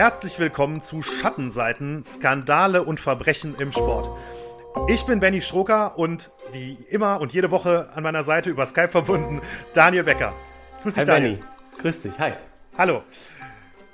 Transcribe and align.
Herzlich 0.00 0.38
willkommen 0.38 0.80
zu 0.80 1.02
Schattenseiten, 1.02 2.02
Skandale 2.02 2.84
und 2.84 3.00
Verbrechen 3.00 3.54
im 3.58 3.70
Sport. 3.70 4.08
Ich 4.88 5.04
bin 5.04 5.20
Benny 5.20 5.42
Schroker 5.42 5.98
und 5.98 6.30
wie 6.52 6.78
immer 6.88 7.20
und 7.20 7.34
jede 7.34 7.50
Woche 7.50 7.90
an 7.94 8.02
meiner 8.02 8.22
Seite 8.22 8.48
über 8.48 8.64
Skype 8.64 8.88
verbunden 8.88 9.42
Daniel 9.74 10.04
Becker. 10.04 10.32
Grüß 10.82 10.94
dich, 10.94 11.02
hi, 11.02 11.06
Daniel. 11.06 11.34
Benny. 11.34 11.44
Grüß 11.82 12.00
dich, 12.00 12.18
hi. 12.18 12.32
Hallo. 12.78 13.02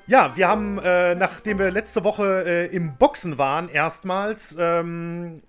Ja, 0.06 0.36
wir 0.36 0.46
haben, 0.46 0.78
äh, 0.78 1.16
nachdem 1.16 1.58
wir 1.58 1.72
letzte 1.72 2.04
Woche 2.04 2.44
äh, 2.46 2.66
im 2.66 2.94
Boxen 2.94 3.36
waren, 3.36 3.68
erstmals, 3.68 4.56
ähm, 4.60 5.42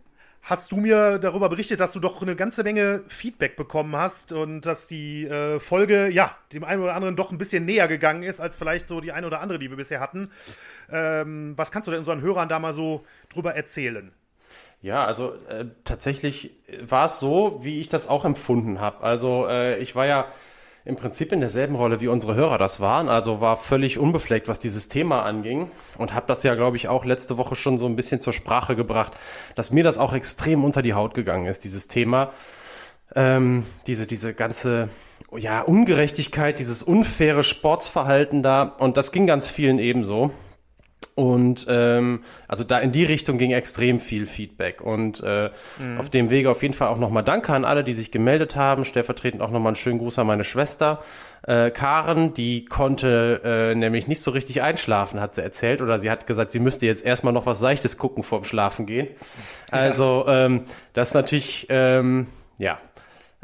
hast 0.47 0.71
du 0.71 0.77
mir 0.77 1.19
darüber 1.19 1.49
berichtet, 1.49 1.81
dass 1.81 1.91
du 1.91 1.99
doch 1.99 2.21
eine 2.21 2.35
ganze 2.35 2.63
Menge 2.63 3.03
Feedback 3.09 3.57
bekommen 3.57 3.97
hast 3.97 4.31
und 4.31 4.61
dass 4.61 4.87
die 4.87 5.25
äh, 5.25 5.59
Folge, 5.59 6.07
ja, 6.07 6.37
dem 6.53 6.63
einen 6.63 6.81
oder 6.81 6.95
anderen 6.95 7.17
doch 7.17 7.31
ein 7.31 7.37
bisschen 7.37 7.65
näher 7.65 7.89
gegangen 7.89 8.23
ist, 8.23 8.39
als 8.39 8.55
vielleicht 8.55 8.87
so 8.87 9.01
die 9.01 9.11
eine 9.11 9.27
oder 9.27 9.41
andere, 9.41 9.59
die 9.59 9.70
wir 9.70 9.75
bisher 9.75 9.99
hatten. 9.99 10.31
Ähm, 10.89 11.53
was 11.57 11.71
kannst 11.71 11.87
du 11.87 11.91
denn 11.91 11.99
unseren 11.99 12.21
Hörern 12.21 12.47
da 12.47 12.59
mal 12.59 12.71
so 12.71 13.05
drüber 13.29 13.55
erzählen? 13.55 14.13
Ja, 14.81 15.05
also 15.05 15.33
äh, 15.49 15.65
tatsächlich 15.83 16.51
war 16.81 17.07
es 17.07 17.20
so, 17.20 17.59
wie 17.63 17.81
ich 17.81 17.89
das 17.89 18.07
auch 18.07 18.23
empfunden 18.23 18.79
habe. 18.79 19.03
Also 19.03 19.48
äh, 19.49 19.79
ich 19.79 19.95
war 19.95 20.05
ja 20.05 20.27
im 20.88 20.96
Prinzip 20.96 21.34
in 21.34 21.41
derselben 21.41 21.76
Rolle 21.76 22.00
wie 22.00 22.08
unsere 22.08 22.36
Hörer 22.36 22.58
das 22.58 22.80
waren, 22.80 23.09
also 23.09 23.41
war 23.41 23.58
völlig 23.58 24.00
unbefleckt, 24.00 24.48
was 24.48 24.58
dieses 24.58 24.88
Thema 24.88 25.23
anging. 25.23 25.70
Und 25.98 26.13
habe 26.13 26.27
das 26.27 26.44
ja, 26.44 26.55
glaube 26.55 26.77
ich, 26.77 26.88
auch 26.88 27.04
letzte 27.04 27.38
Woche 27.38 27.55
schon 27.55 27.77
so 27.77 27.86
ein 27.88 27.98
bisschen 27.98 28.22
zur 28.22 28.32
Sprache 28.32 28.77
gebracht, 28.77 29.12
dass 29.55 29.72
mir 29.72 29.84
das 29.84 29.98
auch 29.98 30.13
extrem 30.13 30.63
unter 30.63 30.82
die 30.82 30.94
Haut 30.94 31.13
gegangen 31.13 31.46
ist, 31.46 31.66
dieses 31.66 31.90
Thema, 31.90 32.32
ähm, 33.16 33.66
diese 33.85 34.07
diese 34.07 34.34
ganze 34.34 34.88
ja 35.35 35.62
Ungerechtigkeit, 35.62 36.57
dieses 36.57 36.84
unfaire 36.84 37.44
Sportsverhalten 37.44 38.41
da. 38.41 38.63
Und 38.63 38.96
das 38.96 39.12
ging 39.12 39.27
ganz 39.27 39.48
vielen 39.48 39.79
ebenso. 39.79 40.32
Und 41.17 41.65
ähm, 41.67 42.23
also 42.48 42.63
da 42.63 42.77
in 42.77 42.91
die 42.91 43.03
Richtung 43.03 43.40
ging 43.40 43.49
extrem 43.49 43.99
viel 43.99 44.27
Feedback. 44.27 44.81
Und 44.81 45.23
äh, 45.23 45.49
mhm. 45.79 45.99
auf 45.99 46.12
dem 46.12 46.29
Wege 46.29 46.51
auf 46.51 46.62
jeden 46.62 46.76
Fall 46.76 46.89
auch 46.89 46.99
nochmal 46.99 47.23
Danke 47.23 47.54
an 47.54 47.65
alle, 47.65 47.84
die 47.84 47.93
sich 47.93 48.12
gemeldet 48.12 48.55
haben. 48.55 48.85
Stellvertretend 48.85 49.41
auch 49.41 49.49
nochmal 49.49 49.71
einen 49.71 49.77
schönen 49.77 49.98
Gruß 49.98 50.20
an 50.20 50.27
meine 50.27 50.43
Schwester. 50.43 51.01
Äh, 51.41 51.71
Karen, 51.71 52.35
die 52.35 52.65
konnte 52.65 53.41
äh, 53.43 53.73
nämlich 53.73 54.07
nicht 54.07 54.21
so 54.21 54.29
richtig 54.29 54.62
einschlafen, 54.62 55.20
hat 55.20 55.34
sie 55.34 55.41
erzählt. 55.41 55.81
Oder 55.81 55.98
sie 55.98 56.12
hat 56.12 56.27
gesagt, 56.27 56.51
sie 56.51 56.59
müsste 56.59 56.85
jetzt 56.85 57.04
erstmal 57.04 57.34
noch 57.34 57.48
was 57.48 57.57
Seichtes 57.57 57.98
gucken 57.98 58.21
vorm 58.21 58.43
Schlafen 58.43 58.85
gehen. 58.85 59.07
Also 59.71 60.26
ähm, 60.27 60.65
das 60.93 61.09
ist 61.09 61.13
natürlich, 61.15 61.65
ähm, 61.70 62.27
ja, 62.59 62.77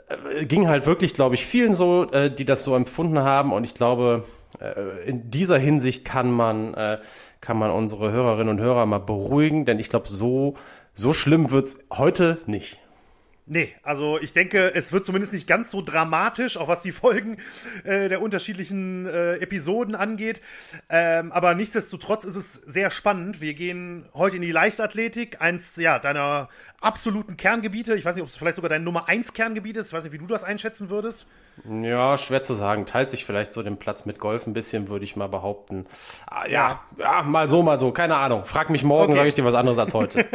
äh, 0.10 0.46
ging 0.46 0.68
halt 0.68 0.86
wirklich, 0.86 1.16
glaube 1.16 1.34
ich, 1.34 1.46
vielen 1.48 1.74
so, 1.74 2.12
äh, 2.12 2.30
die 2.30 2.46
das 2.46 2.64
so 2.64 2.76
empfunden 2.76 3.18
haben. 3.18 3.52
Und 3.52 3.64
ich 3.64 3.74
glaube, 3.74 4.26
äh, 4.60 5.10
in 5.10 5.32
dieser 5.32 5.58
Hinsicht 5.58 6.06
kann 6.06 6.32
man 6.32 6.74
äh, 6.74 7.00
kann 7.44 7.60
man 7.60 7.72
unsere 7.72 8.12
Hörerinnen 8.12 8.48
und 8.48 8.62
Hörer 8.62 8.86
mal 8.86 9.00
beruhigen, 9.00 9.66
denn 9.66 9.78
ich 9.78 9.90
glaube, 9.90 10.08
so, 10.08 10.56
so 10.94 11.12
schlimm 11.12 11.52
wird's 11.52 11.78
heute 11.92 12.40
nicht. 12.46 12.80
Nee, 13.46 13.74
also 13.84 14.20
ich 14.20 14.32
denke, 14.32 14.74
es 14.74 14.94
wird 14.94 15.06
zumindest 15.06 15.34
nicht 15.34 15.48
ganz 15.48 15.70
so 15.70 15.82
dramatisch, 15.82 16.56
auch 16.56 16.70
was 16.70 16.82
die 16.82 16.94
Folgen 16.94 17.38
äh, 17.84 18.08
der 18.08 18.22
unterschiedlichen 18.22 19.06
äh, 19.06 19.36
Episoden 19.36 19.96
angeht. 19.96 20.40
Ähm, 20.90 21.30
aber 21.34 21.54
nichtsdestotrotz 21.54 22.24
ist 22.24 22.38
es 22.38 22.54
sehr 22.54 22.90
spannend. 22.90 23.42
Wir 23.42 23.54
gehen 23.54 24.06
heute 24.14 24.38
in 24.38 24.44
die 24.44 24.54
Leichtathletik, 24.54 25.42
eins 25.42 25.76
ja, 25.76 26.00
deiner 26.00 26.48
absoluten 26.80 27.36
Kerngebiete. 27.36 27.96
Ich 27.96 28.06
weiß 28.06 28.16
nicht, 28.16 28.24
ob 28.24 28.30
es 28.30 28.38
vielleicht 28.38 28.56
sogar 28.56 28.70
dein 28.70 28.86
Nummer 28.86 29.10
1 29.10 29.34
Kerngebiet 29.34 29.76
ist. 29.76 29.88
Ich 29.88 29.94
weiß 29.94 30.06
nicht, 30.06 30.14
wie 30.14 30.20
du 30.20 30.28
das 30.28 30.46
einschätzen 30.46 30.90
würdest. 30.90 31.28
Ja, 31.70 32.18
schwer 32.18 32.44
zu 32.44 32.54
sagen. 32.54 32.86
Teilt 32.86 33.10
sich 33.10 33.26
vielleicht 33.26 33.54
so 33.54 33.62
den 33.62 33.78
Platz 33.78 34.06
mit 34.06 34.20
Golf 34.20 34.48
ein 34.48 34.54
bisschen, 34.54 34.88
würde 34.88 35.06
ich 35.06 35.16
mal 35.16 35.28
behaupten. 35.28 35.86
Ah, 36.28 36.48
ja, 36.48 36.82
ja, 36.98 37.24
mal 37.24 37.50
so, 37.50 37.62
mal 37.62 37.80
so. 37.80 37.92
Keine 37.92 38.16
Ahnung. 38.16 38.44
Frag 38.44 38.70
mich 38.70 38.84
morgen, 38.84 39.12
okay. 39.12 39.20
sage 39.20 39.28
ich 39.30 39.36
dir 39.36 39.46
was 39.46 39.54
anderes 39.54 39.78
als 39.78 39.94
heute. 39.94 40.26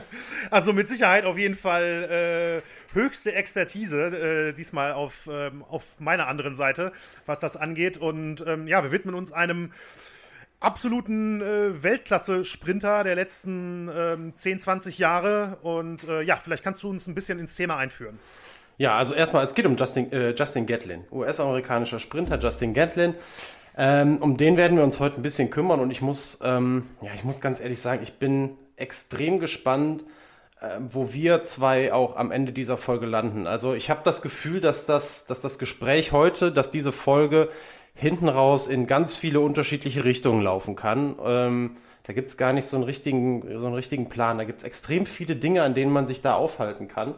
also 0.50 0.72
mit 0.72 0.88
Sicherheit 0.88 1.24
auf 1.24 1.38
jeden 1.38 1.54
Fall 1.54 2.62
äh, 2.62 2.62
höchste 2.94 3.34
Expertise, 3.34 4.48
äh, 4.48 4.52
diesmal 4.52 4.92
auf, 4.92 5.28
ähm, 5.30 5.64
auf 5.68 6.00
meiner 6.00 6.28
anderen 6.28 6.54
Seite, 6.54 6.92
was 7.26 7.40
das 7.40 7.56
angeht. 7.56 7.98
Und 7.98 8.44
ähm, 8.46 8.66
ja, 8.66 8.82
wir 8.82 8.92
widmen 8.92 9.14
uns 9.14 9.32
einem 9.32 9.72
absoluten 10.60 11.40
äh, 11.40 11.82
Weltklasse-Sprinter 11.82 13.04
der 13.04 13.14
letzten 13.14 13.90
ähm, 13.94 14.32
10, 14.34 14.60
20 14.60 14.98
Jahre. 14.98 15.58
Und 15.62 16.08
äh, 16.08 16.22
ja, 16.22 16.36
vielleicht 16.36 16.64
kannst 16.64 16.82
du 16.82 16.90
uns 16.90 17.06
ein 17.06 17.14
bisschen 17.14 17.38
ins 17.38 17.54
Thema 17.54 17.76
einführen. 17.76 18.18
Ja, 18.76 18.96
also 18.96 19.14
erstmal, 19.14 19.44
es 19.44 19.54
geht 19.54 19.66
um 19.66 19.76
Justin, 19.76 20.10
äh, 20.10 20.34
Justin 20.36 20.66
Gatlin, 20.66 21.04
US-amerikanischer 21.12 22.00
Sprinter 22.00 22.38
Justin 22.38 22.74
Gatlin. 22.74 23.14
Ähm, 23.76 24.18
um 24.18 24.36
den 24.36 24.56
werden 24.56 24.76
wir 24.76 24.84
uns 24.84 25.00
heute 25.00 25.16
ein 25.16 25.22
bisschen 25.22 25.50
kümmern 25.50 25.80
und 25.80 25.90
ich 25.90 26.00
muss, 26.00 26.38
ähm, 26.42 26.88
ja, 27.02 27.10
ich 27.14 27.24
muss 27.24 27.40
ganz 27.40 27.60
ehrlich 27.60 27.80
sagen, 27.80 28.02
ich 28.02 28.18
bin 28.18 28.56
extrem 28.76 29.40
gespannt, 29.40 30.04
wo 30.88 31.12
wir 31.12 31.42
zwei 31.42 31.92
auch 31.92 32.16
am 32.16 32.30
Ende 32.30 32.52
dieser 32.52 32.76
Folge 32.76 33.06
landen. 33.06 33.46
Also 33.46 33.74
ich 33.74 33.90
habe 33.90 34.00
das 34.04 34.22
Gefühl, 34.22 34.60
dass 34.60 34.86
das, 34.86 35.26
dass 35.26 35.40
das 35.40 35.58
Gespräch 35.58 36.12
heute, 36.12 36.52
dass 36.52 36.70
diese 36.70 36.92
Folge 36.92 37.48
hinten 37.94 38.28
raus 38.28 38.66
in 38.66 38.86
ganz 38.86 39.16
viele 39.16 39.40
unterschiedliche 39.40 40.04
Richtungen 40.04 40.42
laufen 40.42 40.76
kann. 40.76 41.16
Ähm, 41.24 41.76
da 42.04 42.12
gibt's 42.12 42.36
gar 42.36 42.52
nicht 42.52 42.66
so 42.66 42.76
einen 42.76 42.84
richtigen, 42.84 43.58
so 43.58 43.66
einen 43.66 43.74
richtigen 43.74 44.08
Plan. 44.08 44.38
Da 44.38 44.44
gibt's 44.44 44.64
extrem 44.64 45.06
viele 45.06 45.36
Dinge, 45.36 45.62
an 45.62 45.74
denen 45.74 45.92
man 45.92 46.06
sich 46.06 46.20
da 46.20 46.34
aufhalten 46.34 46.88
kann. 46.88 47.14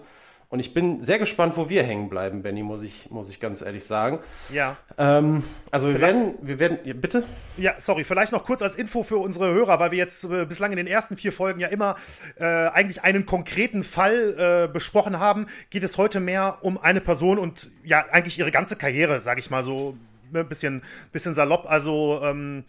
Und 0.48 0.60
ich 0.60 0.74
bin 0.74 1.00
sehr 1.00 1.18
gespannt, 1.18 1.56
wo 1.56 1.68
wir 1.68 1.82
hängen 1.82 2.08
bleiben, 2.08 2.42
Benny, 2.42 2.62
muss 2.62 2.82
ich, 2.82 3.10
muss 3.10 3.28
ich 3.28 3.40
ganz 3.40 3.62
ehrlich 3.62 3.84
sagen. 3.84 4.20
Ja. 4.52 4.76
Ähm, 4.96 5.42
also 5.72 5.88
wir 5.88 6.00
werden, 6.00 6.34
wir 6.40 6.60
werden, 6.60 6.78
ja, 6.84 6.94
bitte? 6.94 7.24
Ja, 7.56 7.74
sorry, 7.78 8.04
vielleicht 8.04 8.30
noch 8.30 8.44
kurz 8.44 8.62
als 8.62 8.76
Info 8.76 9.02
für 9.02 9.16
unsere 9.16 9.52
Hörer, 9.52 9.80
weil 9.80 9.90
wir 9.90 9.98
jetzt 9.98 10.22
äh, 10.24 10.44
bislang 10.44 10.70
in 10.70 10.76
den 10.76 10.86
ersten 10.86 11.16
vier 11.16 11.32
Folgen 11.32 11.58
ja 11.58 11.66
immer 11.66 11.96
äh, 12.38 12.44
eigentlich 12.44 13.02
einen 13.02 13.26
konkreten 13.26 13.82
Fall 13.82 14.66
äh, 14.68 14.72
besprochen 14.72 15.18
haben, 15.18 15.46
geht 15.70 15.82
es 15.82 15.98
heute 15.98 16.20
mehr 16.20 16.58
um 16.60 16.78
eine 16.78 17.00
Person 17.00 17.40
und 17.40 17.68
ja, 17.82 18.04
eigentlich 18.12 18.38
ihre 18.38 18.52
ganze 18.52 18.76
Karriere, 18.76 19.18
sage 19.20 19.40
ich 19.40 19.50
mal 19.50 19.64
so, 19.64 19.96
ein 20.28 20.32
ne, 20.32 20.44
bisschen, 20.44 20.82
bisschen 21.10 21.34
salopp. 21.34 21.68
Also, 21.68 22.20
ähm, 22.22 22.64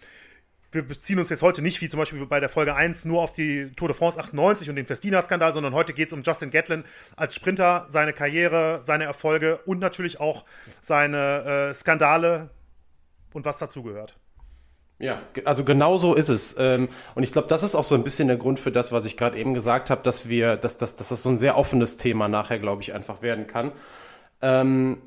wir 0.77 0.87
beziehen 0.87 1.17
uns 1.17 1.29
jetzt 1.29 1.41
heute 1.41 1.63
nicht, 1.63 1.81
wie 1.81 1.89
zum 1.89 1.97
Beispiel 1.97 2.23
bei 2.27 2.39
der 2.39 2.49
Folge 2.49 2.75
1, 2.75 3.05
nur 3.05 3.23
auf 3.23 3.33
die 3.33 3.71
Tour 3.75 3.87
de 3.87 3.97
France 3.97 4.19
98 4.19 4.69
und 4.69 4.75
den 4.75 4.85
Festina-Skandal, 4.85 5.51
sondern 5.51 5.73
heute 5.73 5.91
geht 5.91 6.07
es 6.07 6.13
um 6.13 6.21
Justin 6.21 6.51
Gatlin 6.51 6.83
als 7.15 7.33
Sprinter, 7.33 7.87
seine 7.89 8.13
Karriere, 8.13 8.79
seine 8.83 9.05
Erfolge 9.05 9.57
und 9.65 9.79
natürlich 9.79 10.19
auch 10.19 10.45
seine 10.79 11.69
äh, 11.69 11.73
Skandale 11.73 12.51
und 13.33 13.43
was 13.43 13.57
dazugehört. 13.57 14.15
Ja, 14.99 15.21
also 15.45 15.63
genau 15.63 15.97
so 15.97 16.13
ist 16.13 16.29
es. 16.29 16.55
Ähm, 16.59 16.89
und 17.15 17.23
ich 17.23 17.31
glaube, 17.31 17.47
das 17.47 17.63
ist 17.63 17.73
auch 17.73 17.83
so 17.83 17.95
ein 17.95 18.03
bisschen 18.03 18.27
der 18.27 18.37
Grund 18.37 18.59
für 18.59 18.71
das, 18.71 18.91
was 18.91 19.05
ich 19.07 19.17
gerade 19.17 19.37
eben 19.37 19.55
gesagt 19.55 19.89
habe, 19.89 20.03
dass 20.03 20.29
wir, 20.29 20.57
dass, 20.57 20.77
dass, 20.77 20.95
dass 20.95 21.09
das 21.09 21.23
so 21.23 21.29
ein 21.29 21.37
sehr 21.37 21.57
offenes 21.57 21.97
Thema 21.97 22.27
nachher, 22.27 22.59
glaube 22.59 22.83
ich, 22.83 22.93
einfach 22.93 23.23
werden 23.23 23.47
kann. 23.47 23.71
Ähm, 24.41 25.01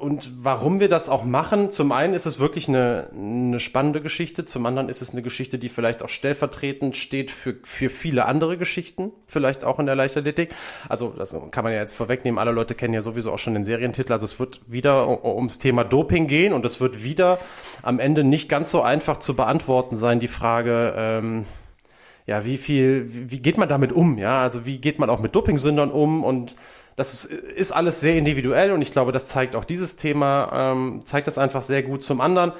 und 0.00 0.32
warum 0.42 0.80
wir 0.80 0.88
das 0.88 1.10
auch 1.10 1.24
machen, 1.24 1.70
zum 1.70 1.92
einen 1.92 2.14
ist 2.14 2.24
es 2.24 2.38
wirklich 2.38 2.68
eine, 2.68 3.10
eine 3.14 3.60
spannende 3.60 4.00
Geschichte, 4.00 4.46
zum 4.46 4.64
anderen 4.64 4.88
ist 4.88 5.02
es 5.02 5.12
eine 5.12 5.20
Geschichte, 5.20 5.58
die 5.58 5.68
vielleicht 5.68 6.02
auch 6.02 6.08
stellvertretend 6.08 6.96
steht 6.96 7.30
für, 7.30 7.56
für 7.64 7.90
viele 7.90 8.24
andere 8.24 8.56
Geschichten, 8.56 9.12
vielleicht 9.26 9.62
auch 9.62 9.78
in 9.78 9.84
der 9.84 9.96
Leichtathletik. 9.96 10.54
Also 10.88 11.12
das 11.18 11.36
kann 11.50 11.64
man 11.64 11.74
ja 11.74 11.80
jetzt 11.80 11.92
vorwegnehmen, 11.92 12.38
alle 12.38 12.52
Leute 12.52 12.74
kennen 12.74 12.94
ja 12.94 13.02
sowieso 13.02 13.30
auch 13.30 13.38
schon 13.38 13.52
den 13.52 13.62
Serientitel, 13.62 14.14
also 14.14 14.24
es 14.24 14.40
wird 14.40 14.62
wieder 14.66 15.22
ums 15.22 15.58
Thema 15.58 15.84
Doping 15.84 16.26
gehen 16.26 16.54
und 16.54 16.64
es 16.64 16.80
wird 16.80 17.04
wieder 17.04 17.38
am 17.82 17.98
Ende 17.98 18.24
nicht 18.24 18.48
ganz 18.48 18.70
so 18.70 18.80
einfach 18.80 19.18
zu 19.18 19.36
beantworten 19.36 19.96
sein, 19.96 20.18
die 20.18 20.28
Frage, 20.28 20.94
ähm, 20.96 21.44
ja, 22.26 22.46
wie 22.46 22.56
viel, 22.56 23.06
wie 23.10 23.40
geht 23.40 23.58
man 23.58 23.68
damit 23.68 23.92
um, 23.92 24.16
ja, 24.16 24.40
also 24.40 24.64
wie 24.64 24.78
geht 24.78 24.98
man 24.98 25.10
auch 25.10 25.20
mit 25.20 25.34
Dopingsündern 25.34 25.90
um? 25.90 26.24
Und 26.24 26.56
das 27.00 27.24
ist 27.24 27.72
alles 27.72 28.00
sehr 28.00 28.14
individuell 28.16 28.72
und 28.72 28.82
ich 28.82 28.92
glaube, 28.92 29.10
das 29.10 29.28
zeigt 29.28 29.56
auch 29.56 29.64
dieses 29.64 29.96
Thema, 29.96 30.72
ähm, 30.72 31.00
zeigt 31.02 31.26
das 31.26 31.38
einfach 31.38 31.62
sehr 31.62 31.82
gut. 31.82 32.04
Zum 32.04 32.20
anderen 32.20 32.52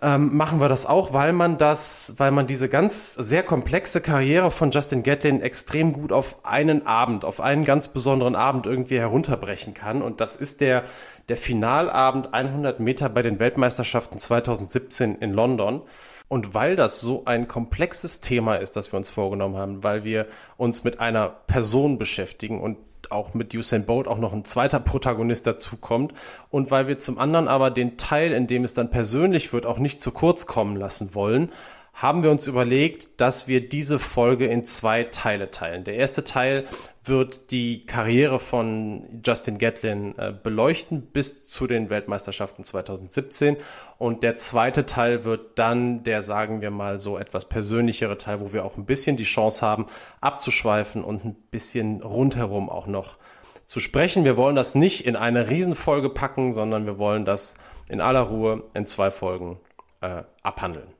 ähm, 0.00 0.36
machen 0.36 0.60
wir 0.60 0.68
das 0.68 0.86
auch, 0.86 1.12
weil 1.12 1.32
man 1.32 1.58
das, 1.58 2.14
weil 2.18 2.30
man 2.30 2.46
diese 2.46 2.68
ganz 2.68 3.14
sehr 3.14 3.42
komplexe 3.42 4.00
Karriere 4.00 4.52
von 4.52 4.70
Justin 4.70 5.02
Gatlin 5.02 5.40
extrem 5.40 5.92
gut 5.92 6.12
auf 6.12 6.44
einen 6.44 6.86
Abend, 6.86 7.24
auf 7.24 7.40
einen 7.40 7.64
ganz 7.64 7.88
besonderen 7.88 8.36
Abend 8.36 8.66
irgendwie 8.66 9.00
herunterbrechen 9.00 9.74
kann. 9.74 10.02
Und 10.02 10.20
das 10.20 10.36
ist 10.36 10.60
der, 10.60 10.84
der 11.28 11.36
Finalabend 11.36 12.32
100 12.32 12.78
Meter 12.78 13.08
bei 13.08 13.22
den 13.22 13.40
Weltmeisterschaften 13.40 14.18
2017 14.18 15.16
in 15.16 15.32
London. 15.32 15.82
Und 16.28 16.54
weil 16.54 16.76
das 16.76 17.00
so 17.00 17.24
ein 17.24 17.48
komplexes 17.48 18.20
Thema 18.20 18.54
ist, 18.54 18.76
das 18.76 18.92
wir 18.92 18.98
uns 18.98 19.10
vorgenommen 19.10 19.56
haben, 19.56 19.82
weil 19.82 20.04
wir 20.04 20.26
uns 20.56 20.84
mit 20.84 21.00
einer 21.00 21.28
Person 21.28 21.98
beschäftigen 21.98 22.60
und 22.60 22.76
auch 23.14 23.34
mit 23.34 23.54
Usain 23.54 23.86
Bolt 23.86 24.08
auch 24.08 24.18
noch 24.18 24.32
ein 24.32 24.44
zweiter 24.44 24.80
Protagonist 24.80 25.46
dazukommt. 25.46 26.12
Und 26.50 26.70
weil 26.70 26.88
wir 26.88 26.98
zum 26.98 27.18
anderen 27.18 27.48
aber 27.48 27.70
den 27.70 27.96
Teil, 27.96 28.32
in 28.32 28.46
dem 28.46 28.64
es 28.64 28.74
dann 28.74 28.90
persönlich 28.90 29.52
wird, 29.52 29.66
auch 29.66 29.78
nicht 29.78 30.00
zu 30.00 30.10
kurz 30.10 30.46
kommen 30.46 30.76
lassen 30.76 31.14
wollen, 31.14 31.50
haben 31.94 32.24
wir 32.24 32.30
uns 32.32 32.48
überlegt, 32.48 33.20
dass 33.20 33.46
wir 33.46 33.68
diese 33.68 34.00
Folge 34.00 34.46
in 34.46 34.64
zwei 34.64 35.04
Teile 35.04 35.52
teilen. 35.52 35.84
Der 35.84 35.94
erste 35.94 36.24
Teil 36.24 36.64
wird 37.04 37.52
die 37.52 37.86
Karriere 37.86 38.40
von 38.40 39.20
Justin 39.24 39.58
Gatlin 39.58 40.18
äh, 40.18 40.32
beleuchten 40.32 41.02
bis 41.02 41.46
zu 41.48 41.66
den 41.66 41.90
Weltmeisterschaften 41.90 42.64
2017 42.64 43.56
und 43.98 44.22
der 44.22 44.36
zweite 44.36 44.86
Teil 44.86 45.24
wird 45.24 45.58
dann 45.58 46.02
der, 46.02 46.22
sagen 46.22 46.62
wir 46.62 46.70
mal, 46.70 46.98
so 46.98 47.16
etwas 47.16 47.44
persönlichere 47.44 48.18
Teil, 48.18 48.40
wo 48.40 48.52
wir 48.52 48.64
auch 48.64 48.76
ein 48.76 48.86
bisschen 48.86 49.16
die 49.16 49.24
Chance 49.24 49.64
haben, 49.64 49.86
abzuschweifen 50.20 51.04
und 51.04 51.24
ein 51.24 51.34
bisschen 51.50 52.02
rundherum 52.02 52.70
auch 52.70 52.86
noch 52.86 53.18
zu 53.66 53.80
sprechen. 53.80 54.24
Wir 54.24 54.36
wollen 54.36 54.56
das 54.56 54.74
nicht 54.74 55.06
in 55.06 55.14
eine 55.14 55.48
Riesenfolge 55.48 56.10
packen, 56.10 56.52
sondern 56.52 56.86
wir 56.86 56.98
wollen 56.98 57.24
das 57.24 57.56
in 57.88 58.00
aller 58.00 58.22
Ruhe 58.22 58.64
in 58.74 58.86
zwei 58.86 59.10
Folgen 59.10 59.58
äh, 60.00 60.22
abhandeln. 60.42 60.93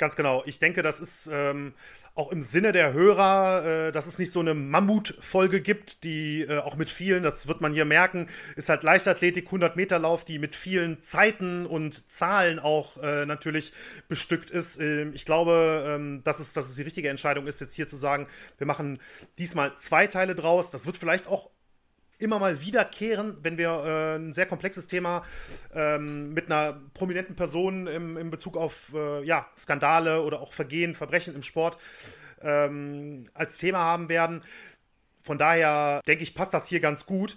Ganz 0.00 0.16
genau. 0.16 0.42
Ich 0.46 0.58
denke, 0.58 0.80
das 0.80 0.98
ist 0.98 1.28
ähm, 1.30 1.74
auch 2.14 2.32
im 2.32 2.40
Sinne 2.42 2.72
der 2.72 2.94
Hörer, 2.94 3.66
äh, 3.66 3.92
dass 3.92 4.06
es 4.06 4.18
nicht 4.18 4.32
so 4.32 4.40
eine 4.40 4.54
Mammutfolge 4.54 5.60
gibt, 5.60 6.04
die 6.04 6.40
äh, 6.40 6.56
auch 6.60 6.76
mit 6.76 6.88
vielen, 6.88 7.22
das 7.22 7.48
wird 7.48 7.60
man 7.60 7.74
hier 7.74 7.84
merken, 7.84 8.26
ist 8.56 8.70
halt 8.70 8.82
Leichtathletik, 8.82 9.44
100 9.44 9.76
Meter 9.76 9.98
Lauf, 9.98 10.24
die 10.24 10.38
mit 10.38 10.56
vielen 10.56 11.02
Zeiten 11.02 11.66
und 11.66 12.08
Zahlen 12.10 12.60
auch 12.60 12.96
äh, 13.02 13.26
natürlich 13.26 13.74
bestückt 14.08 14.48
ist. 14.48 14.80
Ähm, 14.80 15.12
ich 15.12 15.26
glaube, 15.26 15.84
ähm, 15.86 16.22
dass, 16.24 16.40
es, 16.40 16.54
dass 16.54 16.70
es 16.70 16.76
die 16.76 16.82
richtige 16.82 17.10
Entscheidung 17.10 17.46
ist, 17.46 17.60
jetzt 17.60 17.74
hier 17.74 17.86
zu 17.86 17.96
sagen, 17.96 18.26
wir 18.56 18.66
machen 18.66 19.00
diesmal 19.36 19.76
zwei 19.76 20.06
Teile 20.06 20.34
draus. 20.34 20.70
Das 20.70 20.86
wird 20.86 20.96
vielleicht 20.96 21.26
auch 21.26 21.50
immer 22.22 22.38
mal 22.38 22.60
wiederkehren, 22.62 23.36
wenn 23.42 23.58
wir 23.58 23.68
äh, 23.84 24.16
ein 24.16 24.32
sehr 24.32 24.46
komplexes 24.46 24.86
Thema 24.86 25.22
ähm, 25.74 26.32
mit 26.32 26.46
einer 26.46 26.80
prominenten 26.94 27.36
Person 27.36 27.86
im, 27.86 28.16
in 28.16 28.30
Bezug 28.30 28.56
auf 28.56 28.92
äh, 28.94 29.24
ja, 29.24 29.46
Skandale 29.56 30.22
oder 30.22 30.40
auch 30.40 30.52
Vergehen, 30.52 30.94
Verbrechen 30.94 31.34
im 31.34 31.42
Sport 31.42 31.78
ähm, 32.42 33.28
als 33.34 33.58
Thema 33.58 33.80
haben 33.80 34.08
werden. 34.08 34.42
Von 35.22 35.38
daher 35.38 36.00
denke 36.06 36.22
ich, 36.22 36.34
passt 36.34 36.54
das 36.54 36.66
hier 36.66 36.80
ganz 36.80 37.06
gut. 37.06 37.36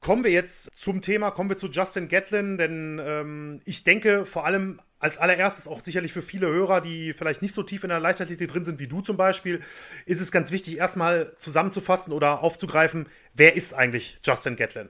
Kommen 0.00 0.24
wir 0.24 0.30
jetzt 0.30 0.70
zum 0.74 1.02
Thema, 1.02 1.30
kommen 1.30 1.50
wir 1.50 1.58
zu 1.58 1.68
Justin 1.68 2.08
Gatlin, 2.08 2.56
denn 2.56 2.98
ähm, 3.04 3.60
ich 3.66 3.84
denke 3.84 4.24
vor 4.24 4.46
allem 4.46 4.80
als 4.98 5.18
allererstes 5.18 5.68
auch 5.68 5.80
sicherlich 5.80 6.12
für 6.12 6.22
viele 6.22 6.46
Hörer, 6.46 6.80
die 6.80 7.12
vielleicht 7.12 7.42
nicht 7.42 7.54
so 7.54 7.62
tief 7.62 7.84
in 7.84 7.90
der 7.90 8.00
Leichtathletik 8.00 8.48
drin 8.48 8.64
sind 8.64 8.80
wie 8.80 8.86
du 8.86 9.02
zum 9.02 9.18
Beispiel, 9.18 9.60
ist 10.06 10.22
es 10.22 10.32
ganz 10.32 10.52
wichtig, 10.52 10.78
erstmal 10.78 11.34
zusammenzufassen 11.36 12.14
oder 12.14 12.42
aufzugreifen, 12.42 13.08
wer 13.34 13.54
ist 13.56 13.74
eigentlich 13.74 14.18
Justin 14.24 14.56
Gatlin? 14.56 14.88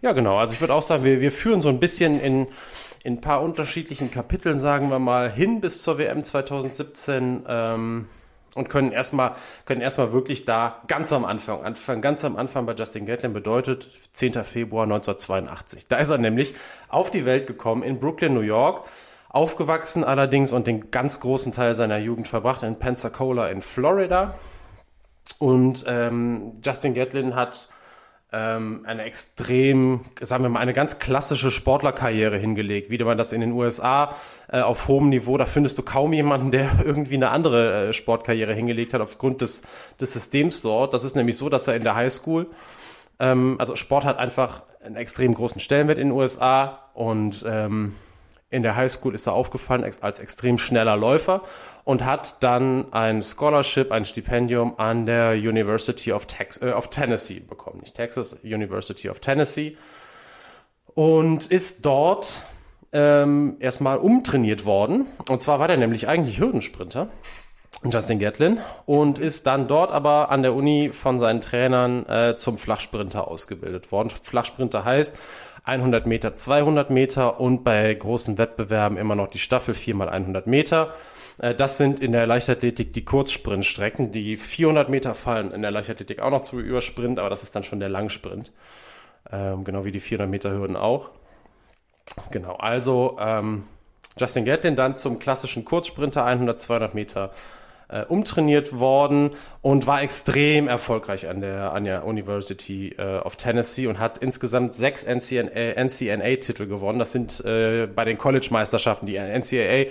Ja, 0.00 0.12
genau. 0.12 0.38
Also 0.38 0.54
ich 0.54 0.60
würde 0.62 0.72
auch 0.72 0.82
sagen, 0.82 1.04
wir, 1.04 1.20
wir 1.20 1.32
führen 1.32 1.60
so 1.60 1.68
ein 1.68 1.78
bisschen 1.78 2.18
in, 2.18 2.46
in 3.04 3.14
ein 3.14 3.20
paar 3.20 3.42
unterschiedlichen 3.42 4.10
Kapiteln, 4.10 4.58
sagen 4.58 4.88
wir 4.88 4.98
mal, 4.98 5.30
hin 5.30 5.60
bis 5.60 5.82
zur 5.82 5.98
WM 5.98 6.24
2017. 6.24 7.44
Ähm 7.46 8.06
und 8.56 8.68
können 8.68 8.90
erstmal 8.90 9.36
können 9.64 9.80
erstmal 9.80 10.12
wirklich 10.12 10.44
da 10.44 10.82
ganz 10.88 11.12
am 11.12 11.24
Anfang 11.24 11.64
anfangen. 11.64 12.02
Ganz 12.02 12.24
am 12.24 12.36
Anfang 12.36 12.66
bei 12.66 12.74
Justin 12.74 13.06
Gatlin 13.06 13.32
bedeutet 13.32 13.88
10. 14.12 14.44
Februar 14.44 14.84
1982. 14.84 15.86
Da 15.88 15.96
ist 15.96 16.10
er 16.10 16.18
nämlich 16.18 16.54
auf 16.88 17.10
die 17.10 17.26
Welt 17.26 17.46
gekommen 17.46 17.82
in 17.82 18.00
Brooklyn, 18.00 18.34
New 18.34 18.40
York. 18.40 18.86
Aufgewachsen 19.28 20.02
allerdings 20.02 20.52
und 20.52 20.66
den 20.66 20.90
ganz 20.90 21.20
großen 21.20 21.52
Teil 21.52 21.74
seiner 21.74 21.98
Jugend 21.98 22.26
verbracht 22.26 22.62
in 22.62 22.78
Pensacola 22.78 23.48
in 23.48 23.60
Florida. 23.60 24.34
Und 25.38 25.84
ähm, 25.86 26.52
Justin 26.64 26.94
Gatlin 26.94 27.34
hat 27.34 27.68
ähm, 28.32 28.82
eine 28.84 29.04
extrem, 29.04 30.00
sagen 30.20 30.42
wir 30.42 30.48
mal, 30.48 30.60
eine 30.60 30.72
ganz 30.72 30.98
klassische 30.98 31.50
Sportlerkarriere 31.50 32.36
hingelegt, 32.36 32.90
wie 32.90 32.98
man 32.98 33.16
das 33.16 33.32
in 33.32 33.40
den 33.40 33.52
USA 33.52 34.16
äh, 34.50 34.60
auf 34.60 34.88
hohem 34.88 35.08
Niveau, 35.08 35.36
da 35.36 35.46
findest 35.46 35.78
du 35.78 35.82
kaum 35.82 36.12
jemanden, 36.12 36.50
der 36.50 36.70
irgendwie 36.84 37.14
eine 37.14 37.30
andere 37.30 37.88
äh, 37.88 37.92
Sportkarriere 37.92 38.52
hingelegt 38.52 38.94
hat 38.94 39.00
aufgrund 39.00 39.40
des, 39.40 39.62
des 40.00 40.12
Systems 40.12 40.62
dort. 40.62 40.92
Das 40.92 41.04
ist 41.04 41.14
nämlich 41.14 41.38
so, 41.38 41.48
dass 41.48 41.68
er 41.68 41.76
in 41.76 41.84
der 41.84 41.94
Highschool, 41.94 42.46
ähm, 43.18 43.56
also 43.58 43.76
Sport 43.76 44.04
hat 44.04 44.18
einfach 44.18 44.62
einen 44.84 44.96
extrem 44.96 45.34
großen 45.34 45.60
Stellenwert 45.60 45.98
in 45.98 46.08
den 46.08 46.16
USA 46.16 46.90
und 46.94 47.44
ähm, 47.46 47.94
in 48.50 48.62
der 48.62 48.76
Highschool 48.76 49.14
ist 49.14 49.26
er 49.26 49.32
aufgefallen 49.32 49.84
als 50.00 50.18
extrem 50.20 50.58
schneller 50.58 50.96
Läufer 50.96 51.42
und 51.84 52.04
hat 52.04 52.42
dann 52.42 52.92
ein 52.92 53.22
Scholarship, 53.22 53.90
ein 53.90 54.04
Stipendium 54.04 54.74
an 54.78 55.06
der 55.06 55.32
University 55.32 56.12
of, 56.12 56.26
Tex 56.26 56.58
äh, 56.62 56.70
of 56.70 56.88
Tennessee 56.90 57.40
bekommen. 57.40 57.80
Nicht 57.80 57.96
Texas, 57.96 58.36
University 58.44 59.08
of 59.10 59.20
Tennessee. 59.20 59.76
Und 60.94 61.46
ist 61.46 61.84
dort 61.84 62.44
ähm, 62.92 63.56
erstmal 63.60 63.98
umtrainiert 63.98 64.64
worden. 64.64 65.06
Und 65.28 65.42
zwar 65.42 65.58
war 65.58 65.68
der 65.68 65.76
nämlich 65.76 66.08
eigentlich 66.08 66.38
Hürdensprinter. 66.38 67.08
Justin 67.84 68.18
Gatlin 68.18 68.58
und 68.86 69.18
ist 69.18 69.46
dann 69.46 69.68
dort 69.68 69.92
aber 69.92 70.30
an 70.30 70.42
der 70.42 70.54
Uni 70.54 70.90
von 70.92 71.18
seinen 71.18 71.40
Trainern 71.40 72.06
äh, 72.06 72.36
zum 72.36 72.58
Flachsprinter 72.58 73.28
ausgebildet 73.28 73.92
worden. 73.92 74.10
Flachsprinter 74.22 74.84
heißt 74.84 75.16
100 75.66 76.06
Meter, 76.06 76.32
200 76.32 76.90
Meter 76.90 77.40
und 77.40 77.64
bei 77.64 77.92
großen 77.92 78.38
Wettbewerben 78.38 78.96
immer 78.96 79.16
noch 79.16 79.28
die 79.28 79.40
Staffel 79.40 79.74
4 79.74 79.96
mal 79.96 80.08
100 80.08 80.46
Meter. 80.46 80.94
Äh, 81.38 81.54
das 81.54 81.76
sind 81.76 82.00
in 82.00 82.12
der 82.12 82.26
Leichtathletik 82.26 82.92
die 82.92 83.04
Kurzsprintstrecken. 83.04 84.12
Die 84.12 84.36
400 84.36 84.88
Meter 84.88 85.14
fallen 85.14 85.50
in 85.50 85.62
der 85.62 85.72
Leichtathletik 85.72 86.22
auch 86.22 86.30
noch 86.30 86.42
zu 86.42 86.60
Übersprint, 86.60 87.18
aber 87.18 87.30
das 87.30 87.42
ist 87.42 87.56
dann 87.56 87.64
schon 87.64 87.80
der 87.80 87.88
Langsprint. 87.88 88.52
Ähm, 89.30 89.64
genau 89.64 89.84
wie 89.84 89.92
die 89.92 90.00
400 90.00 90.30
Meter 90.30 90.52
Hürden 90.52 90.76
auch. 90.76 91.10
Genau, 92.30 92.54
also 92.54 93.18
ähm, 93.20 93.64
Justin 94.16 94.44
Gatlin 94.44 94.76
dann 94.76 94.94
zum 94.94 95.18
klassischen 95.18 95.64
Kurzsprinter 95.64 96.24
100, 96.24 96.60
200 96.60 96.94
Meter 96.94 97.32
äh, 97.88 98.04
umtrainiert 98.04 98.78
worden 98.78 99.30
und 99.62 99.86
war 99.86 100.02
extrem 100.02 100.68
erfolgreich 100.68 101.28
an 101.28 101.40
der, 101.40 101.72
an 101.72 101.84
der 101.84 102.04
University 102.04 102.94
äh, 102.98 103.18
of 103.18 103.36
Tennessee 103.36 103.86
und 103.86 103.98
hat 103.98 104.18
insgesamt 104.18 104.74
sechs 104.74 105.04
NCAA-Titel 105.04 106.66
gewonnen. 106.66 106.98
Das 106.98 107.12
sind 107.12 107.44
äh, 107.44 107.86
bei 107.86 108.04
den 108.04 108.18
College-Meisterschaften. 108.18 109.06
Die 109.06 109.18
NCAA 109.18 109.90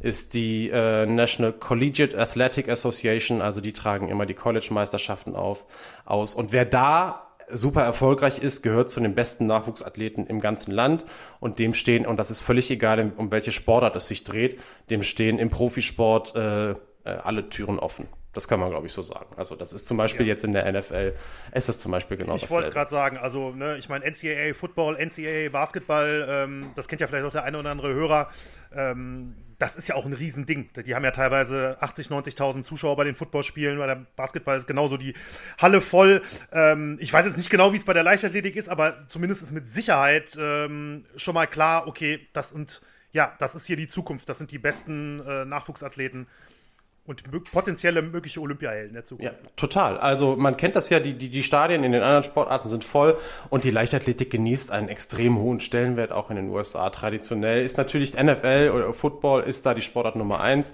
ist 0.00 0.34
die 0.34 0.70
äh, 0.70 1.06
National 1.06 1.52
Collegiate 1.52 2.18
Athletic 2.18 2.68
Association, 2.68 3.40
also 3.40 3.60
die 3.60 3.72
tragen 3.72 4.08
immer 4.08 4.26
die 4.26 4.34
College-Meisterschaften 4.34 5.36
auf, 5.36 5.64
aus. 6.04 6.34
Und 6.34 6.52
wer 6.52 6.64
da 6.64 7.24
super 7.50 7.82
erfolgreich 7.82 8.38
ist, 8.38 8.62
gehört 8.62 8.90
zu 8.90 9.00
den 9.00 9.14
besten 9.14 9.46
Nachwuchsathleten 9.46 10.26
im 10.26 10.40
ganzen 10.40 10.72
Land 10.72 11.04
und 11.40 11.58
dem 11.58 11.74
stehen, 11.74 12.06
und 12.06 12.16
das 12.18 12.30
ist 12.30 12.40
völlig 12.40 12.70
egal, 12.70 13.12
um 13.16 13.30
welche 13.30 13.52
Sportart 13.52 13.96
es 13.96 14.08
sich 14.08 14.24
dreht, 14.24 14.60
dem 14.90 15.02
stehen 15.02 15.38
im 15.38 15.50
Profisport 15.50 16.34
äh, 16.34 16.74
äh, 17.04 17.10
alle 17.10 17.48
Türen 17.48 17.78
offen. 17.78 18.08
Das 18.32 18.48
kann 18.48 18.58
man, 18.58 18.70
glaube 18.70 18.86
ich, 18.86 18.92
so 18.92 19.02
sagen. 19.02 19.36
Also 19.36 19.54
das 19.54 19.72
ist 19.72 19.86
zum 19.86 19.96
Beispiel 19.96 20.26
ja. 20.26 20.32
jetzt 20.32 20.42
in 20.42 20.52
der 20.52 20.70
NFL, 20.70 21.14
es 21.52 21.68
ist 21.68 21.80
zum 21.80 21.92
Beispiel 21.92 22.16
genau 22.16 22.32
das. 22.32 22.42
Ich 22.44 22.50
wollte 22.50 22.70
gerade 22.70 22.90
sagen, 22.90 23.16
also 23.16 23.52
ne, 23.52 23.76
ich 23.78 23.88
meine 23.88 24.04
NCAA 24.04 24.54
Football, 24.54 24.96
NCAA 24.96 25.50
Basketball, 25.50 26.26
ähm, 26.28 26.70
das 26.74 26.88
kennt 26.88 27.00
ja 27.00 27.06
vielleicht 27.06 27.24
auch 27.24 27.30
der 27.30 27.44
eine 27.44 27.58
oder 27.58 27.70
andere 27.70 27.94
Hörer. 27.94 28.28
Ähm, 28.74 29.36
das 29.58 29.76
ist 29.76 29.88
ja 29.88 29.94
auch 29.94 30.04
ein 30.04 30.12
Riesending. 30.12 30.68
Die 30.84 30.94
haben 30.94 31.04
ja 31.04 31.12
teilweise 31.12 31.76
80, 31.80 32.08
90.000 32.08 32.62
Zuschauer 32.62 32.96
bei 32.96 33.04
den 33.04 33.14
Footballspielen, 33.14 33.78
weil 33.78 33.86
der 33.86 34.06
Basketball 34.16 34.56
ist 34.56 34.66
genauso 34.66 34.96
die 34.96 35.14
Halle 35.58 35.80
voll. 35.80 36.22
Ähm, 36.52 36.96
ich 37.00 37.12
weiß 37.12 37.24
jetzt 37.24 37.36
nicht 37.36 37.50
genau, 37.50 37.72
wie 37.72 37.76
es 37.76 37.84
bei 37.84 37.92
der 37.92 38.02
Leichtathletik 38.02 38.56
ist, 38.56 38.68
aber 38.68 39.06
zumindest 39.08 39.42
ist 39.42 39.52
mit 39.52 39.68
Sicherheit 39.68 40.36
ähm, 40.38 41.04
schon 41.16 41.34
mal 41.34 41.46
klar, 41.46 41.86
okay, 41.86 42.26
das 42.32 42.50
sind, 42.50 42.82
ja, 43.12 43.32
das 43.38 43.54
ist 43.54 43.66
hier 43.66 43.76
die 43.76 43.88
Zukunft. 43.88 44.28
Das 44.28 44.38
sind 44.38 44.50
die 44.50 44.58
besten 44.58 45.20
äh, 45.20 45.44
Nachwuchsathleten 45.44 46.26
und 47.06 47.22
potenzielle 47.52 48.00
mögliche 48.00 48.40
Olympiahelden 48.40 48.94
der 48.94 49.04
Zukunft. 49.04 49.32
Ja, 49.32 49.48
total. 49.56 49.98
Also 49.98 50.36
man 50.36 50.56
kennt 50.56 50.74
das 50.74 50.88
ja, 50.88 51.00
die, 51.00 51.12
die, 51.12 51.28
die 51.28 51.42
Stadien 51.42 51.84
in 51.84 51.92
den 51.92 52.02
anderen 52.02 52.22
Sportarten 52.22 52.68
sind 52.68 52.82
voll 52.82 53.18
und 53.50 53.64
die 53.64 53.70
Leichtathletik 53.70 54.30
genießt 54.30 54.70
einen 54.70 54.88
extrem 54.88 55.38
hohen 55.38 55.60
Stellenwert 55.60 56.12
auch 56.12 56.30
in 56.30 56.36
den 56.36 56.48
USA. 56.48 56.88
Traditionell 56.88 57.62
ist 57.62 57.76
natürlich 57.76 58.14
NFL 58.14 58.72
oder 58.74 58.94
Football 58.94 59.42
ist 59.42 59.66
da 59.66 59.74
die 59.74 59.82
Sportart 59.82 60.16
Nummer 60.16 60.40
eins 60.40 60.72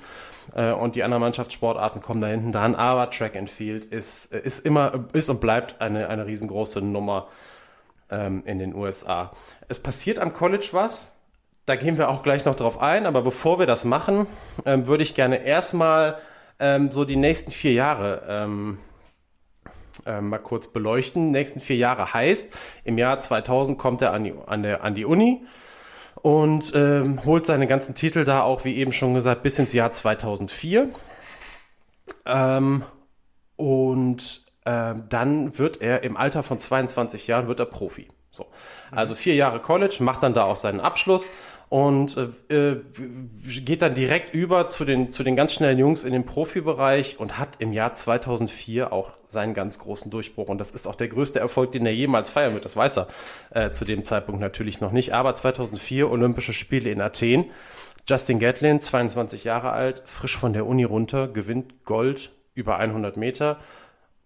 äh, 0.55 0.71
und 0.71 0.95
die 0.95 1.03
anderen 1.03 1.23
Mannschaftssportarten 1.23 2.01
kommen 2.01 2.21
da 2.21 2.29
hinten 2.29 2.53
dran, 2.53 2.77
aber 2.77 3.11
Track 3.11 3.37
and 3.37 3.51
Field 3.51 3.87
ist, 3.87 4.33
ist 4.33 4.65
immer, 4.65 5.09
ist 5.13 5.31
und 5.31 5.41
bleibt 5.41 5.81
eine, 5.81 6.09
eine 6.09 6.27
riesengroße 6.27 6.81
Nummer 6.81 7.27
ähm, 8.11 8.43
in 8.47 8.61
den 8.61 8.75
USA. 8.75 9.33
Es 9.69 9.81
passiert 9.81 10.21
am 10.21 10.33
College 10.33 10.69
was, 10.73 11.17
da 11.67 11.77
gehen 11.77 11.99
wir 11.99 12.09
auch 12.09 12.23
gleich 12.23 12.45
noch 12.45 12.55
drauf 12.55 12.81
ein, 12.81 13.07
aber 13.07 13.23
bevor 13.23 13.59
wir 13.59 13.67
das 13.67 13.85
machen, 13.85 14.27
ähm, 14.65 14.87
würde 14.87 15.03
ich 15.03 15.15
gerne 15.15 15.45
erstmal 15.45 16.19
ähm, 16.59 16.91
so 16.91 17.05
die 17.05 17.17
nächsten 17.17 17.51
vier 17.51 17.73
Jahre 17.73 18.23
ähm, 18.29 18.79
äh, 20.07 20.21
mal 20.21 20.39
kurz 20.39 20.69
beleuchten. 20.69 21.31
Nächsten 21.31 21.61
vier 21.61 21.77
Jahre 21.77 22.13
heißt, 22.13 22.55
im 22.85 22.99
Jahr 22.99 23.19
2000 23.19 23.79
kommt 23.79 24.03
er 24.03 24.13
an 24.13 24.25
die, 24.25 24.35
an 24.47 24.63
der, 24.63 24.85
an 24.85 24.95
die 24.95 25.05
Uni 25.05 25.43
und 26.23 26.73
ähm, 26.75 27.25
holt 27.25 27.47
seine 27.47 27.67
ganzen 27.67 27.95
Titel 27.95 28.25
da 28.25 28.43
auch, 28.43 28.65
wie 28.65 28.77
eben 28.77 28.93
schon 28.93 29.15
gesagt, 29.15 29.43
bis 29.43 29.59
ins 29.59 29.73
Jahr 29.73 29.93
2004. 29.93 30.89
Ähm, 32.27 32.83
und 33.57 34.43
äh, 34.65 34.95
dann 35.09 35.59
wird 35.59 35.81
er 35.81 36.03
im 36.03 36.17
Alter 36.17 36.43
von 36.43 36.59
22 36.59 37.27
Jahren 37.27 37.49
wird 37.49 37.61
er 37.61 37.67
Profi. 37.67 38.09
So. 38.31 38.47
Also 38.93 39.15
vier 39.15 39.35
Jahre 39.35 39.61
College, 39.61 39.99
macht 40.01 40.23
dann 40.23 40.35
da 40.35 40.45
auch 40.45 40.57
seinen 40.57 40.81
Abschluss 40.81 41.31
und 41.71 42.17
äh, 42.51 42.81
geht 43.63 43.81
dann 43.83 43.95
direkt 43.95 44.35
über 44.35 44.69
zu 44.69 44.85
den, 44.85 45.13
zu 45.13 45.23
den 45.23 45.37
ganz 45.37 45.55
schnellen 45.55 45.79
Jungs 45.79 46.03
in 46.03 46.13
den 46.13 46.27
Profibereich 46.27 47.21
und 47.21 47.39
hat 47.39 47.61
im 47.61 47.73
Jahr 47.73 47.95
2004 47.95 48.93
auch 48.93 49.13
seinen 49.29 49.55
ganz 49.55 49.79
großen 49.79 50.11
Durchbruch. 50.11 50.49
Und 50.49 50.59
das 50.59 50.73
ist 50.73 50.89
auch 50.89 50.97
der 50.97 51.07
größte 51.07 51.39
Erfolg, 51.39 51.71
den 51.71 51.87
er 51.87 51.95
jemals 51.95 52.29
feiern 52.29 52.55
wird. 52.55 52.65
Das 52.65 52.75
weiß 52.77 52.99
er 52.99 53.09
äh, 53.51 53.71
zu 53.71 53.85
dem 53.85 54.05
Zeitpunkt 54.05 54.41
natürlich 54.41 54.81
noch 54.81 54.91
nicht. 54.91 55.15
Aber 55.15 55.33
2004 55.33 56.11
Olympische 56.11 56.53
Spiele 56.53 56.91
in 56.91 57.01
Athen. 57.01 57.45
Justin 58.09 58.41
Gatlin, 58.41 58.81
22 58.81 59.45
Jahre 59.45 59.71
alt, 59.71 60.03
frisch 60.07 60.37
von 60.37 60.53
der 60.53 60.67
Uni 60.67 60.83
runter, 60.83 61.29
gewinnt 61.29 61.85
Gold 61.85 62.33
über 62.55 62.79
100 62.79 63.17
Meter, 63.17 63.61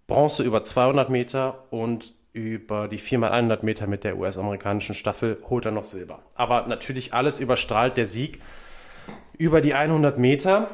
Bronze 0.06 0.42
über 0.42 0.62
200 0.62 1.10
Meter 1.10 1.64
und 1.68 2.14
über 2.34 2.88
die 2.88 2.98
4x100 2.98 3.64
Meter 3.64 3.86
mit 3.86 4.02
der 4.04 4.18
US-amerikanischen 4.18 4.94
Staffel 4.94 5.38
holt 5.48 5.64
er 5.64 5.70
noch 5.70 5.84
Silber. 5.84 6.20
Aber 6.34 6.66
natürlich 6.66 7.14
alles 7.14 7.38
überstrahlt 7.40 7.96
der 7.96 8.08
Sieg 8.08 8.42
über 9.38 9.60
die 9.60 9.74
100 9.74 10.18
Meter. 10.18 10.68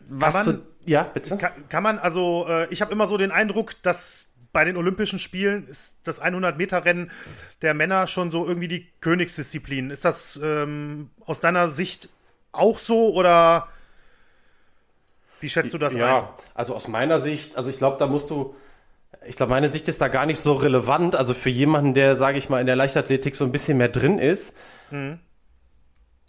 Was 0.00 0.34
man, 0.34 0.44
zu, 0.44 0.66
ja, 0.84 1.04
bitte. 1.04 1.36
Kann, 1.36 1.68
kann 1.68 1.82
man, 1.84 1.98
also 1.98 2.46
äh, 2.48 2.66
ich 2.72 2.82
habe 2.82 2.92
immer 2.92 3.06
so 3.06 3.16
den 3.16 3.30
Eindruck, 3.30 3.80
dass 3.82 4.32
bei 4.52 4.64
den 4.64 4.76
Olympischen 4.76 5.20
Spielen 5.20 5.66
ist 5.68 5.98
das 6.04 6.20
100-Meter-Rennen 6.20 7.10
der 7.62 7.74
Männer 7.74 8.08
schon 8.08 8.32
so 8.32 8.44
irgendwie 8.44 8.68
die 8.68 8.88
Königsdisziplin. 9.00 9.90
Ist 9.90 10.04
das 10.04 10.40
ähm, 10.42 11.10
aus 11.24 11.38
deiner 11.38 11.68
Sicht 11.68 12.08
auch 12.50 12.78
so 12.78 13.14
oder 13.14 13.68
wie 15.38 15.48
schätzt 15.48 15.72
du 15.72 15.78
das 15.78 15.94
ja, 15.94 16.04
ein? 16.04 16.22
Ja, 16.24 16.34
also 16.54 16.74
aus 16.74 16.88
meiner 16.88 17.20
Sicht, 17.20 17.56
also 17.56 17.70
ich 17.70 17.78
glaube, 17.78 17.96
da 17.98 18.08
musst 18.08 18.30
du 18.30 18.56
ich 19.26 19.36
glaube, 19.36 19.50
meine 19.50 19.68
Sicht 19.68 19.88
ist 19.88 20.00
da 20.00 20.08
gar 20.08 20.26
nicht 20.26 20.38
so 20.40 20.54
relevant. 20.54 21.16
Also 21.16 21.34
für 21.34 21.50
jemanden, 21.50 21.94
der, 21.94 22.16
sage 22.16 22.38
ich 22.38 22.48
mal, 22.48 22.60
in 22.60 22.66
der 22.66 22.76
Leichtathletik 22.76 23.34
so 23.34 23.44
ein 23.44 23.52
bisschen 23.52 23.78
mehr 23.78 23.88
drin 23.88 24.18
ist, 24.18 24.56
mhm. 24.90 25.18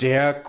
der 0.02 0.44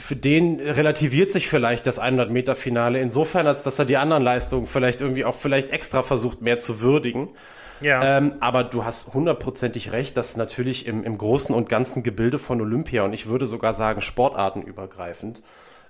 für 0.00 0.16
den 0.16 0.60
relativiert 0.60 1.32
sich 1.32 1.48
vielleicht 1.48 1.86
das 1.86 1.98
100 1.98 2.30
Meter 2.30 2.54
Finale 2.54 3.00
insofern, 3.00 3.46
als 3.46 3.62
dass 3.62 3.78
er 3.78 3.84
die 3.84 3.96
anderen 3.96 4.22
Leistungen 4.22 4.66
vielleicht 4.66 5.00
irgendwie 5.00 5.24
auch 5.24 5.34
vielleicht 5.34 5.70
extra 5.70 6.02
versucht 6.02 6.40
mehr 6.40 6.58
zu 6.58 6.80
würdigen. 6.80 7.30
Ja. 7.80 8.18
Ähm, 8.18 8.36
aber 8.40 8.64
du 8.64 8.84
hast 8.84 9.12
hundertprozentig 9.12 9.92
recht, 9.92 10.16
dass 10.16 10.36
natürlich 10.36 10.86
im, 10.86 11.04
im 11.04 11.18
großen 11.18 11.54
und 11.54 11.68
ganzen 11.68 12.02
Gebilde 12.02 12.38
von 12.38 12.60
Olympia 12.60 13.02
und 13.02 13.12
ich 13.12 13.26
würde 13.26 13.46
sogar 13.46 13.74
sagen 13.74 14.00
sportartenübergreifend 14.00 15.42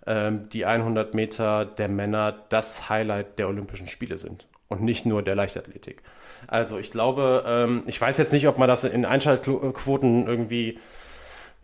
ähm, 0.07 0.49
die 0.49 0.67
100 0.67 1.15
Meter 1.15 1.65
der 1.65 1.89
Männer 1.89 2.45
das 2.49 2.89
Highlight 2.89 3.39
der 3.39 3.47
Olympischen 3.47 3.87
Spiele 3.87 4.19
sind 4.19 4.49
und 4.69 4.83
nicht 4.83 5.07
nur 5.07 5.23
der 5.23 5.35
Leichtathletik. 5.35 6.03
Also 6.47 6.79
ich 6.79 6.91
glaube, 6.91 7.45
ähm, 7.47 7.83
ich 7.87 8.01
weiß 8.01 8.19
jetzt 8.19 8.33
nicht, 8.33 8.49
ob 8.49 8.59
man 8.59 8.69
das 8.69 8.85
in 8.85 9.05
Einschaltquoten 9.05 10.27
irgendwie 10.27 10.79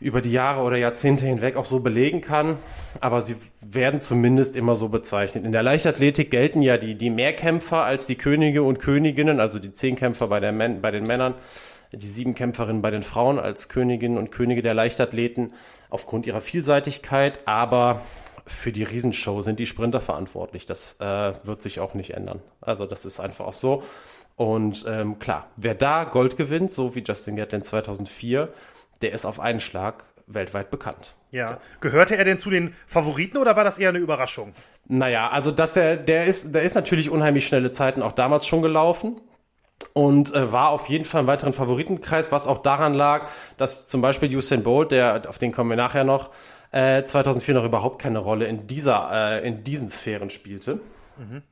über 0.03 0.21
die 0.21 0.33
Jahre 0.33 0.63
oder 0.63 0.77
Jahrzehnte 0.77 1.25
hinweg 1.27 1.57
auch 1.57 1.65
so 1.65 1.81
belegen 1.81 2.21
kann, 2.21 2.57
aber 3.01 3.21
sie 3.21 3.37
werden 3.61 4.01
zumindest 4.01 4.57
immer 4.57 4.75
so 4.75 4.89
bezeichnet. 4.89 5.45
In 5.45 5.53
der 5.53 5.63
Leichtathletik 5.63 6.31
gelten 6.31 6.61
ja 6.61 6.77
die, 6.77 6.97
die 6.97 7.11
Mehrkämpfer 7.11 7.85
als 7.85 8.07
die 8.07 8.17
Könige 8.17 8.65
und 8.65 8.81
Königinnen, 8.81 9.39
also 9.39 9.59
die 9.59 9.73
Zehnkämpfer 9.73 10.27
bei, 10.27 10.41
der 10.41 10.53
bei 10.53 10.91
den 10.91 11.05
Männern, 11.05 11.35
die 11.93 12.09
Siebenkämpferinnen 12.09 12.83
bei 12.83 12.91
den 12.91 13.03
Frauen 13.03 13.39
als 13.39 13.69
Königinnen 13.69 14.19
und 14.19 14.33
Könige 14.33 14.63
der 14.63 14.75
Leichtathleten 14.75 15.53
aufgrund 15.89 16.27
ihrer 16.27 16.41
Vielseitigkeit, 16.41 17.47
aber 17.47 18.01
für 18.47 18.73
die 18.73 18.83
Riesenshow 18.83 19.43
sind 19.43 19.59
die 19.59 19.67
Sprinter 19.67 20.01
verantwortlich. 20.01 20.67
Das 20.67 21.01
äh, 21.01 21.33
wird 21.45 21.63
sich 21.63 21.81
auch 21.81 21.95
nicht 21.95 22.15
ändern. 22.15 22.41
Also 22.61 22.87
das 22.87 23.05
ist 23.05 23.21
einfach 23.21 23.47
auch 23.47 23.53
so. 23.53 23.83
Und 24.37 24.85
ähm, 24.89 25.19
klar, 25.19 25.47
wer 25.57 25.75
da 25.75 26.05
Gold 26.05 26.37
gewinnt, 26.37 26.71
so 26.71 26.95
wie 26.95 27.03
Justin 27.07 27.37
Gatlin 27.37 27.63
2004, 27.63 28.53
der 29.03 29.13
ist 29.13 29.25
auf 29.25 29.41
einen 29.41 29.61
Schlag 29.61 30.05
weltweit 30.27 30.71
bekannt. 30.71 31.15
Ja. 31.31 31.59
Gehörte 31.81 32.17
er 32.17 32.25
denn 32.25 32.39
zu 32.39 32.51
den 32.51 32.75
Favoriten 32.87 33.39
oder 33.39 33.57
war 33.57 33.65
das 33.65 33.79
eher 33.79 33.89
eine 33.89 33.99
Überraschung? 33.99 34.53
Naja, 34.87 35.31
also 35.31 35.51
dass 35.51 35.75
der, 35.75 35.97
der 35.97 36.25
ist, 36.25 36.55
der 36.55 36.63
ist 36.63 36.75
natürlich 36.75 37.11
unheimlich 37.11 37.47
schnelle 37.47 37.73
Zeiten 37.73 38.03
auch 38.03 38.13
damals 38.13 38.47
schon 38.47 38.63
gelaufen 38.63 39.21
und 39.95 40.35
äh, 40.35 40.53
war 40.53 40.71
auf 40.71 40.89
jeden 40.89 41.05
Fall 41.05 41.23
im 41.23 41.27
weiteren 41.27 41.53
Favoritenkreis, 41.53 42.33
was 42.33 42.47
auch 42.47 42.63
daran 42.63 42.95
lag, 42.95 43.29
dass 43.57 43.87
zum 43.87 44.03
Beispiel 44.03 44.35
Usain 44.37 44.63
Bolt, 44.63 44.93
der, 44.93 45.23
auf 45.29 45.39
den 45.39 45.53
kommen 45.53 45.71
wir 45.71 45.77
nachher 45.77 46.05
noch, 46.05 46.31
äh, 46.73 47.05
2004 47.05 47.55
noch 47.55 47.65
überhaupt 47.65 48.01
keine 48.01 48.19
Rolle 48.19 48.47
in 48.47 48.67
dieser, 48.67 49.11
äh, 49.13 49.47
in 49.47 49.63
diesen 49.63 49.89
Sphären 49.89 50.31
spielte. 50.31 50.81
Mhm. 51.19 51.43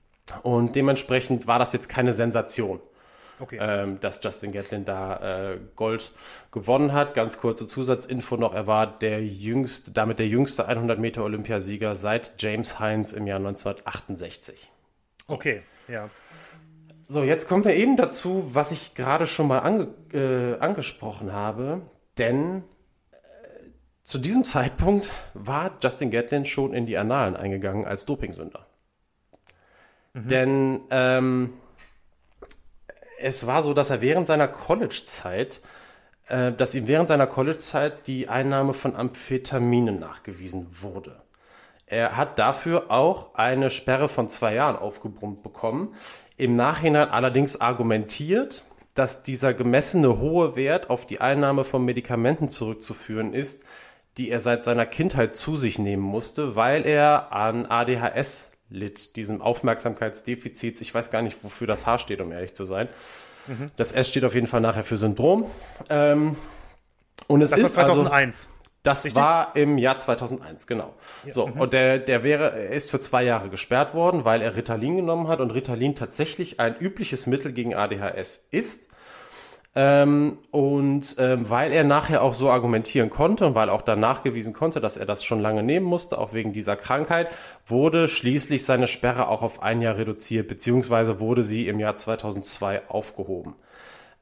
Und 0.43 0.77
dementsprechend 0.77 1.47
war 1.47 1.59
das 1.59 1.73
jetzt 1.73 1.89
keine 1.89 2.12
Sensation. 2.12 2.81
Okay. 3.41 3.59
Ähm, 3.61 3.99
dass 4.00 4.21
Justin 4.23 4.53
Gatlin 4.53 4.85
da 4.85 5.53
äh, 5.53 5.59
Gold 5.75 6.12
gewonnen 6.53 6.93
hat. 6.93 7.15
Ganz 7.15 7.39
kurze 7.39 7.67
Zusatzinfo 7.67 8.37
noch, 8.37 8.55
er 8.55 8.67
war 8.67 8.87
der 8.87 9.25
jüngste, 9.25 9.93
damit 9.93 10.19
der 10.19 10.29
jüngste 10.29 10.69
100 10.69 10.99
Meter 10.99 11.25
Olympiasieger 11.25 11.95
seit 11.95 12.35
James 12.39 12.79
Hines 12.79 13.12
im 13.12 13.27
Jahr 13.27 13.39
1968. 13.39 14.71
Okay, 15.27 15.62
ja. 15.89 16.11
So, 17.07 17.25
jetzt 17.25 17.49
kommen 17.49 17.65
wir 17.65 17.75
eben 17.75 17.97
dazu, 17.97 18.50
was 18.53 18.73
ich 18.73 18.95
gerade 18.95 19.27
schon 19.27 19.49
mal 19.49 19.61
ange 19.61 19.89
äh, 20.12 20.61
angesprochen 20.61 21.33
habe, 21.33 21.81
denn 22.19 22.62
zu 24.11 24.19
diesem 24.19 24.43
Zeitpunkt 24.43 25.09
war 25.35 25.71
Justin 25.81 26.11
Gatlin 26.11 26.45
schon 26.45 26.75
in 26.75 26.85
die 26.85 26.99
Annalen 26.99 27.37
eingegangen 27.37 27.85
als 27.85 28.07
Dopingsünder. 28.07 28.67
Mhm. 30.14 30.29
Denn 30.29 30.81
ähm, 30.90 31.52
es 33.21 33.47
war 33.47 33.62
so, 33.62 33.73
dass 33.73 33.90
er 33.90 34.00
während 34.00 34.26
seiner 34.26 34.49
College-Zeit, 34.49 35.61
äh, 36.26 36.50
dass 36.50 36.75
ihm 36.75 36.88
während 36.88 37.07
seiner 37.07 37.29
College-Zeit 37.29 38.09
die 38.09 38.29
Einnahme 38.29 38.75
von 38.75 38.97
Amphetaminen 38.97 40.00
nachgewiesen 40.00 40.67
wurde. 40.73 41.23
Er 41.87 42.17
hat 42.17 42.40
dafür 42.40 42.90
auch 42.90 43.37
eine 43.37 43.71
Sperre 43.71 44.09
von 44.09 44.29
zwei 44.29 44.55
Jahren 44.55 44.75
aufgebrummt 44.75 45.45
bekommen. 45.45 45.95
Im 46.37 46.57
Nachhinein 46.57 47.11
allerdings 47.11 47.61
argumentiert, 47.61 48.64
dass 48.95 49.23
dieser 49.23 49.55
gemessene 49.55 50.19
hohe 50.19 50.57
Wert 50.57 50.90
auf 50.90 51.07
die 51.07 51.21
Einnahme 51.21 51.62
von 51.62 51.85
Medikamenten 51.85 52.49
zurückzuführen 52.49 53.35
ist, 53.35 53.64
die 54.21 54.29
er 54.29 54.39
seit 54.39 54.62
seiner 54.62 54.85
Kindheit 54.85 55.35
zu 55.35 55.57
sich 55.57 55.79
nehmen 55.79 56.03
musste, 56.03 56.55
weil 56.55 56.87
er 56.87 57.33
an 57.33 57.65
ADHS 57.65 58.53
litt, 58.69 59.17
diesem 59.17 59.41
Aufmerksamkeitsdefizit. 59.41 60.79
Ich 60.83 60.95
weiß 60.95 61.11
gar 61.11 61.23
nicht, 61.23 61.43
wofür 61.43 61.67
das 61.67 61.87
H 61.87 61.97
steht, 62.00 62.21
um 62.21 62.31
ehrlich 62.31 62.53
zu 62.53 62.65
sein. 62.67 62.91
Mhm. 63.47 63.71
Das 63.77 63.93
S 63.93 64.11
steht 64.11 64.25
auf 64.27 64.35
jeden 64.35 64.47
Fall 64.47 64.61
nachher 64.61 64.85
für 64.85 64.99
Syndrom. 64.99 65.47
Ähm, 65.89 66.37
und 67.29 67.41
es 67.41 67.49
das 67.49 67.61
ist 67.61 67.77
war 67.79 67.87
2001. 67.87 68.47
Also, 68.47 68.61
das 68.83 69.05
Richtig? 69.07 69.17
war 69.23 69.57
im 69.57 69.79
Jahr 69.79 69.97
2001, 69.97 70.67
genau. 70.67 70.93
Ja. 71.25 71.33
So, 71.33 71.47
mhm. 71.47 71.59
und 71.59 71.73
der, 71.73 71.99
der 71.99 72.23
wäre, 72.23 72.53
er 72.53 72.73
ist 72.73 72.91
für 72.91 73.00
zwei 73.00 73.23
Jahre 73.23 73.49
gesperrt 73.49 73.95
worden, 73.95 74.27
weil 74.27 74.43
er 74.43 74.55
Ritalin 74.55 74.97
genommen 74.97 75.29
hat 75.29 75.41
und 75.41 75.50
Ritalin 75.50 75.97
tatsächlich 75.97 76.61
ein 76.61 76.77
übliches 76.79 77.27
Mittel 77.27 77.55
gegen 77.55 77.75
ADHS 77.75 78.49
ist. 78.50 78.90
Ähm, 79.77 80.39
und 80.50 81.15
ähm, 81.19 81.49
weil 81.49 81.71
er 81.71 81.85
nachher 81.85 82.23
auch 82.23 82.35
so 82.35 82.50
argumentieren 82.50 83.09
konnte 83.09 83.47
und 83.47 83.55
weil 83.55 83.69
auch 83.69 83.83
dann 83.83 84.00
nachgewiesen 84.00 84.53
konnte, 84.53 84.81
dass 84.81 84.97
er 84.97 85.07
das 85.07 85.25
schon 85.25 85.39
lange 85.39 85.62
nehmen 85.62 85.87
musste, 85.87 86.19
auch 86.19 86.33
wegen 86.33 86.53
dieser 86.53 86.75
Krankheit, 86.75 87.29
wurde 87.67 88.09
schließlich 88.09 88.65
seine 88.65 88.89
Sperre 88.89 89.29
auch 89.29 89.43
auf 89.43 89.62
ein 89.62 89.81
Jahr 89.81 89.97
reduziert, 89.97 90.49
beziehungsweise 90.49 91.21
wurde 91.21 91.45
sie 91.45 91.69
im 91.69 91.79
Jahr 91.79 91.95
2002 91.95 92.89
aufgehoben. 92.89 93.55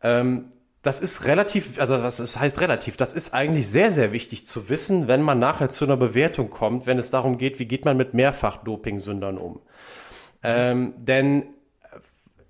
Ähm, 0.02 0.50
das 0.82 1.00
ist 1.00 1.24
relativ, 1.24 1.80
also 1.80 1.96
das 1.96 2.38
heißt 2.38 2.60
relativ, 2.60 2.98
das 2.98 3.14
ist 3.14 3.32
eigentlich 3.32 3.68
sehr, 3.68 3.90
sehr 3.90 4.12
wichtig 4.12 4.46
zu 4.46 4.68
wissen, 4.68 5.08
wenn 5.08 5.22
man 5.22 5.38
nachher 5.38 5.70
zu 5.70 5.86
einer 5.86 5.96
Bewertung 5.96 6.50
kommt, 6.50 6.86
wenn 6.86 6.98
es 6.98 7.10
darum 7.10 7.38
geht, 7.38 7.58
wie 7.58 7.66
geht 7.66 7.84
man 7.86 7.96
mit 7.96 8.12
Mehrfach-Doping-Sündern 8.12 9.38
um. 9.38 9.60
Ähm, 10.42 10.92
denn 10.98 11.46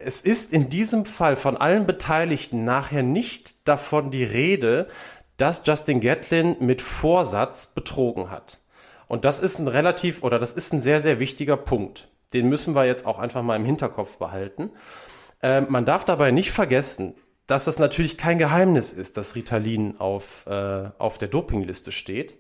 es 0.09 0.23
ist 0.23 0.55
in 0.55 0.71
diesem 0.71 1.05
Fall 1.05 1.37
von 1.37 1.59
allen 1.59 1.85
Beteiligten 1.85 2.65
nachher 2.65 3.03
nicht 3.03 3.69
davon 3.69 4.11
die 4.11 4.25
Rede, 4.25 4.87
dass 5.37 5.61
Justin 5.67 6.00
Gatlin 6.00 6.57
mit 6.61 6.81
Vorsatz 6.81 7.67
betrogen 7.75 8.31
hat. 8.31 8.59
Und 9.07 9.27
das 9.27 9.38
ist 9.38 9.59
ein 9.59 9.69
relativ 9.69 10.23
oder 10.23 10.38
das 10.38 10.53
ist 10.53 10.73
ein 10.73 10.81
sehr, 10.81 11.03
sehr 11.03 11.21
wichtiger 11.21 11.59
Punkt. 11.59 12.09
Den 12.33 12.49
müssen 12.49 12.75
wir 12.75 12.87
jetzt 12.87 13.05
auch 13.05 13.19
einfach 13.19 13.43
mal 13.43 13.57
im 13.57 13.67
Hinterkopf 13.67 14.17
behalten. 14.17 14.71
Äh, 15.43 15.61
man 15.61 15.85
darf 15.85 16.07
dabei 16.07 16.31
nicht 16.31 16.53
vergessen, 16.53 17.15
dass 17.47 17.67
das 17.67 17.79
natürlich 17.79 18.17
kein 18.17 18.38
Geheimnis 18.38 18.93
ist, 18.93 19.19
dass 19.19 19.37
Ritalin 19.37 20.00
auf, 20.00 20.47
äh, 20.47 20.88
auf 20.97 21.19
der 21.19 21.29
Dopingliste 21.29 21.93
steht. 21.93 22.38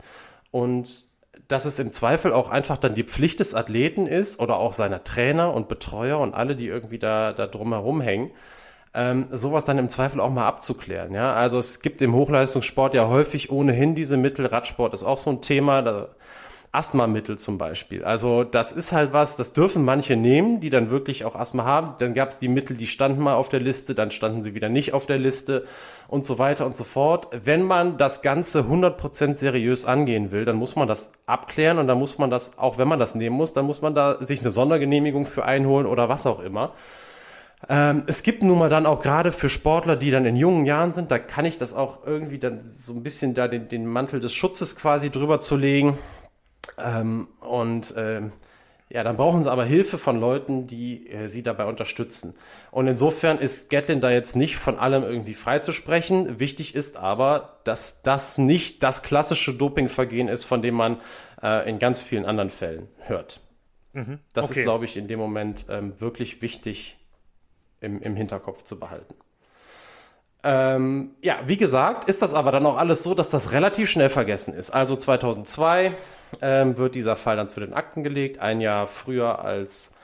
Und 0.50 1.07
dass 1.46 1.64
es 1.64 1.78
im 1.78 1.92
Zweifel 1.92 2.32
auch 2.32 2.50
einfach 2.50 2.76
dann 2.76 2.94
die 2.94 3.04
Pflicht 3.04 3.40
des 3.40 3.54
Athleten 3.54 4.06
ist 4.06 4.40
oder 4.40 4.56
auch 4.56 4.72
seiner 4.72 5.04
Trainer 5.04 5.54
und 5.54 5.68
Betreuer 5.68 6.18
und 6.18 6.34
alle, 6.34 6.56
die 6.56 6.66
irgendwie 6.66 6.98
da, 6.98 7.32
da 7.32 7.46
drumherum 7.46 8.00
hängen, 8.00 8.30
ähm, 8.94 9.26
sowas 9.30 9.64
dann 9.64 9.78
im 9.78 9.88
Zweifel 9.88 10.20
auch 10.20 10.30
mal 10.30 10.46
abzuklären. 10.46 11.14
Ja, 11.14 11.32
also 11.32 11.58
es 11.58 11.80
gibt 11.80 12.02
im 12.02 12.14
Hochleistungssport 12.14 12.94
ja 12.94 13.08
häufig 13.08 13.50
ohnehin 13.50 13.94
diese 13.94 14.16
Mittel. 14.16 14.46
Radsport 14.46 14.94
ist 14.94 15.04
auch 15.04 15.18
so 15.18 15.30
ein 15.30 15.40
Thema. 15.42 15.82
Da 15.82 16.08
Asthmamittel 16.72 17.38
zum 17.38 17.56
Beispiel. 17.56 18.04
Also 18.04 18.44
das 18.44 18.72
ist 18.72 18.92
halt 18.92 19.12
was, 19.12 19.36
das 19.36 19.52
dürfen 19.52 19.84
manche 19.84 20.16
nehmen, 20.16 20.60
die 20.60 20.70
dann 20.70 20.90
wirklich 20.90 21.24
auch 21.24 21.34
Asthma 21.34 21.64
haben. 21.64 21.94
Dann 21.98 22.14
gab 22.14 22.30
es 22.30 22.38
die 22.38 22.48
Mittel, 22.48 22.76
die 22.76 22.86
standen 22.86 23.22
mal 23.22 23.34
auf 23.34 23.48
der 23.48 23.60
Liste, 23.60 23.94
dann 23.94 24.10
standen 24.10 24.42
sie 24.42 24.54
wieder 24.54 24.68
nicht 24.68 24.92
auf 24.92 25.06
der 25.06 25.18
Liste 25.18 25.64
und 26.08 26.24
so 26.26 26.38
weiter 26.38 26.66
und 26.66 26.76
so 26.76 26.84
fort. 26.84 27.28
Wenn 27.44 27.62
man 27.62 27.96
das 27.96 28.22
Ganze 28.22 28.60
100% 28.60 29.36
seriös 29.36 29.86
angehen 29.86 30.30
will, 30.30 30.44
dann 30.44 30.56
muss 30.56 30.76
man 30.76 30.88
das 30.88 31.12
abklären 31.26 31.78
und 31.78 31.86
dann 31.86 31.98
muss 31.98 32.18
man 32.18 32.30
das, 32.30 32.58
auch 32.58 32.76
wenn 32.76 32.88
man 32.88 32.98
das 32.98 33.14
nehmen 33.14 33.36
muss, 33.36 33.54
dann 33.54 33.64
muss 33.64 33.80
man 33.80 33.94
da 33.94 34.22
sich 34.22 34.40
eine 34.42 34.50
Sondergenehmigung 34.50 35.24
für 35.24 35.44
einholen 35.44 35.86
oder 35.86 36.08
was 36.08 36.26
auch 36.26 36.40
immer. 36.40 36.72
Ähm, 37.68 38.04
es 38.06 38.22
gibt 38.22 38.42
nun 38.42 38.58
mal 38.58 38.68
dann 38.68 38.86
auch 38.86 39.00
gerade 39.00 39.32
für 39.32 39.48
Sportler, 39.48 39.96
die 39.96 40.10
dann 40.10 40.24
in 40.24 40.36
jungen 40.36 40.64
Jahren 40.64 40.92
sind, 40.92 41.10
da 41.10 41.18
kann 41.18 41.44
ich 41.44 41.58
das 41.58 41.74
auch 41.74 42.06
irgendwie 42.06 42.38
dann 42.38 42.62
so 42.62 42.92
ein 42.92 43.02
bisschen 43.02 43.34
da 43.34 43.48
den, 43.48 43.68
den 43.68 43.86
Mantel 43.86 44.20
des 44.20 44.32
Schutzes 44.34 44.76
quasi 44.76 45.10
drüber 45.10 45.40
zu 45.40 45.56
legen. 45.56 45.98
Ähm, 46.82 47.28
und 47.40 47.94
ähm, 47.96 48.32
ja, 48.90 49.04
dann 49.04 49.16
brauchen 49.16 49.42
sie 49.42 49.50
aber 49.50 49.64
Hilfe 49.64 49.98
von 49.98 50.18
Leuten, 50.18 50.66
die 50.66 51.10
äh, 51.10 51.28
sie 51.28 51.42
dabei 51.42 51.66
unterstützen. 51.66 52.34
Und 52.70 52.86
insofern 52.86 53.38
ist 53.38 53.68
Gatlin 53.68 54.00
da 54.00 54.10
jetzt 54.10 54.34
nicht 54.34 54.56
von 54.56 54.78
allem 54.78 55.02
irgendwie 55.02 55.34
freizusprechen. 55.34 56.40
Wichtig 56.40 56.74
ist 56.74 56.96
aber, 56.96 57.58
dass 57.64 58.02
das 58.02 58.38
nicht 58.38 58.82
das 58.82 59.02
klassische 59.02 59.52
Dopingvergehen 59.52 60.28
ist, 60.28 60.44
von 60.44 60.62
dem 60.62 60.74
man 60.74 60.98
äh, 61.42 61.68
in 61.68 61.78
ganz 61.78 62.00
vielen 62.00 62.24
anderen 62.24 62.48
Fällen 62.48 62.88
hört. 63.00 63.40
Mhm. 63.92 64.20
Das 64.32 64.50
okay. 64.50 64.60
ist, 64.60 64.64
glaube 64.64 64.86
ich, 64.86 64.96
in 64.96 65.06
dem 65.06 65.18
Moment 65.18 65.66
ähm, 65.68 66.00
wirklich 66.00 66.40
wichtig 66.40 66.96
im, 67.80 68.00
im 68.00 68.16
Hinterkopf 68.16 68.62
zu 68.62 68.78
behalten. 68.78 69.14
Ähm, 70.44 71.10
ja, 71.22 71.36
wie 71.46 71.56
gesagt, 71.56 72.08
ist 72.08 72.22
das 72.22 72.32
aber 72.32 72.52
dann 72.52 72.64
auch 72.64 72.76
alles 72.78 73.02
so, 73.02 73.14
dass 73.14 73.28
das 73.28 73.52
relativ 73.52 73.90
schnell 73.90 74.08
vergessen 74.08 74.54
ist. 74.54 74.70
Also 74.70 74.96
2002 74.96 75.92
ähm, 76.40 76.76
wird 76.76 76.94
dieser 76.94 77.16
Fall 77.16 77.36
dann 77.36 77.48
zu 77.48 77.60
den 77.60 77.72
Akten 77.72 78.02
gelegt, 78.04 78.40
ein 78.40 78.60
Jahr 78.60 78.86
früher 78.86 79.44
als, 79.44 79.94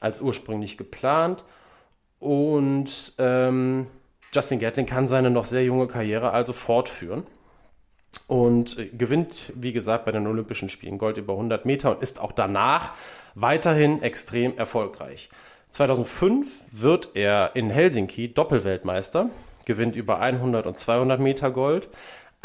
als 0.00 0.20
ursprünglich 0.20 0.76
geplant. 0.76 1.44
Und 2.18 3.12
ähm, 3.18 3.86
Justin 4.32 4.58
Gatlin 4.58 4.86
kann 4.86 5.06
seine 5.06 5.30
noch 5.30 5.44
sehr 5.44 5.64
junge 5.64 5.86
Karriere 5.86 6.32
also 6.32 6.52
fortführen 6.52 7.26
und 8.26 8.78
äh, 8.78 8.86
gewinnt, 8.86 9.52
wie 9.54 9.72
gesagt, 9.72 10.04
bei 10.04 10.12
den 10.12 10.26
Olympischen 10.26 10.68
Spielen 10.68 10.98
Gold 10.98 11.16
über 11.16 11.34
100 11.34 11.64
Meter 11.64 11.90
und 11.90 12.02
ist 12.02 12.20
auch 12.20 12.32
danach 12.32 12.94
weiterhin 13.34 14.02
extrem 14.02 14.56
erfolgreich. 14.56 15.28
2005 15.70 16.48
wird 16.72 17.10
er 17.14 17.50
in 17.54 17.70
Helsinki 17.70 18.32
Doppelweltmeister, 18.32 19.30
gewinnt 19.66 19.96
über 19.96 20.20
100 20.20 20.66
und 20.66 20.78
200 20.78 21.20
Meter 21.20 21.50
Gold. 21.50 21.88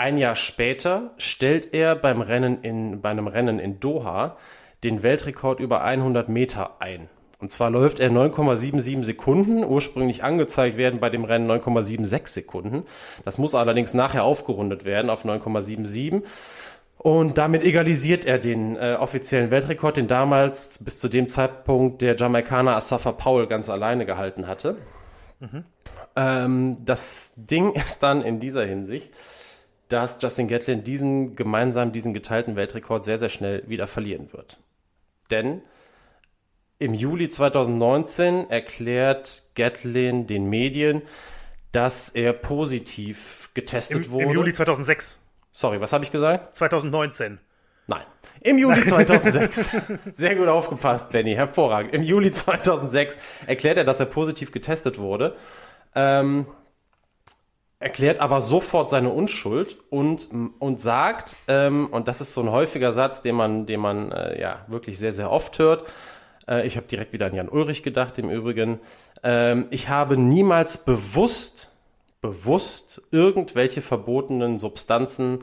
Ein 0.01 0.17
Jahr 0.17 0.35
später 0.35 1.11
stellt 1.19 1.75
er 1.75 1.95
beim 1.95 2.21
Rennen 2.21 2.63
in, 2.63 3.01
bei 3.01 3.11
einem 3.11 3.27
Rennen 3.27 3.59
in 3.59 3.79
Doha 3.79 4.35
den 4.83 5.03
Weltrekord 5.03 5.59
über 5.59 5.83
100 5.83 6.27
Meter 6.27 6.77
ein. 6.79 7.07
Und 7.37 7.51
zwar 7.51 7.69
läuft 7.69 7.99
er 7.99 8.09
9,77 8.09 9.03
Sekunden. 9.03 9.63
Ursprünglich 9.63 10.23
angezeigt 10.23 10.75
werden 10.75 10.99
bei 10.99 11.11
dem 11.11 11.23
Rennen 11.23 11.47
9,76 11.51 12.29
Sekunden. 12.29 12.81
Das 13.25 13.37
muss 13.37 13.53
allerdings 13.53 13.93
nachher 13.93 14.23
aufgerundet 14.23 14.85
werden 14.85 15.11
auf 15.11 15.23
9,77. 15.23 16.23
Und 16.97 17.37
damit 17.37 17.63
egalisiert 17.63 18.25
er 18.25 18.39
den 18.39 18.77
äh, 18.77 18.97
offiziellen 18.99 19.51
Weltrekord, 19.51 19.97
den 19.97 20.07
damals 20.07 20.83
bis 20.83 20.97
zu 20.97 21.09
dem 21.09 21.29
Zeitpunkt 21.29 22.01
der 22.01 22.15
Jamaikaner 22.15 22.75
Asafa 22.75 23.11
Powell 23.11 23.45
ganz 23.45 23.69
alleine 23.69 24.07
gehalten 24.07 24.47
hatte. 24.47 24.77
Mhm. 25.39 25.63
Ähm, 26.15 26.77
das 26.85 27.33
Ding 27.35 27.71
ist 27.75 28.01
dann 28.01 28.23
in 28.23 28.39
dieser 28.39 28.65
Hinsicht, 28.65 29.13
dass 29.91 30.21
Justin 30.21 30.47
Gatlin 30.47 30.83
diesen 30.83 31.35
gemeinsam 31.35 31.91
diesen 31.91 32.13
geteilten 32.13 32.55
Weltrekord 32.55 33.05
sehr, 33.05 33.17
sehr 33.17 33.29
schnell 33.29 33.63
wieder 33.67 33.87
verlieren 33.87 34.31
wird. 34.31 34.57
Denn 35.29 35.61
im 36.79 36.93
Juli 36.93 37.29
2019 37.29 38.49
erklärt 38.49 39.43
Gatlin 39.55 40.27
den 40.27 40.49
Medien, 40.49 41.01
dass 41.71 42.09
er 42.09 42.33
positiv 42.33 43.49
getestet 43.53 44.05
Im, 44.05 44.11
wurde. 44.11 44.25
Im 44.25 44.31
Juli 44.31 44.53
2006. 44.53 45.17
Sorry, 45.51 45.81
was 45.81 45.93
habe 45.93 46.03
ich 46.03 46.11
gesagt? 46.11 46.55
2019. 46.55 47.39
Nein. 47.87 48.03
Im 48.41 48.57
Juli 48.57 48.85
2006. 48.85 49.75
Sehr 50.13 50.35
gut 50.35 50.47
aufgepasst, 50.47 51.09
Benny. 51.09 51.35
Hervorragend. 51.35 51.93
Im 51.93 52.03
Juli 52.03 52.31
2006 52.31 53.17
erklärt 53.47 53.77
er, 53.77 53.83
dass 53.83 53.99
er 53.99 54.05
positiv 54.05 54.51
getestet 54.51 54.97
wurde. 54.97 55.35
Ähm, 55.93 56.45
erklärt 57.81 58.19
aber 58.19 58.41
sofort 58.41 58.89
seine 58.89 59.09
Unschuld 59.09 59.77
und, 59.89 60.29
und 60.59 60.79
sagt, 60.79 61.35
ähm, 61.47 61.87
und 61.91 62.07
das 62.07 62.21
ist 62.21 62.33
so 62.33 62.41
ein 62.41 62.51
häufiger 62.51 62.93
Satz, 62.93 63.21
den 63.21 63.35
man, 63.35 63.65
den 63.65 63.79
man 63.79 64.11
äh, 64.11 64.39
ja 64.39 64.65
wirklich 64.67 64.97
sehr, 64.97 65.11
sehr 65.11 65.31
oft 65.31 65.59
hört. 65.59 65.89
Äh, 66.47 66.65
ich 66.65 66.77
habe 66.77 66.87
direkt 66.87 67.11
wieder 67.11 67.25
an 67.25 67.35
Jan 67.35 67.49
Ulrich 67.49 67.83
gedacht, 67.83 68.17
im 68.19 68.29
Übrigen. 68.29 68.79
Ähm, 69.23 69.67
ich 69.71 69.89
habe 69.89 70.15
niemals 70.17 70.79
bewusst 70.79 71.71
bewusst 72.21 73.01
irgendwelche 73.11 73.81
verbotenen 73.81 74.57
Substanzen 74.57 75.39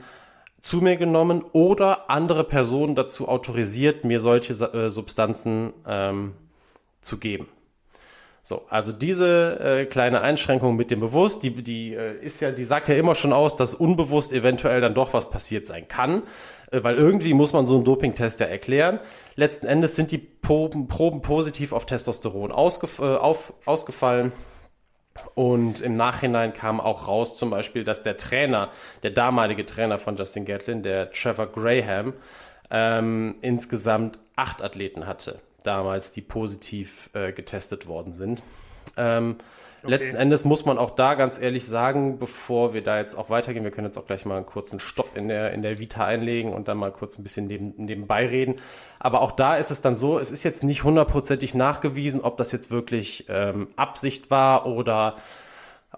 zu 0.60 0.78
mir 0.78 0.96
genommen 0.96 1.44
oder 1.52 2.08
andere 2.08 2.44
Personen 2.44 2.94
dazu 2.94 3.28
autorisiert, 3.28 4.04
mir 4.04 4.20
solche 4.20 4.52
äh, 4.52 4.90
Substanzen 4.90 5.72
ähm, 5.86 6.34
zu 7.00 7.18
geben. 7.18 7.48
So, 8.48 8.62
also 8.70 8.92
diese 8.92 9.60
äh, 9.60 9.84
kleine 9.84 10.22
Einschränkung 10.22 10.74
mit 10.74 10.90
dem 10.90 11.00
Bewusst, 11.00 11.42
die, 11.42 11.50
die 11.62 11.92
äh, 11.92 12.16
ist 12.18 12.40
ja, 12.40 12.50
die 12.50 12.64
sagt 12.64 12.88
ja 12.88 12.94
immer 12.94 13.14
schon 13.14 13.34
aus, 13.34 13.56
dass 13.56 13.74
unbewusst 13.74 14.32
eventuell 14.32 14.80
dann 14.80 14.94
doch 14.94 15.12
was 15.12 15.28
passiert 15.28 15.66
sein 15.66 15.86
kann, 15.86 16.22
äh, 16.70 16.82
weil 16.82 16.94
irgendwie 16.94 17.34
muss 17.34 17.52
man 17.52 17.66
so 17.66 17.74
einen 17.74 17.84
Dopingtest 17.84 18.40
ja 18.40 18.46
erklären. 18.46 19.00
Letzten 19.36 19.66
Endes 19.66 19.96
sind 19.96 20.12
die 20.12 20.16
Proben, 20.16 20.88
Proben 20.88 21.20
positiv 21.20 21.74
auf 21.74 21.84
Testosteron 21.84 22.50
ausgef 22.50 23.00
äh, 23.00 23.16
auf, 23.16 23.52
ausgefallen. 23.66 24.32
Und 25.34 25.82
im 25.82 25.96
Nachhinein 25.96 26.54
kam 26.54 26.80
auch 26.80 27.06
raus, 27.06 27.36
zum 27.36 27.50
Beispiel, 27.50 27.84
dass 27.84 28.02
der 28.02 28.16
Trainer, 28.16 28.70
der 29.02 29.10
damalige 29.10 29.66
Trainer 29.66 29.98
von 29.98 30.16
Justin 30.16 30.46
Gatlin, 30.46 30.82
der 30.82 31.12
Trevor 31.12 31.48
Graham, 31.48 32.14
ähm, 32.70 33.34
insgesamt 33.42 34.18
acht 34.36 34.62
Athleten 34.62 35.06
hatte, 35.06 35.38
damals, 35.62 36.10
die 36.10 36.22
positiv 36.22 37.10
äh, 37.12 37.32
getestet 37.32 37.86
worden 37.86 38.12
sind. 38.12 38.42
Ähm, 38.96 39.36
Okay. 39.80 39.90
Letzten 39.90 40.16
Endes 40.16 40.44
muss 40.44 40.64
man 40.64 40.76
auch 40.76 40.90
da 40.90 41.14
ganz 41.14 41.40
ehrlich 41.40 41.64
sagen, 41.64 42.18
bevor 42.18 42.74
wir 42.74 42.82
da 42.82 42.98
jetzt 42.98 43.14
auch 43.14 43.30
weitergehen, 43.30 43.62
wir 43.62 43.70
können 43.70 43.86
jetzt 43.86 43.96
auch 43.96 44.06
gleich 44.06 44.24
mal 44.24 44.36
einen 44.36 44.46
kurzen 44.46 44.80
Stopp 44.80 45.16
in 45.16 45.28
der, 45.28 45.52
in 45.52 45.62
der 45.62 45.78
Vita 45.78 46.04
einlegen 46.04 46.52
und 46.52 46.66
dann 46.66 46.78
mal 46.78 46.90
kurz 46.90 47.16
ein 47.16 47.22
bisschen 47.22 47.46
neben, 47.46 47.74
nebenbei 47.76 48.26
reden. 48.26 48.56
Aber 48.98 49.22
auch 49.22 49.30
da 49.30 49.54
ist 49.54 49.70
es 49.70 49.80
dann 49.80 49.94
so, 49.94 50.18
es 50.18 50.32
ist 50.32 50.42
jetzt 50.42 50.64
nicht 50.64 50.82
hundertprozentig 50.82 51.54
nachgewiesen, 51.54 52.22
ob 52.22 52.38
das 52.38 52.50
jetzt 52.50 52.72
wirklich 52.72 53.26
ähm, 53.28 53.68
Absicht 53.76 54.32
war 54.32 54.66
oder 54.66 55.16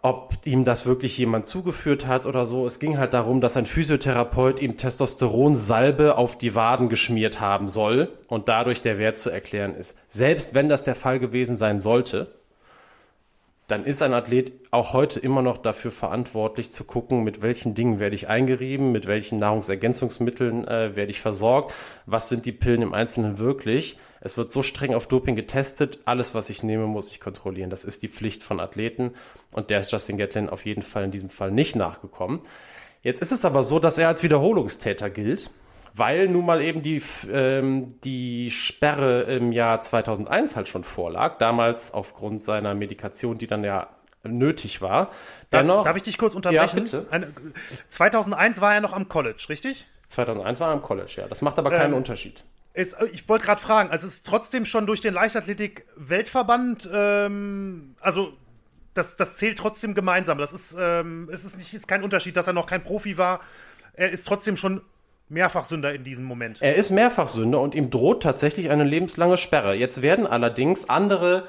ob 0.02 0.34
ihm 0.44 0.64
das 0.64 0.86
wirklich 0.86 1.18
jemand 1.18 1.46
zugeführt 1.46 2.06
hat 2.06 2.24
oder 2.24 2.46
so. 2.46 2.66
Es 2.66 2.78
ging 2.78 2.98
halt 2.98 3.12
darum, 3.12 3.40
dass 3.40 3.56
ein 3.56 3.66
Physiotherapeut 3.66 4.62
ihm 4.62 4.76
Testosteronsalbe 4.76 6.16
auf 6.16 6.38
die 6.38 6.54
Waden 6.54 6.88
geschmiert 6.88 7.40
haben 7.40 7.68
soll 7.68 8.08
und 8.28 8.48
dadurch 8.48 8.82
der 8.82 8.98
Wert 8.98 9.18
zu 9.18 9.30
erklären 9.30 9.74
ist. 9.74 9.98
Selbst 10.08 10.54
wenn 10.54 10.68
das 10.68 10.84
der 10.84 10.94
Fall 10.94 11.18
gewesen 11.18 11.56
sein 11.56 11.80
sollte, 11.80 12.39
dann 13.70 13.84
ist 13.84 14.02
ein 14.02 14.12
Athlet 14.12 14.52
auch 14.70 14.92
heute 14.92 15.20
immer 15.20 15.42
noch 15.42 15.58
dafür 15.58 15.90
verantwortlich 15.90 16.72
zu 16.72 16.84
gucken, 16.84 17.22
mit 17.22 17.42
welchen 17.42 17.74
Dingen 17.74 17.98
werde 17.98 18.14
ich 18.14 18.28
eingerieben, 18.28 18.92
mit 18.92 19.06
welchen 19.06 19.38
Nahrungsergänzungsmitteln 19.38 20.66
äh, 20.66 20.96
werde 20.96 21.10
ich 21.10 21.20
versorgt, 21.20 21.72
was 22.06 22.28
sind 22.28 22.46
die 22.46 22.52
Pillen 22.52 22.82
im 22.82 22.94
Einzelnen 22.94 23.38
wirklich. 23.38 23.98
Es 24.20 24.36
wird 24.36 24.50
so 24.50 24.62
streng 24.62 24.94
auf 24.94 25.06
Doping 25.06 25.36
getestet, 25.36 26.00
alles, 26.04 26.34
was 26.34 26.50
ich 26.50 26.62
nehme, 26.62 26.86
muss 26.86 27.10
ich 27.10 27.20
kontrollieren. 27.20 27.70
Das 27.70 27.84
ist 27.84 28.02
die 28.02 28.08
Pflicht 28.08 28.42
von 28.42 28.60
Athleten 28.60 29.12
und 29.52 29.70
der 29.70 29.80
ist 29.80 29.92
Justin 29.92 30.18
Gatlin 30.18 30.48
auf 30.48 30.66
jeden 30.66 30.82
Fall 30.82 31.04
in 31.04 31.10
diesem 31.10 31.30
Fall 31.30 31.50
nicht 31.50 31.76
nachgekommen. 31.76 32.40
Jetzt 33.02 33.22
ist 33.22 33.32
es 33.32 33.44
aber 33.44 33.62
so, 33.62 33.78
dass 33.78 33.98
er 33.98 34.08
als 34.08 34.22
Wiederholungstäter 34.22 35.08
gilt 35.10 35.50
weil 35.94 36.28
nun 36.28 36.46
mal 36.46 36.60
eben 36.60 36.82
die, 36.82 37.02
ähm, 37.30 38.00
die 38.02 38.50
Sperre 38.50 39.22
im 39.22 39.52
Jahr 39.52 39.80
2001 39.80 40.56
halt 40.56 40.68
schon 40.68 40.84
vorlag, 40.84 41.38
damals 41.38 41.92
aufgrund 41.92 42.42
seiner 42.42 42.74
Medikation, 42.74 43.38
die 43.38 43.46
dann 43.46 43.64
ja 43.64 43.88
nötig 44.22 44.82
war. 44.82 45.10
Dennoch, 45.52 45.84
darf, 45.84 45.96
ich 45.96 46.02
dich 46.02 46.18
kurz 46.18 46.34
unterbrechen? 46.34 46.78
Ja, 46.78 46.82
bitte. 46.82 47.06
Eine, 47.10 47.32
2001 47.88 48.60
war 48.60 48.74
er 48.74 48.80
noch 48.80 48.92
am 48.92 49.08
College, 49.08 49.46
richtig? 49.48 49.86
2001 50.08 50.60
war 50.60 50.68
er 50.68 50.74
am 50.74 50.82
College, 50.82 51.12
ja. 51.16 51.28
Das 51.28 51.42
macht 51.42 51.58
aber 51.58 51.70
keinen 51.70 51.92
ähm, 51.92 51.98
Unterschied. 51.98 52.44
Ist, 52.72 52.96
ich 53.12 53.28
wollte 53.28 53.46
gerade 53.46 53.60
fragen, 53.60 53.90
also 53.90 54.06
es 54.06 54.16
ist 54.16 54.26
trotzdem 54.26 54.64
schon 54.64 54.86
durch 54.86 55.00
den 55.00 55.14
Leichtathletik-Weltverband, 55.14 56.88
ähm, 56.92 57.94
also 58.00 58.32
das, 58.94 59.16
das 59.16 59.36
zählt 59.36 59.58
trotzdem 59.58 59.94
gemeinsam. 59.94 60.38
Das 60.38 60.52
ist, 60.52 60.76
ähm, 60.78 61.28
es 61.32 61.44
ist, 61.44 61.56
nicht, 61.56 61.72
ist 61.74 61.88
kein 61.88 62.02
Unterschied, 62.02 62.36
dass 62.36 62.46
er 62.46 62.52
noch 62.52 62.66
kein 62.66 62.82
Profi 62.82 63.16
war. 63.16 63.40
Er 63.94 64.10
ist 64.10 64.26
trotzdem 64.26 64.56
schon 64.56 64.82
Mehrfachsünder 65.30 65.94
in 65.94 66.04
diesem 66.04 66.24
Moment. 66.24 66.60
Er 66.60 66.74
ist 66.74 66.90
Mehrfachsünder 66.90 67.60
und 67.60 67.74
ihm 67.74 67.90
droht 67.90 68.22
tatsächlich 68.22 68.70
eine 68.70 68.84
lebenslange 68.84 69.38
Sperre. 69.38 69.74
Jetzt 69.74 70.02
werden 70.02 70.26
allerdings 70.26 70.88
andere, 70.88 71.44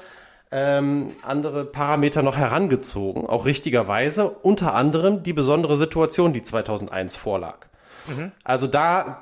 ähm, 0.52 1.12
andere 1.22 1.64
Parameter 1.64 2.22
noch 2.22 2.36
herangezogen, 2.36 3.26
auch 3.26 3.44
richtigerweise, 3.44 4.30
unter 4.30 4.74
anderem 4.74 5.24
die 5.24 5.32
besondere 5.32 5.76
Situation, 5.76 6.32
die 6.32 6.42
2001 6.42 7.16
vorlag. 7.16 7.66
Mhm. 8.06 8.32
Also 8.44 8.68
da 8.68 9.20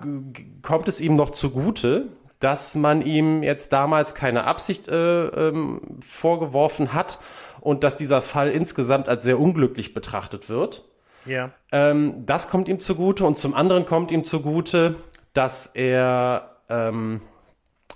kommt 0.62 0.88
es 0.88 1.00
ihm 1.00 1.14
noch 1.14 1.30
zugute, 1.30 2.08
dass 2.38 2.74
man 2.74 3.02
ihm 3.02 3.42
jetzt 3.42 3.72
damals 3.72 4.14
keine 4.14 4.44
Absicht 4.44 4.88
äh, 4.88 5.26
ähm, 5.26 5.80
vorgeworfen 6.04 6.92
hat 6.92 7.18
und 7.60 7.82
dass 7.82 7.96
dieser 7.96 8.22
Fall 8.22 8.50
insgesamt 8.50 9.08
als 9.08 9.24
sehr 9.24 9.38
unglücklich 9.38 9.94
betrachtet 9.94 10.48
wird. 10.48 10.84
Ja. 11.26 11.50
Ähm, 11.72 12.24
das 12.26 12.48
kommt 12.48 12.68
ihm 12.68 12.80
zugute 12.80 13.24
und 13.24 13.38
zum 13.38 13.54
anderen 13.54 13.86
kommt 13.86 14.10
ihm 14.10 14.24
zugute, 14.24 14.96
dass 15.32 15.66
er 15.66 16.56
ähm, 16.68 17.20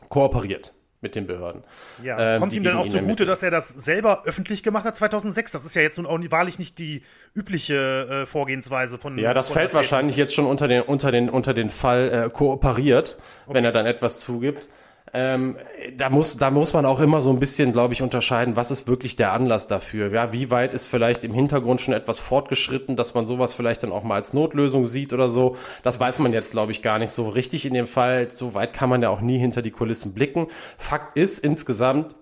kooperiert 0.09 0.73
mit 1.05 1.15
den 1.15 1.27
Behörden. 1.27 1.63
Ja. 2.03 2.35
Ähm, 2.35 2.41
Kommt 2.41 2.55
ihm 2.55 2.65
dann 2.65 2.77
auch 2.77 2.89
zugute, 2.89 3.27
dass 3.27 3.43
er 3.43 3.51
das 3.51 3.69
selber 3.69 4.23
öffentlich 4.25 4.63
gemacht 4.63 4.85
hat 4.85 4.97
2006? 4.97 5.53
Das 5.53 5.65
ist 5.65 5.77
ja 5.77 5.83
jetzt 5.83 5.99
nun 5.99 6.07
auch 6.07 6.19
wahrlich 6.31 6.59
nicht 6.59 6.79
die 6.79 7.03
übliche 7.35 8.23
äh, 8.23 8.27
Vorgehensweise 8.27 8.99
von. 8.99 9.19
Ja, 9.19 9.35
das 9.35 9.49
von 9.49 9.59
fällt 9.59 9.75
wahrscheinlich 9.75 10.17
jetzt 10.17 10.35
schon 10.35 10.47
unter 10.47 10.67
den 10.67 10.83
unter 10.83 11.13
den 11.13 11.29
unter 11.29 11.55
den 11.55 11.69
Fall 11.69 12.11
äh, 12.27 12.31
kooperiert, 12.31 13.19
okay. 13.45 13.55
wenn 13.55 13.65
er 13.65 13.73
dann 13.73 13.87
etwas 13.87 14.21
zugibt. 14.21 14.67
Ähm, 15.15 15.57
da 15.97 16.11
muss, 16.11 16.37
da 16.37 16.51
muss 16.51 16.73
man 16.73 16.85
auch 16.85 16.99
immer 16.99 17.21
so 17.21 17.31
ein 17.31 17.39
bisschen, 17.39 17.73
glaube 17.73 17.95
ich, 17.95 18.03
unterscheiden, 18.03 18.57
was 18.57 18.73
ist 18.73 18.89
wirklich 18.89 19.15
der 19.15 19.33
Anlass 19.33 19.69
dafür? 19.69 20.11
Ja, 20.13 20.33
wie 20.33 20.51
weit 20.51 20.75
ist 20.75 20.87
vielleicht 20.87 21.23
im 21.23 21.33
Hintergrund 21.33 21.81
schon 21.81 21.95
etwas 21.95 22.19
fortgeschritten, 22.19 22.97
dass 22.97 23.15
man 23.15 23.25
sowas 23.25 23.55
vielleicht 23.55 23.85
dann 23.85 23.93
auch 23.93 24.03
mal 24.03 24.17
als 24.17 24.33
Notlösung 24.33 24.87
sieht 24.87 25.13
oder 25.13 25.29
so? 25.29 25.57
Das 25.85 26.01
weiß 26.01 26.19
man 26.19 26.33
jetzt, 26.33 26.51
glaube 26.51 26.73
ich, 26.73 26.83
gar 26.83 26.99
nicht 26.99 27.13
so 27.13 27.29
richtig 27.29 27.65
in 27.65 27.75
dem 27.75 27.87
Fall. 27.87 28.33
So 28.33 28.55
weit 28.55 28.73
kann 28.73 28.89
man 28.89 29.03
ja 29.03 29.09
auch 29.09 29.21
nie 29.21 29.39
hinter 29.39 29.63
die 29.63 29.71
Kulissen 29.71 30.15
blicken. 30.15 30.49
Fakt 30.79 31.17
ist, 31.17 31.39
insgesamt 31.39 32.17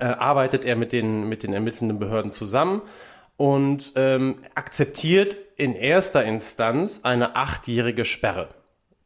äh, 0.00 0.06
arbeitet 0.06 0.64
er 0.64 0.74
mit 0.74 0.92
den, 0.92 1.28
mit 1.28 1.44
den 1.44 1.52
ermittelnden 1.52 2.00
Behörden 2.00 2.32
zusammen 2.32 2.82
und 3.36 3.92
ähm, 3.94 4.38
akzeptiert 4.56 5.36
in 5.56 5.76
erster 5.76 6.24
Instanz 6.24 7.02
eine 7.04 7.36
achtjährige 7.36 8.04
Sperre 8.04 8.48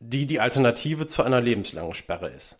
die 0.00 0.26
die 0.26 0.40
Alternative 0.40 1.06
zu 1.06 1.22
einer 1.22 1.40
lebenslangen 1.40 1.94
Sperre 1.94 2.28
ist. 2.28 2.58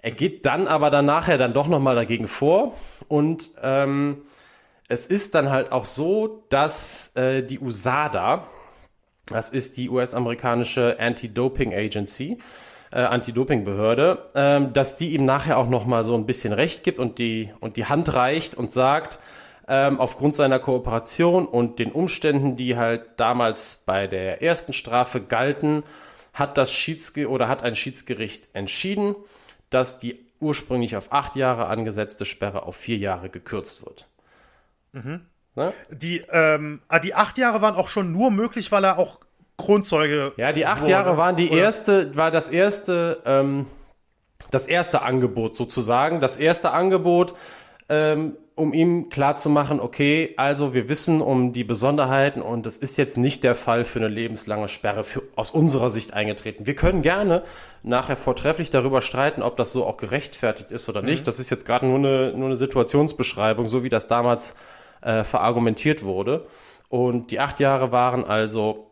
Er 0.00 0.10
geht 0.10 0.46
dann 0.46 0.66
aber 0.66 0.90
dann 0.90 1.06
nachher 1.06 1.38
dann 1.38 1.52
doch 1.52 1.68
nochmal 1.68 1.94
dagegen 1.94 2.26
vor 2.26 2.74
und 3.08 3.50
ähm, 3.62 4.22
es 4.88 5.06
ist 5.06 5.34
dann 5.34 5.50
halt 5.50 5.72
auch 5.72 5.86
so, 5.86 6.44
dass 6.50 7.16
äh, 7.16 7.42
die 7.42 7.60
USADA, 7.60 8.46
das 9.26 9.50
ist 9.50 9.76
die 9.76 9.88
US-amerikanische 9.88 10.96
Anti-Doping 10.98 11.72
Agency, 11.72 12.38
äh, 12.90 13.00
Anti-Doping-Behörde, 13.00 14.28
ähm, 14.34 14.72
dass 14.72 14.96
die 14.96 15.14
ihm 15.14 15.24
nachher 15.24 15.56
auch 15.56 15.68
nochmal 15.68 16.04
so 16.04 16.14
ein 16.14 16.26
bisschen 16.26 16.52
Recht 16.52 16.84
gibt 16.84 16.98
und 16.98 17.18
die, 17.18 17.50
und 17.60 17.76
die 17.76 17.86
Hand 17.86 18.12
reicht 18.12 18.54
und 18.54 18.70
sagt, 18.70 19.18
ähm, 19.68 20.00
aufgrund 20.00 20.34
seiner 20.34 20.58
Kooperation 20.58 21.46
und 21.46 21.78
den 21.78 21.92
Umständen, 21.92 22.56
die 22.56 22.76
halt 22.76 23.04
damals 23.16 23.82
bei 23.86 24.06
der 24.06 24.42
ersten 24.42 24.72
Strafe 24.72 25.20
galten, 25.20 25.84
hat 26.32 26.58
das 26.58 26.72
Schiedsge 26.72 27.28
oder 27.28 27.48
hat 27.48 27.62
ein 27.62 27.76
Schiedsgericht 27.76 28.54
entschieden, 28.54 29.14
dass 29.70 29.98
die 29.98 30.18
ursprünglich 30.40 30.96
auf 30.96 31.12
acht 31.12 31.36
Jahre 31.36 31.66
angesetzte 31.66 32.24
Sperre 32.24 32.64
auf 32.64 32.76
vier 32.76 32.96
Jahre 32.96 33.30
gekürzt 33.30 33.84
wird. 33.84 34.08
Mhm. 34.92 35.20
Ne? 35.54 35.72
Die, 35.90 36.24
ähm, 36.30 36.80
ah, 36.88 36.98
die 36.98 37.14
acht 37.14 37.38
Jahre 37.38 37.60
waren 37.60 37.74
auch 37.74 37.88
schon 37.88 38.12
nur 38.12 38.30
möglich, 38.30 38.72
weil 38.72 38.84
er 38.84 38.98
auch 38.98 39.20
Kronzeuge. 39.58 40.32
Ja, 40.36 40.52
die 40.52 40.66
acht 40.66 40.82
wurde, 40.82 40.90
Jahre 40.90 41.16
waren 41.16 41.36
die 41.36 41.50
oder? 41.50 41.60
erste, 41.60 42.16
war 42.16 42.30
das 42.30 42.48
erste, 42.48 43.22
ähm, 43.24 43.66
das 44.50 44.66
erste 44.66 45.02
Angebot 45.02 45.56
sozusagen. 45.56 46.20
Das 46.20 46.36
erste 46.36 46.72
Angebot, 46.72 47.34
ähm, 47.88 48.36
um 48.54 48.74
ihm 48.74 49.08
klarzumachen, 49.08 49.80
okay, 49.80 50.34
also 50.36 50.74
wir 50.74 50.88
wissen 50.88 51.20
um 51.20 51.52
die 51.52 51.64
Besonderheiten 51.64 52.42
und 52.42 52.66
es 52.66 52.76
ist 52.76 52.98
jetzt 52.98 53.16
nicht 53.16 53.44
der 53.44 53.54
Fall 53.54 53.84
für 53.84 53.98
eine 53.98 54.08
lebenslange 54.08 54.68
Sperre 54.68 55.04
für, 55.04 55.22
aus 55.36 55.50
unserer 55.50 55.90
Sicht 55.90 56.12
eingetreten. 56.12 56.66
Wir 56.66 56.74
können 56.74 57.02
gerne 57.02 57.42
nachher 57.82 58.16
vortrefflich 58.16 58.70
darüber 58.70 59.00
streiten, 59.00 59.42
ob 59.42 59.56
das 59.56 59.72
so 59.72 59.86
auch 59.86 59.96
gerechtfertigt 59.96 60.70
ist 60.70 60.88
oder 60.88 61.02
nicht. 61.02 61.20
Mhm. 61.20 61.24
Das 61.24 61.38
ist 61.38 61.50
jetzt 61.50 61.64
gerade 61.64 61.86
nur 61.86 61.98
eine, 61.98 62.32
nur 62.36 62.46
eine 62.46 62.56
Situationsbeschreibung, 62.56 63.68
so 63.68 63.82
wie 63.82 63.88
das 63.88 64.06
damals 64.06 64.54
äh, 65.00 65.24
verargumentiert 65.24 66.02
wurde. 66.02 66.46
Und 66.88 67.30
die 67.30 67.40
acht 67.40 67.58
Jahre 67.58 67.90
waren 67.90 68.24
also 68.24 68.91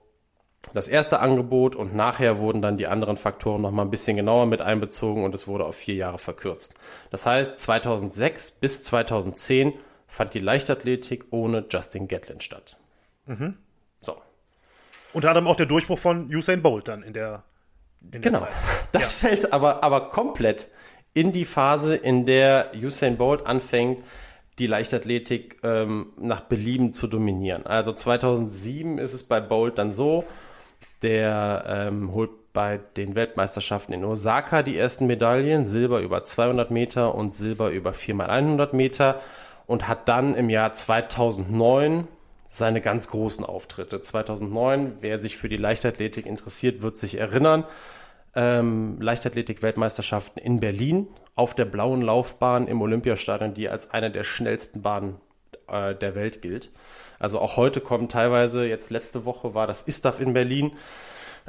das 0.75 0.89
erste 0.89 1.21
Angebot 1.21 1.75
und 1.75 1.95
nachher 1.95 2.39
wurden 2.39 2.63
dann 2.63 2.77
die 2.77 2.87
anderen 2.87 3.17
Faktoren 3.17 3.63
noch 3.63 3.71
mal 3.71 3.83
ein 3.83 3.91
bisschen 3.91 4.17
genauer 4.17 4.47
mit 4.47 4.61
einbezogen 4.61 5.25
und 5.25 5.35
es 5.35 5.49
wurde 5.49 5.65
auf 5.65 5.77
vier 5.77 5.95
Jahre 5.95 6.19
verkürzt. 6.19 6.75
Das 7.11 7.27
heißt, 7.27 7.59
2006 7.59 8.53
bis 8.53 8.85
2010 8.85 9.73
fand 10.07 10.35
die 10.35 10.41
Leichtathletik 10.41 11.27
ohne 11.31 11.65
Justin 11.71 12.09
Gatlin 12.09 12.41
statt. 12.41 12.79
Mhm. 13.27 13.57
So. 14.01 14.17
Unter 15.13 15.29
anderem 15.29 15.47
auch 15.49 15.57
der 15.57 15.67
Durchbruch 15.67 15.99
von 15.99 16.33
Usain 16.33 16.63
Bolt 16.63 16.89
dann 16.89 17.03
in 17.03 17.15
der, 17.15 17.43
in 18.13 18.21
genau. 18.21 18.41
Der. 18.41 18.49
Das 18.93 19.23
ja. 19.23 19.29
fällt 19.29 19.53
aber, 19.53 19.83
aber 19.83 20.11
komplett 20.11 20.69
in 21.15 21.33
die 21.33 21.45
Phase, 21.45 21.97
in 21.97 22.27
der 22.27 22.73
Usain 22.75 23.17
Bolt 23.17 23.47
anfängt, 23.47 24.05
die 24.59 24.67
Leichtathletik 24.67 25.59
ähm, 25.63 26.13
nach 26.19 26.43
Belieben 26.43 26.93
zu 26.93 27.07
dominieren. 27.07 27.67
Also 27.67 27.93
2007 27.93 28.99
ist 28.99 29.15
es 29.15 29.25
bei 29.25 29.41
Bolt 29.41 29.79
dann 29.79 29.93
so, 29.93 30.25
der 31.03 31.65
ähm, 31.67 32.13
holt 32.13 32.31
bei 32.53 32.81
den 32.97 33.15
Weltmeisterschaften 33.15 33.93
in 33.93 34.05
Osaka 34.05 34.63
die 34.63 34.77
ersten 34.77 35.07
Medaillen, 35.07 35.65
Silber 35.65 36.01
über 36.01 36.25
200 36.25 36.71
Meter 36.71 37.15
und 37.15 37.35
Silber 37.35 37.71
über 37.71 37.93
4x100 37.93 38.75
Meter 38.75 39.21
und 39.67 39.87
hat 39.87 40.09
dann 40.09 40.35
im 40.35 40.51
Jahr 40.51 40.73
2009 40.73 42.09
seine 42.49 42.81
ganz 42.81 43.09
großen 43.11 43.45
Auftritte. 43.45 44.03
2009, 44.03 44.97
wer 45.01 45.19
sich 45.19 45.37
für 45.37 45.49
die 45.49 45.57
Leichtathletik 45.57 46.27
interessiert, 46.27 46.83
wird 46.83 46.97
sich 46.97 47.17
erinnern. 47.17 47.65
Ähm, 48.35 49.01
Leichtathletik-Weltmeisterschaften 49.01 50.41
in 50.41 50.59
Berlin 50.59 51.07
auf 51.37 51.55
der 51.55 51.65
blauen 51.65 52.03
Laufbahn 52.03 52.67
im 52.67 52.83
Olympiastadion, 52.83 53.55
die 53.55 53.69
als 53.69 53.93
eine 53.93 54.11
der 54.11 54.25
schnellsten 54.25 54.83
Bahnen 54.83 55.21
äh, 55.69 55.95
der 55.95 56.17
Welt 56.17 56.43
gilt. 56.43 56.71
Also 57.21 57.39
auch 57.39 57.57
heute 57.59 57.81
kommen 57.83 58.09
teilweise, 58.09 58.67
jetzt 58.67 58.91
letzte 58.91 59.27
Woche 59.27 59.55
war 59.55 59.67
das 59.67 59.83
ISTAF 59.83 60.19
in 60.19 60.33
Berlin. 60.33 60.73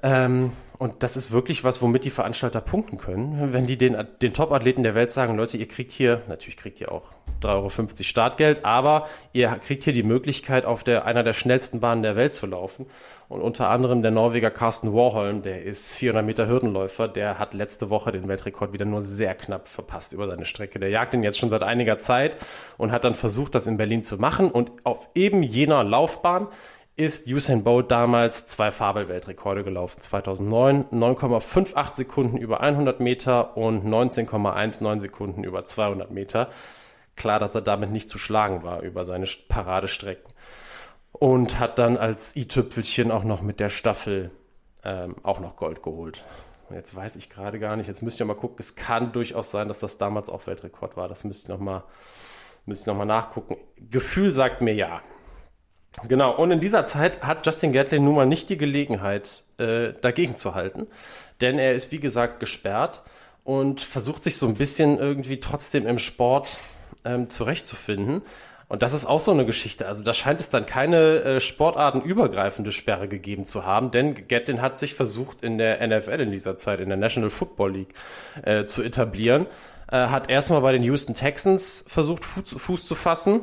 Ähm, 0.04 0.52
und 0.82 1.04
das 1.04 1.16
ist 1.16 1.32
wirklich 1.32 1.64
was, 1.64 1.84
womit 1.84 2.06
die 2.06 2.10
Veranstalter 2.10 2.60
punkten 2.60 2.98
können. 2.98 3.54
Wenn 3.54 3.68
die 3.68 3.78
den, 3.78 3.96
den 4.24 4.34
Top-Athleten 4.34 4.82
der 4.82 4.96
Welt 4.96 5.12
sagen, 5.12 5.38
Leute, 5.38 5.58
ihr 5.58 5.68
kriegt 5.68 5.92
hier, 5.92 6.24
natürlich 6.28 6.58
kriegt 6.58 6.82
ihr 6.82 6.92
auch 6.92 7.04
3,50 7.44 7.48
Euro 7.50 8.04
Startgeld, 8.04 8.66
aber 8.66 9.08
ihr 9.32 9.50
kriegt 9.64 9.84
hier 9.84 9.94
die 9.94 10.02
Möglichkeit, 10.02 10.66
auf 10.66 10.84
der, 10.84 11.06
einer 11.06 11.24
der 11.24 11.34
schnellsten 11.34 11.82
Bahnen 11.82 12.02
der 12.02 12.16
Welt 12.16 12.34
zu 12.34 12.48
laufen. 12.48 12.88
Und 13.30 13.42
unter 13.42 13.70
anderem 13.70 14.02
der 14.02 14.10
Norweger 14.10 14.50
Carsten 14.50 14.92
Warholm, 14.92 15.44
der 15.44 15.64
ist 15.64 15.94
400 15.94 16.26
Meter 16.26 16.48
Hürdenläufer, 16.48 17.08
der 17.08 17.38
hat 17.38 17.54
letzte 17.54 17.90
Woche 17.90 18.12
den 18.12 18.28
Weltrekord 18.28 18.74
wieder 18.74 18.86
nur 18.86 19.02
sehr 19.02 19.36
knapp 19.36 19.68
verpasst 19.68 20.14
über 20.14 20.28
seine 20.28 20.46
Strecke. 20.46 20.80
Der 20.80 20.90
jagt 20.90 21.14
ihn 21.14 21.24
jetzt 21.24 21.38
schon 21.38 21.50
seit 21.50 21.64
einiger 21.64 22.00
Zeit 22.00 22.38
und 22.78 22.92
hat 22.92 23.04
dann 23.04 23.14
versucht, 23.14 23.54
das 23.56 23.68
in 23.68 23.78
Berlin 23.78 24.02
zu 24.02 24.18
machen. 24.18 24.52
Und 24.52 24.72
auf 24.84 25.10
eben 25.14 25.44
jener 25.44 25.84
Laufbahn 25.84 26.48
ist 26.96 27.28
Usain 27.28 27.64
Bolt 27.64 27.90
damals 27.90 28.48
zwei 28.48 28.72
Fabel-Weltrekorde 28.72 29.64
gelaufen. 29.64 30.00
2009 30.00 30.86
9,58 30.92 31.96
Sekunden 31.96 32.38
über 32.38 32.62
100 32.62 33.00
Meter 33.00 33.58
und 33.58 33.86
19,19 33.86 35.00
Sekunden 35.00 35.44
über 35.44 35.64
200 35.64 36.12
Meter. 36.12 36.50
Klar, 37.16 37.40
dass 37.40 37.56
er 37.56 37.62
damit 37.62 37.92
nicht 37.92 38.10
zu 38.10 38.18
schlagen 38.18 38.64
war 38.64 38.82
über 38.82 39.06
seine 39.06 39.26
Paradestrecken 39.48 40.32
und 41.12 41.60
hat 41.60 41.80
dann 41.80 41.98
als 41.98 42.36
i-Tüpfelchen 42.36 43.12
auch 43.12 43.24
noch 43.24 43.42
mit 43.42 43.60
der 43.60 43.70
Staffel 43.70 44.32
ähm, 44.84 45.16
auch 45.24 45.40
noch 45.40 45.56
Gold 45.56 45.84
geholt. 45.84 46.24
Jetzt 46.74 46.96
weiß 46.96 47.18
ich 47.18 47.30
gerade 47.30 47.60
gar 47.60 47.76
nicht, 47.76 47.88
jetzt 47.88 48.02
müsst 48.02 48.20
ihr 48.20 48.26
mal 48.26 48.36
gucken, 48.36 48.58
es 48.60 48.76
kann 48.76 49.12
durchaus 49.12 49.52
sein, 49.52 49.68
dass 49.68 49.80
das 49.80 49.98
damals 49.98 50.30
auch 50.30 50.48
Weltrekord 50.48 50.96
war. 50.96 51.08
Das 51.10 51.24
müsst 51.24 51.50
ihr 51.50 51.54
nochmal 51.54 51.84
noch 52.66 53.06
nachgucken. 53.06 53.58
Gefühl 53.90 54.32
sagt 54.32 54.62
mir 54.62 54.74
ja. 54.74 55.02
Genau, 56.08 56.36
und 56.36 56.52
in 56.52 56.62
dieser 56.62 56.86
Zeit 56.86 57.22
hat 57.22 57.46
Justin 57.46 57.74
Gatlin 57.74 58.06
nun 58.06 58.16
mal 58.16 58.26
nicht 58.26 58.50
die 58.50 58.58
Gelegenheit, 58.58 59.44
äh, 59.58 59.94
dagegen 60.02 60.38
zu 60.38 60.56
halten, 60.56 60.88
denn 61.42 61.60
er 61.60 61.74
ist, 61.74 61.92
wie 61.92 62.00
gesagt, 62.00 62.40
gesperrt 62.40 63.04
und 63.44 63.82
versucht 63.82 64.24
sich 64.24 64.38
so 64.38 64.48
ein 64.48 64.56
bisschen 64.56 64.98
irgendwie 64.98 65.40
trotzdem 65.40 65.86
im 65.86 66.00
Sport 66.00 66.58
ähm, 67.04 67.30
zurechtzufinden. 67.30 68.22
Und 68.70 68.84
das 68.84 68.94
ist 68.94 69.06
auch 69.06 69.20
so 69.20 69.32
eine 69.32 69.46
Geschichte. 69.46 69.86
Also 69.86 70.02
da 70.02 70.14
scheint 70.14 70.40
es 70.40 70.50
dann 70.50 70.66
keine 70.66 71.24
äh, 71.24 71.42
sportartenübergreifende 71.42 72.72
Sperre 72.72 73.10
gegeben 73.10 73.46
zu 73.46 73.66
haben, 73.66 73.92
denn 73.92 74.30
Gatlin 74.30 74.62
hat 74.62 74.80
sich 74.80 74.96
versucht 74.96 75.42
in 75.42 75.58
der 75.58 75.86
NFL 75.86 76.22
in 76.22 76.32
dieser 76.32 76.58
Zeit, 76.58 76.80
in 76.80 76.88
der 76.88 76.98
National 76.98 77.30
Football 77.30 77.74
League, 77.74 77.94
äh, 78.44 78.66
zu 78.66 78.82
etablieren. 78.82 79.46
Äh, 79.92 80.08
hat 80.08 80.30
erstmal 80.30 80.62
bei 80.62 80.72
den 80.72 80.84
Houston 80.84 81.16
Texans 81.16 81.84
versucht, 81.86 82.24
Fuß, 82.24 82.56
Fuß 82.56 82.86
zu 82.86 82.96
fassen. 82.96 83.42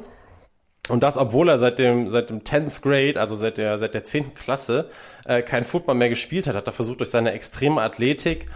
Und 0.88 1.02
das, 1.02 1.18
obwohl 1.18 1.48
er 1.48 1.58
seit 1.58 1.78
dem, 1.78 2.08
seit 2.08 2.30
dem 2.30 2.40
10th 2.40 2.82
Grade, 2.82 3.20
also 3.20 3.36
seit 3.36 3.58
der, 3.58 3.78
seit 3.78 3.94
der 3.94 4.04
10. 4.04 4.34
Klasse, 4.34 4.90
äh, 5.26 5.42
kein 5.42 5.64
Football 5.64 5.96
mehr 5.96 6.08
gespielt 6.08 6.46
hat, 6.46 6.56
hat 6.56 6.66
er 6.66 6.72
versucht, 6.72 7.00
durch 7.00 7.10
seine 7.10 7.32
extreme 7.32 7.80
Athletik 7.82 8.46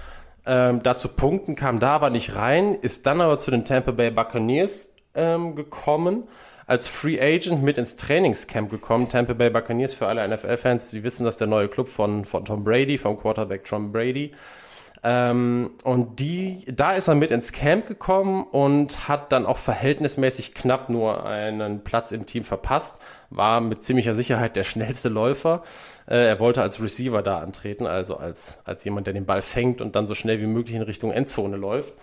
ähm, 0.46 0.82
da 0.82 0.96
zu 0.96 1.08
punkten, 1.08 1.54
kam 1.54 1.78
da 1.78 1.94
aber 1.94 2.10
nicht 2.10 2.34
rein, 2.34 2.74
ist 2.74 3.06
dann 3.06 3.20
aber 3.20 3.38
zu 3.38 3.50
den 3.50 3.64
Tampa 3.64 3.92
Bay 3.92 4.10
Buccaneers 4.10 4.94
ähm, 5.14 5.54
gekommen, 5.54 6.24
als 6.66 6.88
Free 6.88 7.20
Agent 7.20 7.62
mit 7.62 7.76
ins 7.78 7.96
Trainingscamp 7.96 8.70
gekommen. 8.70 9.08
Tampa 9.08 9.34
Bay 9.34 9.50
Buccaneers 9.50 9.92
für 9.92 10.06
alle 10.06 10.26
NFL-Fans, 10.26 10.90
die 10.90 11.02
wissen, 11.02 11.24
dass 11.24 11.38
der 11.38 11.46
neue 11.46 11.68
Club 11.68 11.88
von, 11.88 12.24
von 12.24 12.44
Tom 12.44 12.64
Brady, 12.64 12.98
vom 12.98 13.18
Quarterback 13.18 13.64
Tom 13.64 13.92
Brady. 13.92 14.32
Ähm, 15.04 15.70
und 15.82 16.20
die, 16.20 16.64
da 16.72 16.92
ist 16.92 17.08
er 17.08 17.16
mit 17.16 17.32
ins 17.32 17.52
Camp 17.52 17.86
gekommen 17.86 18.44
und 18.44 19.08
hat 19.08 19.32
dann 19.32 19.46
auch 19.46 19.58
verhältnismäßig 19.58 20.54
knapp 20.54 20.88
nur 20.90 21.26
einen 21.26 21.82
Platz 21.82 22.12
im 22.12 22.24
Team 22.26 22.44
verpasst. 22.44 22.98
War 23.28 23.60
mit 23.60 23.82
ziemlicher 23.82 24.14
Sicherheit 24.14 24.54
der 24.54 24.62
schnellste 24.64 25.08
Läufer. 25.08 25.64
Äh, 26.06 26.26
er 26.26 26.38
wollte 26.38 26.62
als 26.62 26.80
Receiver 26.80 27.22
da 27.22 27.40
antreten, 27.40 27.86
also 27.86 28.16
als, 28.16 28.58
als 28.64 28.84
jemand, 28.84 29.08
der 29.08 29.14
den 29.14 29.26
Ball 29.26 29.42
fängt 29.42 29.80
und 29.80 29.96
dann 29.96 30.06
so 30.06 30.14
schnell 30.14 30.40
wie 30.40 30.46
möglich 30.46 30.76
in 30.76 30.82
Richtung 30.82 31.10
Endzone 31.10 31.56
läuft. 31.56 31.94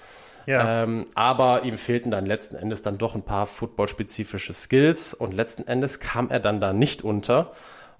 Ja. 0.46 0.84
Ähm, 0.84 1.06
aber 1.16 1.64
ihm 1.64 1.78
fehlten 1.78 2.12
dann 2.12 2.26
letzten 2.26 2.56
Endes 2.56 2.82
dann 2.82 2.98
doch 2.98 3.16
ein 3.16 3.22
paar 3.22 3.46
footballspezifische 3.46 4.52
Skills 4.52 5.14
und 5.14 5.34
letzten 5.34 5.68
Endes 5.68 6.00
kam 6.00 6.30
er 6.32 6.40
dann 6.40 6.60
da 6.60 6.74
nicht 6.74 7.04
unter 7.04 7.52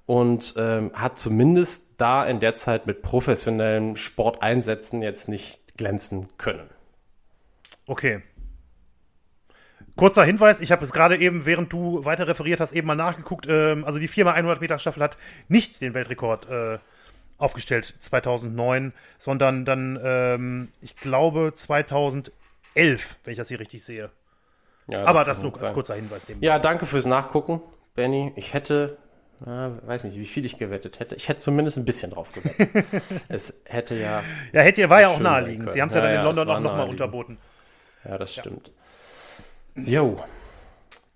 und 0.10 0.56
ähm, 0.58 0.90
hat 0.96 1.20
zumindest 1.20 2.02
da 2.02 2.26
in 2.26 2.40
der 2.40 2.56
Zeit 2.56 2.88
mit 2.88 3.04
professionellen 3.04 3.96
Sporteinsätzen 3.96 5.04
jetzt 5.04 5.30
nicht 5.30 5.78
glänzen 5.78 6.30
können. 6.40 6.68
Okay. 7.86 8.24
Kurzer 9.96 10.24
Hinweis, 10.24 10.62
ich 10.62 10.72
habe 10.72 10.84
es 10.84 10.94
gerade 10.94 11.18
eben, 11.18 11.46
während 11.46 11.72
du 11.72 12.06
weiter 12.06 12.28
referiert 12.28 12.60
hast, 12.60 12.72
eben 12.72 12.88
mal 12.88 12.96
nachgeguckt. 12.96 13.46
Ähm, 13.48 13.86
also 13.86 14.00
die 14.00 14.10
4x100 14.10 14.60
Meter 14.62 14.80
Staffel 14.80 15.04
hat 15.04 15.16
nicht 15.48 15.80
den 15.80 15.94
Weltrekord 15.94 16.50
äh, 16.50 16.80
aufgestellt 17.38 17.94
2009, 18.00 18.94
sondern 19.20 19.64
dann, 19.64 20.00
ähm, 20.04 20.70
ich 20.82 20.96
glaube, 20.96 21.54
2011, 21.54 22.32
wenn 22.74 23.32
ich 23.32 23.38
das 23.38 23.50
hier 23.50 23.60
richtig 23.60 23.84
sehe. 23.84 24.10
Ja, 24.88 25.04
Aber 25.04 25.24
das, 25.24 25.38
das 25.38 25.44
nur 25.44 25.62
als 25.62 25.72
kurzer 25.72 25.94
Hinweis. 25.94 26.26
Ja, 26.40 26.58
danke 26.58 26.88
fürs 26.88 27.06
Nachgucken, 27.06 27.62
Benny. 27.94 28.34
Ich 28.36 28.56
hätte 28.56 28.98
na, 29.46 29.78
weiß 29.86 30.04
nicht, 30.06 30.18
wie 30.18 30.26
viel 30.26 30.46
ich 30.46 30.58
gewettet 30.58 31.00
hätte. 31.00 31.16
Ich 31.16 31.30
hätte 31.30 31.40
zumindest 31.40 31.78
ein 31.78 31.86
bisschen 31.86 32.12
drauf 32.12 32.32
gewettet. 32.32 32.86
es 33.30 33.54
hätte 33.66 33.96
ja. 33.96 34.24
Ja, 34.52 34.62
hätte 34.62 34.90
war 34.90 35.02
ja 35.02 35.10
auch 35.10 35.20
naheliegend. 35.20 35.72
Sie 35.72 35.82
haben 35.82 35.88
es 35.88 35.94
ja, 35.94 36.02
ja, 36.02 36.08
dann 36.08 36.20
in 36.20 36.26
London 36.26 36.50
auch 36.50 36.60
nochmal 36.60 36.90
unterboten. 36.90 37.38
Ja, 38.04 38.18
das 38.18 38.34
stimmt. 38.34 38.72
Jo. 39.76 40.22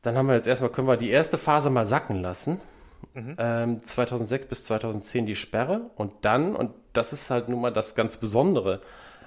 Dann 0.01 0.17
haben 0.17 0.27
wir 0.27 0.36
jetzt 0.36 0.47
erstmal, 0.47 0.69
können 0.69 0.88
wir 0.88 0.97
die 0.97 1.09
erste 1.09 1.38
Phase 1.38 1.69
mal 1.69 1.86
sacken 1.86 2.21
lassen. 2.21 2.59
Mhm. 3.13 3.36
Ähm, 3.38 3.83
2006 3.83 4.47
bis 4.47 4.63
2010 4.65 5.25
die 5.25 5.36
Sperre 5.36 5.89
und 5.95 6.13
dann, 6.21 6.55
und 6.55 6.71
das 6.93 7.13
ist 7.13 7.29
halt 7.29 7.49
nun 7.49 7.62
mal 7.62 7.71
das 7.71 7.95
ganz 7.95 8.17
Besondere 8.17 8.81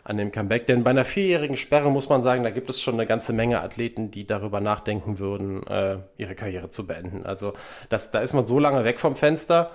an 0.07 0.16
dem 0.16 0.31
Comeback. 0.31 0.66
Denn 0.66 0.85
bei 0.85 0.90
einer 0.90 1.05
vierjährigen 1.05 1.57
Sperre 1.57 1.90
muss 1.90 2.09
man 2.09 2.23
sagen, 2.23 2.45
da 2.45 2.51
gibt 2.51 2.71
es 2.71 2.81
schon 2.81 2.95
eine 2.95 3.07
ganze 3.07 3.33
Menge 3.33 3.61
Athleten, 3.61 4.11
die 4.11 4.27
darüber 4.27 4.61
nachdenken 4.61 5.19
würden, 5.19 5.66
äh, 5.66 5.99
ihre 6.16 6.35
Karriere 6.35 6.71
zu 6.71 6.87
beenden. 6.87 7.27
Also 7.27 7.55
das, 7.88 8.12
da 8.12 8.21
ist 8.21 8.33
man 8.33 8.47
so 8.47 8.59
lange 8.59 8.85
weg 8.85 9.01
vom 9.01 9.16
Fenster. 9.16 9.73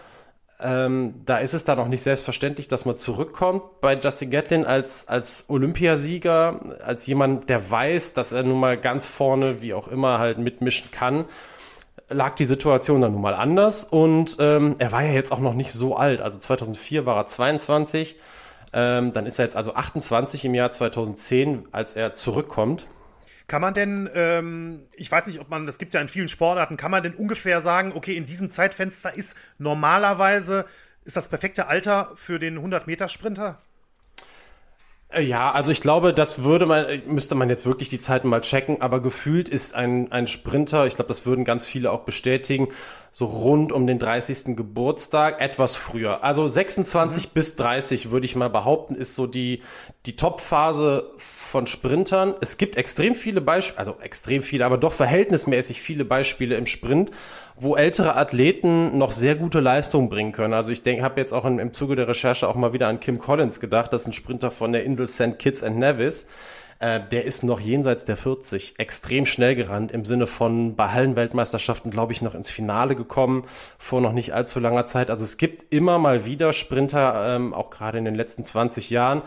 Ähm, 0.62 1.16
da 1.26 1.40
ist 1.40 1.54
es 1.54 1.64
dann 1.64 1.80
auch 1.80 1.88
nicht 1.88 2.04
selbstverständlich, 2.04 2.68
dass 2.68 2.86
man 2.86 2.96
zurückkommt 2.96 3.82
bei 3.82 4.00
Justin 4.00 4.30
Gatlin 4.30 4.66
als, 4.66 5.08
als 5.08 5.50
Olympiasieger, 5.50 6.60
als 6.86 7.06
jemand, 7.08 7.50
der 7.50 7.70
weiß, 7.70 8.14
dass 8.14 8.32
er 8.32 8.44
nun 8.44 8.60
mal 8.60 8.78
ganz 8.78 9.08
vorne, 9.08 9.62
wie 9.62 9.74
auch 9.74 9.88
immer, 9.88 10.20
halt 10.20 10.38
mitmischen 10.38 10.92
kann 10.92 11.26
lag 12.14 12.36
die 12.36 12.46
Situation 12.46 13.00
dann 13.00 13.14
nun 13.14 13.22
mal 13.22 13.34
anders 13.34 13.86
und 13.86 14.36
ähm, 14.40 14.76
er 14.80 14.92
war 14.92 15.02
ja 15.02 15.14
jetzt 15.14 15.32
auch 15.32 15.40
noch 15.40 15.54
nicht 15.54 15.72
so 15.72 15.96
alt. 15.96 16.20
Also 16.20 16.38
2004 16.38 17.06
war 17.06 17.16
er 17.16 17.26
22, 17.26 18.18
ähm, 18.74 19.14
dann 19.14 19.26
ist 19.26 19.40
er 19.40 19.46
jetzt 19.46 19.56
also 19.56 19.76
28 19.76 20.46
im 20.46 20.54
Jahr 20.54 20.72
2010, 20.72 21.68
als 21.72 21.94
er 21.96 22.16
zurückkommt. 22.16 22.88
Kann 23.48 23.62
man 23.62 23.74
denn, 23.74 24.10
ähm, 24.14 24.88
ich 24.96 25.12
weiß 25.12 25.28
nicht, 25.28 25.40
ob 25.42 25.50
man, 25.50 25.66
das 25.66 25.78
gibt 25.78 25.90
es 25.90 25.94
ja 25.94 26.00
in 26.00 26.08
vielen 26.08 26.30
Sportarten, 26.30 26.78
kann 26.78 26.92
man 26.92 27.04
denn 27.04 27.14
ungefähr 27.14 27.62
sagen, 27.62 27.92
okay, 27.94 28.16
in 28.16 28.26
diesem 28.26 28.50
Zeitfenster 28.50 29.14
ist 29.14 29.36
normalerweise, 29.58 30.66
ist 31.04 31.18
das 31.18 31.28
perfekte 31.28 31.68
Alter 31.68 32.12
für 32.16 32.40
den 32.40 32.60
100-Meter-Sprinter? 32.60 33.58
Äh, 35.12 35.24
ja, 35.24 35.52
also 35.52 35.72
ich 35.72 35.82
glaube, 35.82 36.14
das 36.14 36.44
würde 36.44 36.66
man, 36.66 36.86
müsste 37.06 37.36
man 37.36 37.50
jetzt 37.50 37.66
wirklich 37.66 37.90
die 37.90 38.00
Zeiten 38.00 38.30
mal 38.30 38.42
checken, 38.42 38.82
aber 38.82 39.02
gefühlt 39.02 39.50
ist 39.50 39.76
ein, 39.76 40.12
ein 40.12 40.28
Sprinter, 40.28 40.88
ich 40.88 40.96
glaube, 40.96 41.10
das 41.10 41.26
würden 41.26 41.46
ganz 41.46 41.68
viele 41.68 41.92
auch 41.92 42.02
bestätigen, 42.02 42.70
so 43.12 43.26
rund 43.26 43.74
um 43.74 43.88
den 43.88 44.00
30. 44.00 44.56
Geburtstag, 44.56 45.42
etwas 45.42 45.76
früher. 45.76 46.24
Also 46.24 46.48
26 46.48 47.26
mhm. 47.26 47.30
bis 47.34 47.56
30 47.58 48.12
würde 48.12 48.26
ich 48.26 48.38
mal 48.38 48.50
behaupten, 48.50 48.96
ist 48.96 49.16
so 49.16 49.28
die, 49.28 49.62
die 50.06 50.16
Top-Phase 50.16 51.12
von 51.18 51.68
Sprintern. 51.68 52.34
Es 52.40 52.58
gibt 52.58 52.78
extrem 52.78 53.14
viele 53.14 53.42
Beispiele, 53.42 53.80
also 53.80 53.98
extrem 54.02 54.44
viele, 54.44 54.66
aber 54.66 54.78
doch 54.78 54.94
verhältnismäßig 54.94 55.82
viele 55.82 56.06
Beispiele 56.06 56.56
im 56.56 56.66
Sprint, 56.66 57.12
wo 57.62 57.76
ältere 57.76 58.16
Athleten 58.16 58.98
noch 58.98 59.12
sehr 59.12 59.36
gute 59.36 59.60
Leistungen 59.60 60.10
bringen 60.10 60.32
können. 60.32 60.56
Also 60.56 60.72
ich 60.72 60.82
denke, 60.82 61.04
habe 61.04 61.22
jetzt 61.22 61.32
auch 61.32 61.46
im, 61.46 61.60
im 61.60 61.74
Zuge 61.74 61.96
der 61.96 62.08
Recherche 62.08 62.48
auch 62.48 62.56
mal 62.56 62.74
wieder 62.74 62.88
an 62.88 63.00
Kim 63.00 63.20
Collins 63.20 63.60
gedacht, 63.60 63.94
das 63.94 64.02
ist 64.02 64.08
ein 64.08 64.14
Sprinter 64.14 64.50
von 64.50 64.72
der 64.72 64.84
Insel 64.84 65.08
St. 65.08 65.38
Kitts 65.38 65.62
and 65.62 65.78
Nevis. 65.78 66.26
Äh, 66.80 67.02
der 67.12 67.26
ist 67.26 67.44
noch 67.44 67.60
jenseits 67.60 68.06
der 68.06 68.18
40 68.18 68.80
extrem 68.80 69.28
schnell 69.28 69.54
gerannt, 69.54 69.92
im 69.92 70.06
Sinne 70.06 70.26
von 70.26 70.76
bei 70.76 70.88
Hallenweltmeisterschaften, 70.88 71.92
glaube 71.92 72.14
ich, 72.14 72.24
noch 72.24 72.34
ins 72.34 72.50
Finale 72.50 72.96
gekommen, 72.96 73.44
vor 73.78 74.02
noch 74.02 74.14
nicht 74.14 74.34
allzu 74.34 74.60
langer 74.60 74.88
Zeit. 74.88 75.12
Also 75.12 75.24
es 75.24 75.38
gibt 75.38 75.72
immer 75.72 76.00
mal 76.00 76.26
wieder 76.26 76.54
Sprinter, 76.54 77.36
ähm, 77.36 77.54
auch 77.54 77.70
gerade 77.70 78.00
in 78.00 78.06
den 78.06 78.16
letzten 78.16 78.44
20 78.44 78.90
Jahren, 78.90 79.22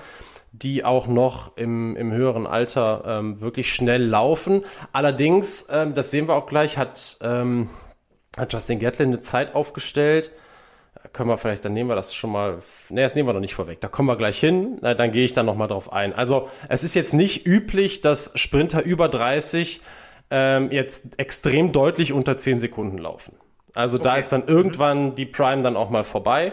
die 0.51 0.85
auch 0.85 1.07
noch 1.07 1.57
im, 1.57 1.95
im 1.95 2.11
höheren 2.11 2.49
Alter 2.49 3.05
ähm, 3.07 3.41
wirklich 3.41 3.73
schnell 3.73 4.05
laufen. 4.05 4.65
Allerdings, 4.91 5.69
ähm, 5.71 5.95
das 5.95 6.11
sehen 6.11 6.27
wir 6.27 6.35
auch 6.35 6.47
gleich, 6.47 6.77
hat, 6.77 7.19
ähm, 7.23 7.69
hat 8.37 8.53
Justin 8.53 8.79
Gatlin 8.79 9.09
eine 9.09 9.21
Zeit 9.21 9.55
aufgestellt. 9.55 10.31
Können 11.13 11.29
wir 11.29 11.37
vielleicht, 11.37 11.65
dann 11.65 11.73
nehmen 11.73 11.91
wir 11.91 11.97
das 11.97 12.15
schon 12.15 12.31
mal. 12.33 12.59
Ne, 12.89 13.03
das 13.03 13.15
nehmen 13.15 13.29
wir 13.29 13.35
noch 13.35 13.41
nicht 13.41 13.55
vorweg. 13.55 13.81
Da 13.81 13.89
kommen 13.89 14.09
wir 14.09 14.17
gleich 14.17 14.39
hin. 14.39 14.79
Na, 14.81 14.95
dann 14.95 15.13
gehe 15.13 15.25
ich 15.25 15.33
dann 15.33 15.47
nochmal 15.47 15.69
drauf 15.69 15.93
ein. 15.93 16.13
Also, 16.13 16.49
es 16.69 16.83
ist 16.83 16.95
jetzt 16.95 17.15
nicht 17.15 17.47
üblich, 17.47 18.01
dass 18.01 18.33
Sprinter 18.35 18.83
über 18.83 19.09
30 19.09 19.81
ähm, 20.31 20.71
jetzt 20.73 21.19
extrem 21.19 21.73
deutlich 21.73 22.13
unter 22.13 22.37
10 22.37 22.59
Sekunden 22.59 22.99
laufen. 22.99 23.37
Also, 23.75 23.99
okay. 23.99 24.05
da 24.05 24.17
ist 24.17 24.33
dann 24.33 24.47
irgendwann 24.47 25.15
die 25.15 25.27
Prime 25.27 25.63
dann 25.63 25.77
auch 25.77 25.91
mal 25.91 26.05
vorbei. 26.05 26.53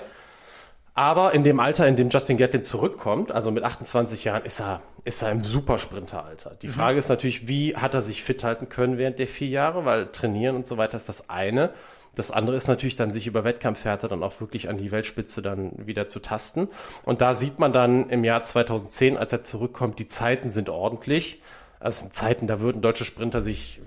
Aber 0.93 1.33
in 1.33 1.43
dem 1.43 1.59
Alter, 1.59 1.87
in 1.87 1.95
dem 1.95 2.09
Justin 2.09 2.37
Gatlin 2.37 2.63
zurückkommt, 2.63 3.31
also 3.31 3.49
mit 3.51 3.63
28 3.63 4.25
Jahren, 4.25 4.43
ist 4.43 4.59
er, 4.59 4.81
ist 5.05 5.21
er 5.21 5.31
im 5.31 5.43
Supersprinteralter. 5.43 6.57
Die 6.61 6.67
mhm. 6.67 6.71
Frage 6.71 6.99
ist 6.99 7.07
natürlich, 7.07 7.47
wie 7.47 7.75
hat 7.75 7.93
er 7.93 8.01
sich 8.01 8.23
fit 8.23 8.43
halten 8.43 8.67
können 8.67 8.97
während 8.97 9.17
der 9.17 9.27
vier 9.27 9.47
Jahre? 9.47 9.85
Weil 9.85 10.07
trainieren 10.07 10.55
und 10.55 10.67
so 10.67 10.77
weiter 10.77 10.97
ist 10.97 11.07
das 11.07 11.29
eine. 11.29 11.71
Das 12.15 12.29
andere 12.29 12.57
ist 12.57 12.67
natürlich 12.67 12.97
dann, 12.97 13.13
sich 13.13 13.25
über 13.25 13.45
Wettkampfhärte 13.45 14.09
dann 14.09 14.21
auch 14.21 14.41
wirklich 14.41 14.67
an 14.67 14.75
die 14.75 14.91
Weltspitze 14.91 15.41
dann 15.41 15.71
wieder 15.87 16.07
zu 16.07 16.19
tasten. 16.19 16.67
Und 17.03 17.21
da 17.21 17.35
sieht 17.35 17.59
man 17.59 17.71
dann 17.71 18.09
im 18.09 18.25
Jahr 18.25 18.43
2010, 18.43 19.17
als 19.17 19.31
er 19.31 19.43
zurückkommt, 19.43 19.97
die 19.97 20.07
Zeiten 20.07 20.49
sind 20.49 20.67
ordentlich. 20.67 21.41
Also 21.79 22.09
Zeiten, 22.09 22.47
da 22.47 22.59
würden 22.59 22.81
deutsche 22.81 23.05
Sprinter 23.05 23.41
sich 23.41 23.79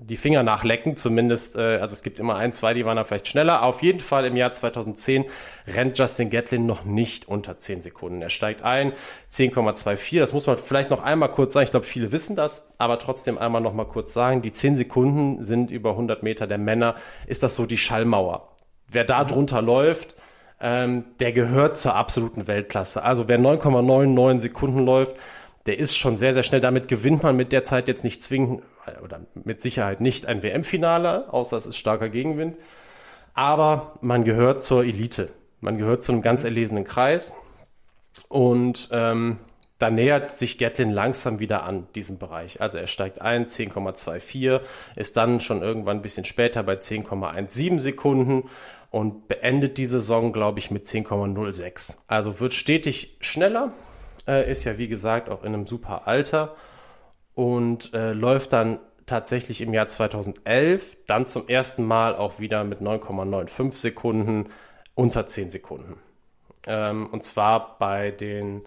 die 0.00 0.16
Finger 0.16 0.42
nachlecken, 0.42 0.96
zumindest, 0.96 1.56
äh, 1.56 1.78
also 1.78 1.92
es 1.92 2.02
gibt 2.02 2.20
immer 2.20 2.36
ein, 2.36 2.52
zwei, 2.52 2.72
die 2.72 2.84
waren 2.84 2.96
da 2.96 3.04
vielleicht 3.04 3.28
schneller. 3.28 3.62
Auf 3.62 3.82
jeden 3.82 4.00
Fall 4.00 4.24
im 4.24 4.36
Jahr 4.36 4.52
2010 4.52 5.24
rennt 5.66 5.98
Justin 5.98 6.30
Gatlin 6.30 6.66
noch 6.66 6.84
nicht 6.84 7.26
unter 7.28 7.58
10 7.58 7.82
Sekunden. 7.82 8.22
Er 8.22 8.30
steigt 8.30 8.62
ein, 8.62 8.92
10,24. 9.32 10.20
Das 10.20 10.32
muss 10.32 10.46
man 10.46 10.58
vielleicht 10.58 10.90
noch 10.90 11.02
einmal 11.02 11.30
kurz 11.30 11.52
sagen. 11.52 11.64
Ich 11.64 11.70
glaube, 11.72 11.86
viele 11.86 12.12
wissen 12.12 12.36
das, 12.36 12.68
aber 12.78 12.98
trotzdem 12.98 13.38
einmal 13.38 13.60
noch 13.60 13.74
mal 13.74 13.86
kurz 13.86 14.12
sagen. 14.12 14.40
Die 14.42 14.52
10 14.52 14.76
Sekunden 14.76 15.44
sind 15.44 15.70
über 15.70 15.90
100 15.90 16.22
Meter 16.22 16.46
der 16.46 16.58
Männer. 16.58 16.94
Ist 17.26 17.42
das 17.42 17.56
so 17.56 17.66
die 17.66 17.78
Schallmauer? 17.78 18.48
Wer 18.86 19.04
da 19.04 19.24
drunter 19.24 19.60
läuft, 19.60 20.14
ähm, 20.60 21.04
der 21.20 21.32
gehört 21.32 21.76
zur 21.76 21.94
absoluten 21.94 22.46
Weltklasse. 22.46 23.02
Also 23.02 23.28
wer 23.28 23.38
9,99 23.38 24.40
Sekunden 24.40 24.84
läuft, 24.84 25.16
der 25.68 25.78
ist 25.78 25.96
schon 25.96 26.16
sehr, 26.16 26.32
sehr 26.32 26.42
schnell. 26.42 26.62
Damit 26.62 26.88
gewinnt 26.88 27.22
man 27.22 27.36
mit 27.36 27.52
der 27.52 27.62
Zeit 27.62 27.88
jetzt 27.88 28.02
nicht 28.02 28.22
zwingend 28.22 28.62
oder 29.04 29.20
mit 29.34 29.60
Sicherheit 29.60 30.00
nicht 30.00 30.24
ein 30.26 30.42
WM-Finale, 30.42 31.32
außer 31.32 31.56
es 31.58 31.66
ist 31.66 31.76
starker 31.76 32.08
Gegenwind. 32.08 32.56
Aber 33.34 33.94
man 34.00 34.24
gehört 34.24 34.62
zur 34.62 34.82
Elite. 34.82 35.28
Man 35.60 35.76
gehört 35.76 36.02
zu 36.02 36.12
einem 36.12 36.22
ganz 36.22 36.42
erlesenen 36.42 36.84
Kreis. 36.84 37.34
Und 38.28 38.88
ähm, 38.92 39.38
da 39.78 39.90
nähert 39.90 40.32
sich 40.32 40.56
Gatlin 40.56 40.90
langsam 40.90 41.38
wieder 41.38 41.64
an 41.64 41.86
diesem 41.94 42.18
Bereich. 42.18 42.62
Also 42.62 42.78
er 42.78 42.86
steigt 42.86 43.20
ein, 43.20 43.46
10,24, 43.46 44.60
ist 44.96 45.16
dann 45.18 45.40
schon 45.40 45.62
irgendwann 45.62 45.98
ein 45.98 46.02
bisschen 46.02 46.24
später 46.24 46.62
bei 46.62 46.74
10,17 46.76 47.78
Sekunden 47.78 48.48
und 48.90 49.28
beendet 49.28 49.76
die 49.76 49.86
Saison, 49.86 50.32
glaube 50.32 50.60
ich, 50.60 50.70
mit 50.70 50.86
10,06. 50.86 51.98
Also 52.06 52.40
wird 52.40 52.54
stetig 52.54 53.18
schneller, 53.20 53.72
äh, 54.28 54.50
ist 54.50 54.64
ja 54.64 54.78
wie 54.78 54.86
gesagt 54.86 55.28
auch 55.28 55.42
in 55.42 55.54
einem 55.54 55.66
super 55.66 56.06
Alter 56.06 56.54
und 57.34 57.94
äh, 57.94 58.12
läuft 58.12 58.52
dann 58.52 58.78
tatsächlich 59.06 59.60
im 59.60 59.72
Jahr 59.72 59.88
2011 59.88 60.98
dann 61.06 61.26
zum 61.26 61.48
ersten 61.48 61.84
Mal 61.84 62.14
auch 62.14 62.38
wieder 62.38 62.62
mit 62.62 62.80
9,95 62.80 63.76
Sekunden 63.76 64.50
unter 64.94 65.26
10 65.26 65.50
Sekunden. 65.50 65.98
Ähm, 66.66 67.06
und 67.06 67.24
zwar 67.24 67.78
bei 67.78 68.10
den 68.10 68.64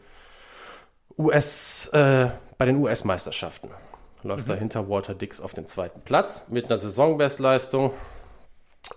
US, 1.17 1.89
äh, 1.93 2.29
bei 2.57 2.65
den 2.65 2.77
US-Meisterschaften. 2.77 3.69
läuft 4.23 4.47
mhm. 4.47 4.53
dahinter 4.53 4.89
Walter 4.89 5.13
Dix 5.13 5.41
auf 5.41 5.53
den 5.53 5.67
zweiten 5.67 6.01
Platz 6.01 6.49
mit 6.49 6.65
einer 6.65 6.77
Saisonbestleistung 6.77 7.91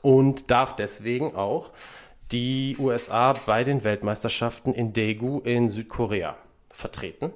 und 0.01 0.51
darf 0.51 0.77
deswegen 0.77 1.37
auch 1.37 1.71
die 2.33 2.77
USA 2.79 3.35
bei 3.47 3.65
den 3.65 3.85
Weltmeisterschaften 3.85 4.73
in 4.73 4.93
Daegu 4.93 5.41
in 5.41 5.69
Südkorea 5.69 6.37
vertreten. 6.75 7.33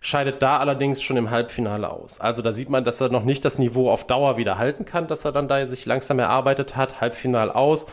Scheidet 0.00 0.42
da 0.42 0.58
allerdings 0.58 1.02
schon 1.02 1.16
im 1.16 1.30
Halbfinale 1.30 1.90
aus. 1.90 2.20
Also 2.20 2.40
da 2.40 2.52
sieht 2.52 2.70
man, 2.70 2.84
dass 2.84 3.00
er 3.00 3.08
noch 3.08 3.24
nicht 3.24 3.44
das 3.44 3.58
Niveau 3.58 3.90
auf 3.90 4.06
Dauer 4.06 4.36
wieder 4.36 4.56
halten 4.56 4.84
kann, 4.84 5.08
dass 5.08 5.24
er 5.24 5.32
dann 5.32 5.48
da 5.48 5.66
sich 5.66 5.86
langsam 5.86 6.20
erarbeitet 6.20 6.76
hat. 6.76 7.00
Halbfinale 7.00 7.54
aus. 7.54 7.86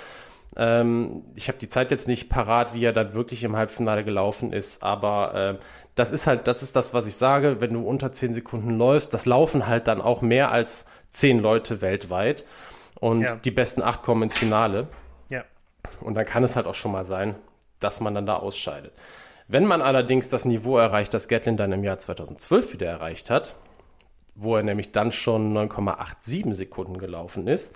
Ähm, 0.55 1.23
ich 1.35 1.47
habe 1.47 1.57
die 1.57 1.67
Zeit 1.67 1.91
jetzt 1.91 2.07
nicht 2.07 2.29
parat, 2.29 2.73
wie 2.73 2.85
er 2.85 2.93
dann 2.93 3.13
wirklich 3.15 3.43
im 3.43 3.55
Halbfinale 3.55 4.03
gelaufen 4.03 4.53
ist, 4.53 4.83
aber 4.83 5.33
äh, 5.33 5.63
das 5.95 6.11
ist 6.11 6.27
halt, 6.27 6.47
das 6.47 6.61
ist 6.61 6.75
das, 6.75 6.93
was 6.93 7.07
ich 7.07 7.15
sage, 7.15 7.61
wenn 7.61 7.73
du 7.73 7.81
unter 7.81 8.11
10 8.11 8.33
Sekunden 8.33 8.77
läufst, 8.77 9.13
das 9.13 9.25
laufen 9.25 9.67
halt 9.67 9.87
dann 9.87 10.01
auch 10.01 10.21
mehr 10.21 10.51
als 10.51 10.87
10 11.11 11.39
Leute 11.39 11.81
weltweit 11.81 12.45
und 12.99 13.21
ja. 13.21 13.35
die 13.35 13.51
besten 13.51 13.81
acht 13.81 14.03
kommen 14.03 14.23
ins 14.23 14.37
Finale. 14.37 14.87
Ja. 15.29 15.43
Und 16.01 16.15
dann 16.15 16.25
kann 16.25 16.43
es 16.43 16.55
halt 16.55 16.67
auch 16.67 16.75
schon 16.75 16.91
mal 16.91 17.05
sein, 17.05 17.35
dass 17.79 17.99
man 17.99 18.13
dann 18.13 18.25
da 18.25 18.37
ausscheidet. 18.37 18.93
Wenn 19.47 19.65
man 19.65 19.81
allerdings 19.81 20.29
das 20.29 20.45
Niveau 20.45 20.77
erreicht, 20.77 21.13
das 21.13 21.27
Gatlin 21.27 21.57
dann 21.57 21.71
im 21.71 21.83
Jahr 21.83 21.99
2012 21.99 22.73
wieder 22.73 22.87
erreicht 22.87 23.29
hat, 23.29 23.55
wo 24.33 24.55
er 24.55 24.63
nämlich 24.63 24.91
dann 24.91 25.11
schon 25.11 25.55
9,87 25.55 26.53
Sekunden 26.53 26.97
gelaufen 26.97 27.47
ist, 27.47 27.75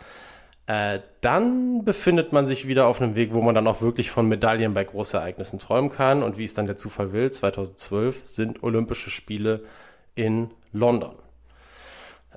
äh, 0.70 1.00
dann 1.22 1.84
befindet 1.84 2.32
man 2.32 2.46
sich 2.46 2.68
wieder 2.68 2.88
auf 2.88 3.02
einem 3.02 3.16
Weg, 3.16 3.34
wo 3.34 3.42
man 3.42 3.56
dann 3.56 3.68
auch 3.68 3.82
wirklich 3.82 4.12
von 4.12 4.28
Medaillen 4.28 4.74
bei 4.74 4.84
Großereignissen 4.84 5.58
träumen 5.58 5.92
kann. 5.92 6.22
Und 6.22 6.38
wie 6.38 6.44
es 6.44 6.54
dann 6.54 6.68
der 6.68 6.76
Zufall 6.76 7.12
will, 7.12 7.32
2012 7.32 8.30
sind 8.30 8.64
Olympische 8.64 9.10
Spiele 9.10 9.64
in 10.14 10.52
London. 10.72 11.16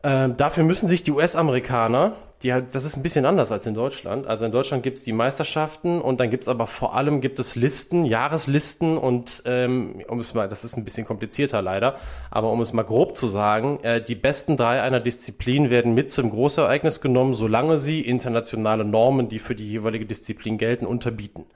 Äh, 0.02 0.30
dafür 0.36 0.64
müssen 0.64 0.88
sich 0.88 1.02
die 1.02 1.12
US-Amerikaner 1.12 2.14
die 2.42 2.52
halt, 2.52 2.74
das 2.74 2.84
ist 2.84 2.96
ein 2.96 3.02
bisschen 3.02 3.24
anders 3.24 3.52
als 3.52 3.66
in 3.66 3.74
Deutschland. 3.74 4.26
Also 4.26 4.44
in 4.44 4.52
Deutschland 4.52 4.82
gibt 4.82 4.98
es 4.98 5.04
die 5.04 5.12
Meisterschaften 5.12 6.00
und 6.00 6.20
dann 6.20 6.30
gibt 6.30 6.44
es 6.44 6.48
aber 6.48 6.66
vor 6.66 6.94
allem 6.94 7.20
gibt 7.20 7.38
es 7.38 7.54
Listen, 7.54 8.04
Jahreslisten 8.04 8.98
und 8.98 9.42
ähm, 9.46 10.02
um 10.08 10.18
es 10.18 10.34
mal, 10.34 10.48
das 10.48 10.64
ist 10.64 10.76
ein 10.76 10.84
bisschen 10.84 11.06
komplizierter 11.06 11.62
leider, 11.62 11.96
aber 12.30 12.50
um 12.50 12.60
es 12.60 12.72
mal 12.72 12.82
grob 12.82 13.16
zu 13.16 13.28
sagen, 13.28 13.80
äh, 13.82 14.02
die 14.02 14.14
besten 14.14 14.56
drei 14.56 14.82
einer 14.82 15.00
Disziplin 15.00 15.70
werden 15.70 15.94
mit 15.94 16.10
zum 16.10 16.30
Großereignis 16.30 17.00
genommen, 17.00 17.34
solange 17.34 17.78
sie 17.78 18.00
internationale 18.00 18.84
Normen, 18.84 19.28
die 19.28 19.38
für 19.38 19.54
die 19.54 19.68
jeweilige 19.68 20.06
Disziplin 20.06 20.58
gelten, 20.58 20.86
unterbieten. 20.86 21.46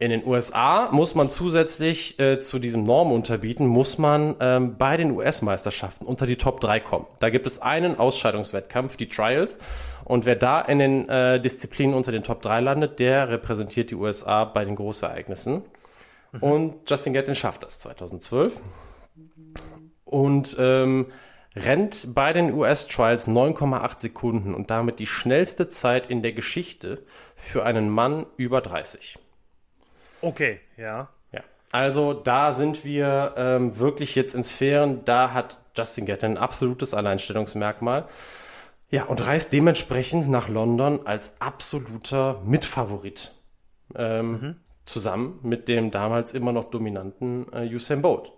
In 0.00 0.10
den 0.10 0.26
USA 0.26 0.90
muss 0.90 1.14
man 1.14 1.30
zusätzlich 1.30 2.18
äh, 2.18 2.40
zu 2.40 2.58
diesem 2.58 2.82
Norm 2.82 3.12
unterbieten, 3.12 3.66
muss 3.68 3.96
man 3.96 4.34
ähm, 4.40 4.76
bei 4.76 4.96
den 4.96 5.12
US-Meisterschaften 5.12 6.04
unter 6.04 6.26
die 6.26 6.34
Top 6.34 6.60
3 6.60 6.80
kommen. 6.80 7.06
Da 7.20 7.30
gibt 7.30 7.46
es 7.46 7.62
einen 7.62 7.96
Ausscheidungswettkampf, 7.96 8.96
die 8.96 9.08
Trials. 9.08 9.60
Und 10.04 10.26
wer 10.26 10.36
da 10.36 10.60
in 10.60 10.78
den 10.78 11.08
äh, 11.08 11.40
Disziplinen 11.40 11.94
unter 11.94 12.12
den 12.12 12.24
Top 12.24 12.42
3 12.42 12.60
landet, 12.60 12.98
der 13.00 13.28
repräsentiert 13.28 13.90
die 13.90 13.94
USA 13.94 14.44
bei 14.44 14.64
den 14.64 14.76
Großereignissen. 14.76 15.62
Mhm. 16.32 16.42
Und 16.42 16.90
Justin 16.90 17.12
Gatlin 17.12 17.34
schafft 17.34 17.62
das 17.62 17.80
2012. 17.80 18.54
Und 20.04 20.56
ähm, 20.58 21.06
rennt 21.56 22.14
bei 22.14 22.32
den 22.32 22.52
US-Trials 22.52 23.28
9,8 23.28 24.00
Sekunden 24.00 24.54
und 24.54 24.70
damit 24.70 24.98
die 24.98 25.06
schnellste 25.06 25.68
Zeit 25.68 26.10
in 26.10 26.22
der 26.22 26.32
Geschichte 26.32 27.02
für 27.36 27.64
einen 27.64 27.88
Mann 27.88 28.26
über 28.36 28.60
30. 28.60 29.18
Okay, 30.20 30.60
ja. 30.76 31.08
Ja. 31.32 31.40
Also 31.70 32.12
da 32.12 32.52
sind 32.52 32.84
wir 32.84 33.34
ähm, 33.36 33.78
wirklich 33.78 34.14
jetzt 34.14 34.34
in 34.34 34.42
Sphären, 34.42 35.04
da 35.04 35.32
hat 35.32 35.58
Justin 35.76 36.06
Gatlin 36.06 36.32
ein 36.32 36.38
absolutes 36.38 36.94
Alleinstellungsmerkmal. 36.94 38.06
Ja, 38.94 39.06
und 39.06 39.26
reist 39.26 39.52
dementsprechend 39.52 40.30
nach 40.30 40.48
London 40.48 41.04
als 41.04 41.40
absoluter 41.40 42.40
Mitfavorit. 42.44 43.32
Ähm, 43.96 44.30
mhm. 44.30 44.56
Zusammen 44.86 45.40
mit 45.42 45.66
dem 45.66 45.90
damals 45.90 46.32
immer 46.32 46.52
noch 46.52 46.70
dominanten 46.70 47.52
äh, 47.52 47.68
Usain 47.74 48.02
Bolt. 48.02 48.30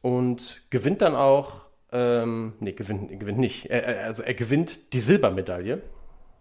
Und 0.00 0.62
gewinnt 0.70 1.02
dann 1.02 1.14
auch, 1.14 1.66
ähm, 1.92 2.54
nee, 2.60 2.72
gewinnt, 2.72 3.20
gewinnt 3.20 3.38
nicht. 3.38 3.66
Er, 3.66 4.06
also 4.06 4.22
er 4.22 4.32
gewinnt 4.32 4.94
die 4.94 5.00
Silbermedaille. 5.00 5.82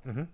Mhm. 0.05 0.29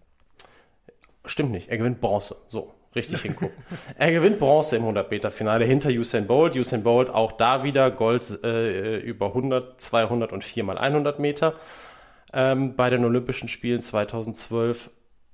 Stimmt 1.26 1.50
nicht, 1.50 1.70
er 1.70 1.80
gewinnt 1.80 2.00
Bronze. 2.00 2.36
So, 2.50 2.76
richtig 2.94 3.22
hingucken. 3.22 3.64
er 3.98 4.12
gewinnt 4.12 4.38
Bronze 4.38 4.78
im 4.78 4.84
100-Meter-Finale 4.84 5.66
hinter 5.66 5.90
Usain 5.90 6.28
Bolt. 6.28 6.56
Usain 6.56 6.84
Bolt 6.84 7.10
auch 7.10 7.32
da 7.32 7.64
wieder 7.64 7.90
Gold 7.90 8.44
äh, 8.44 9.00
über 9.00 9.30
100, 9.30 9.82
200 9.82 10.32
und 10.32 10.44
4 10.44 10.64
mal 10.64 10.78
100 10.78 11.18
Meter 11.18 11.56
ähm, 12.34 12.76
bei 12.76 12.90
den 12.90 13.04
Olympischen 13.04 13.48
Spielen 13.48 13.82
2012. 13.82 14.90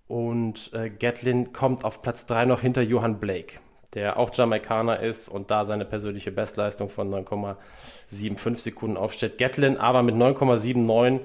Und 0.07 0.71
äh, 0.73 0.89
Gatlin 0.89 1.51
kommt 1.51 1.83
auf 1.83 2.01
Platz 2.01 2.25
3 2.25 2.45
noch 2.45 2.61
hinter 2.61 2.81
Johann 2.81 3.19
Blake, 3.19 3.59
der 3.93 4.17
auch 4.17 4.33
Jamaikaner 4.33 5.01
ist 5.01 5.27
und 5.27 5.51
da 5.51 5.65
seine 5.65 5.83
persönliche 5.83 6.31
Bestleistung 6.31 6.87
von 6.89 7.13
9,75 7.13 8.59
Sekunden 8.59 8.95
aufstellt. 8.95 9.37
Gatlin 9.37 9.77
aber 9.77 10.03
mit 10.03 10.15
9,79 10.15 11.21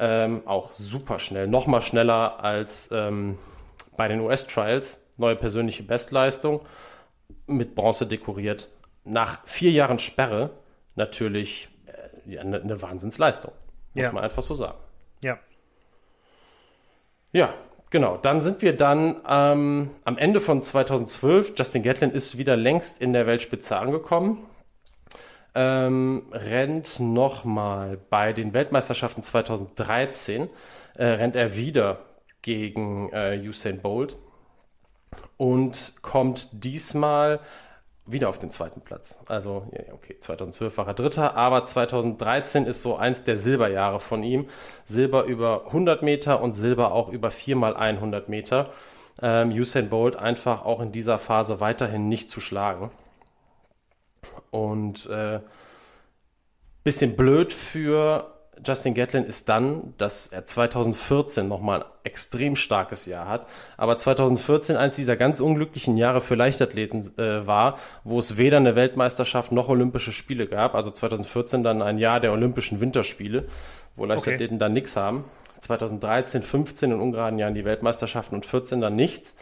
ähm, 0.00 0.42
auch 0.46 0.72
super 0.72 1.20
schnell, 1.20 1.46
nochmal 1.46 1.80
schneller 1.80 2.42
als 2.42 2.90
ähm, 2.92 3.38
bei 3.96 4.08
den 4.08 4.20
US-Trials 4.20 5.00
neue 5.16 5.36
persönliche 5.36 5.84
Bestleistung, 5.84 6.60
mit 7.46 7.74
Bronze 7.74 8.06
dekoriert. 8.06 8.68
Nach 9.04 9.46
vier 9.46 9.70
Jahren 9.70 9.98
Sperre 9.98 10.50
natürlich 10.96 11.68
äh, 11.86 12.32
ja, 12.32 12.40
eine, 12.40 12.60
eine 12.60 12.82
Wahnsinnsleistung, 12.82 13.52
muss 13.94 14.02
ja. 14.02 14.12
man 14.12 14.24
einfach 14.24 14.42
so 14.42 14.54
sagen. 14.54 14.78
Ja. 17.34 17.52
Genau. 17.90 18.16
Dann 18.16 18.40
sind 18.40 18.60
wir 18.62 18.76
dann 18.76 19.16
ähm, 19.28 19.90
am 20.04 20.18
Ende 20.18 20.40
von 20.40 20.64
2012. 20.64 21.52
Justin 21.56 21.84
Gatlin 21.84 22.10
ist 22.10 22.38
wieder 22.38 22.56
längst 22.56 23.00
in 23.00 23.12
der 23.12 23.26
Weltspitze 23.26 23.76
angekommen. 23.76 24.44
Ähm, 25.54 26.24
rennt 26.32 26.98
nochmal 26.98 27.98
bei 28.10 28.32
den 28.32 28.52
Weltmeisterschaften 28.52 29.22
2013, 29.22 30.48
äh, 30.96 31.04
rennt 31.04 31.36
er 31.36 31.56
wieder 31.56 32.00
gegen 32.42 33.12
äh, 33.12 33.40
Usain 33.46 33.80
Bolt 33.80 34.16
und 35.36 35.94
kommt 36.02 36.48
diesmal 36.64 37.38
wieder 38.06 38.28
auf 38.28 38.38
den 38.38 38.50
zweiten 38.50 38.82
Platz. 38.82 39.20
Also, 39.28 39.66
okay, 39.92 40.18
2012 40.18 40.76
war 40.76 40.86
er 40.86 40.94
Dritter, 40.94 41.36
aber 41.36 41.64
2013 41.64 42.66
ist 42.66 42.82
so 42.82 42.96
eins 42.96 43.24
der 43.24 43.36
Silberjahre 43.36 43.98
von 43.98 44.22
ihm. 44.22 44.48
Silber 44.84 45.24
über 45.24 45.66
100 45.66 46.02
Meter 46.02 46.42
und 46.42 46.54
Silber 46.54 46.92
auch 46.92 47.08
über 47.08 47.30
4 47.30 47.56
mal 47.56 47.76
100 47.76 48.28
Meter. 48.28 48.70
Ähm, 49.22 49.50
Usain 49.50 49.88
Bolt 49.88 50.16
einfach 50.16 50.64
auch 50.64 50.80
in 50.80 50.92
dieser 50.92 51.18
Phase 51.18 51.60
weiterhin 51.60 52.08
nicht 52.08 52.28
zu 52.28 52.40
schlagen. 52.40 52.90
Und 54.50 55.06
äh, 55.06 55.40
bisschen 56.82 57.16
blöd 57.16 57.52
für 57.52 58.33
Justin 58.64 58.94
Gatlin 58.94 59.24
ist 59.24 59.48
dann, 59.48 59.94
dass 59.98 60.26
er 60.26 60.44
2014 60.44 61.48
nochmal 61.48 61.82
ein 61.82 61.88
extrem 62.04 62.56
starkes 62.56 63.06
Jahr 63.06 63.28
hat. 63.28 63.46
Aber 63.76 63.96
2014 63.96 64.76
eins 64.76 64.96
dieser 64.96 65.16
ganz 65.16 65.40
unglücklichen 65.40 65.96
Jahre 65.96 66.20
für 66.20 66.34
Leichtathleten 66.34 67.18
äh, 67.18 67.46
war, 67.46 67.78
wo 68.04 68.18
es 68.18 68.36
weder 68.36 68.58
eine 68.58 68.76
Weltmeisterschaft 68.76 69.52
noch 69.52 69.68
Olympische 69.68 70.12
Spiele 70.12 70.46
gab. 70.46 70.74
Also 70.74 70.90
2014 70.90 71.62
dann 71.64 71.82
ein 71.82 71.98
Jahr 71.98 72.20
der 72.20 72.32
Olympischen 72.32 72.80
Winterspiele, 72.80 73.46
wo 73.96 74.04
Leichtathleten 74.04 74.56
okay. 74.56 74.60
dann 74.60 74.72
nichts 74.72 74.96
haben. 74.96 75.24
2013, 75.60 76.42
15 76.42 76.92
in 76.92 77.00
ungeraden 77.00 77.38
Jahren 77.38 77.54
die 77.54 77.64
Weltmeisterschaften 77.64 78.34
und 78.34 78.46
14 78.46 78.80
dann 78.80 78.96
nichts. 78.96 79.34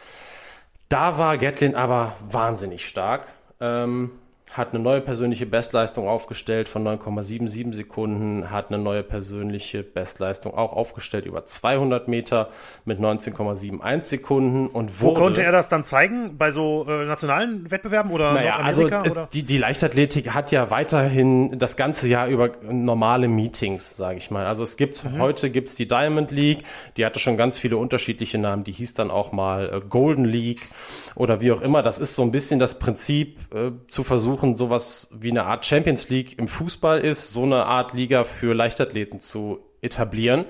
Da 0.89 1.19
war 1.19 1.39
Gatlin 1.39 1.75
aber 1.75 2.15
wahnsinnig 2.29 2.87
stark. 2.87 3.27
Ähm, 3.61 4.11
hat 4.53 4.75
eine 4.75 4.83
neue 4.83 5.01
persönliche 5.01 5.47
Bestleistung 5.47 6.09
aufgestellt 6.09 6.69
von 6.69 6.87
9,77 6.87 7.75
Sekunden, 7.75 8.51
hat 8.51 8.69
eine 8.69 8.79
neue 8.83 9.03
persönliche 9.03 9.83
Bestleistung 9.83 10.55
auch 10.55 10.73
aufgestellt 10.73 11.27
über 11.27 11.45
200 11.45 12.09
Meter 12.09 12.51
mit 12.85 13.01
19,71 13.01 14.03
Sekunden 14.03 14.67
und 14.67 15.01
wurde, 15.01 15.17
Wo 15.17 15.21
konnte 15.21 15.43
er 15.43 15.53
das 15.53 15.69
dann 15.69 15.85
zeigen? 15.85 16.37
Bei 16.37 16.51
so 16.51 16.87
äh, 16.89 17.05
nationalen 17.07 17.71
Wettbewerben 17.71 18.13
oder 18.13 18.33
naja, 18.33 18.57
also 18.57 18.85
oder? 18.85 19.29
Die, 19.33 19.43
die 19.43 19.59
Leichtathletik 19.59 20.35
hat 20.35 20.53
ja 20.53 20.71
weiterhin 20.71 21.59
das 21.59 21.77
ganze 21.77 22.09
Jahr 22.09 22.29
über 22.29 22.51
normale 22.63 23.29
Meetings, 23.29 23.97
sage 23.97 24.19
ich 24.19 24.31
mal. 24.31 24.47
Also 24.47 24.63
es 24.63 24.77
gibt, 24.77 25.05
mhm. 25.05 25.19
heute 25.19 25.51
gibt's 25.51 25.75
die 25.75 25.89
Diamond 25.89 26.31
League, 26.31 26.65
die 26.97 27.07
hatte 27.07 27.19
schon 27.19 27.37
ganz 27.37 27.59
viele 27.59 27.77
unterschiedliche 27.77 28.39
Namen, 28.39 28.65
die 28.65 28.73
hieß 28.73 28.95
dann 28.95 29.11
auch 29.11 29.33
mal 29.33 29.73
äh, 29.73 29.81
Golden 29.89 30.25
League 30.25 30.69
oder 31.15 31.41
wie 31.41 31.53
auch 31.53 31.63
immer. 31.63 31.83
Das 31.83 31.99
ist 31.99 32.15
so 32.15 32.23
ein 32.23 32.31
bisschen 32.31 32.59
das 32.59 32.79
Prinzip 32.79 33.39
äh, 33.55 33.71
zu 33.89 34.05
versuchen, 34.05 34.42
versuchen, 34.43 34.57
sowas 34.57 35.09
wie 35.13 35.31
eine 35.31 35.45
Art 35.45 35.65
Champions 35.65 36.09
League 36.09 36.39
im 36.39 36.49
Fußball 36.49 37.01
ist, 37.01 37.33
so 37.33 37.45
eine 37.45 37.67
Art 37.67 37.95
Liga 37.95 38.25
für 38.25 38.55
Leichtathleten 38.55 39.21
zu 39.21 39.61
etablieren. 39.81 40.45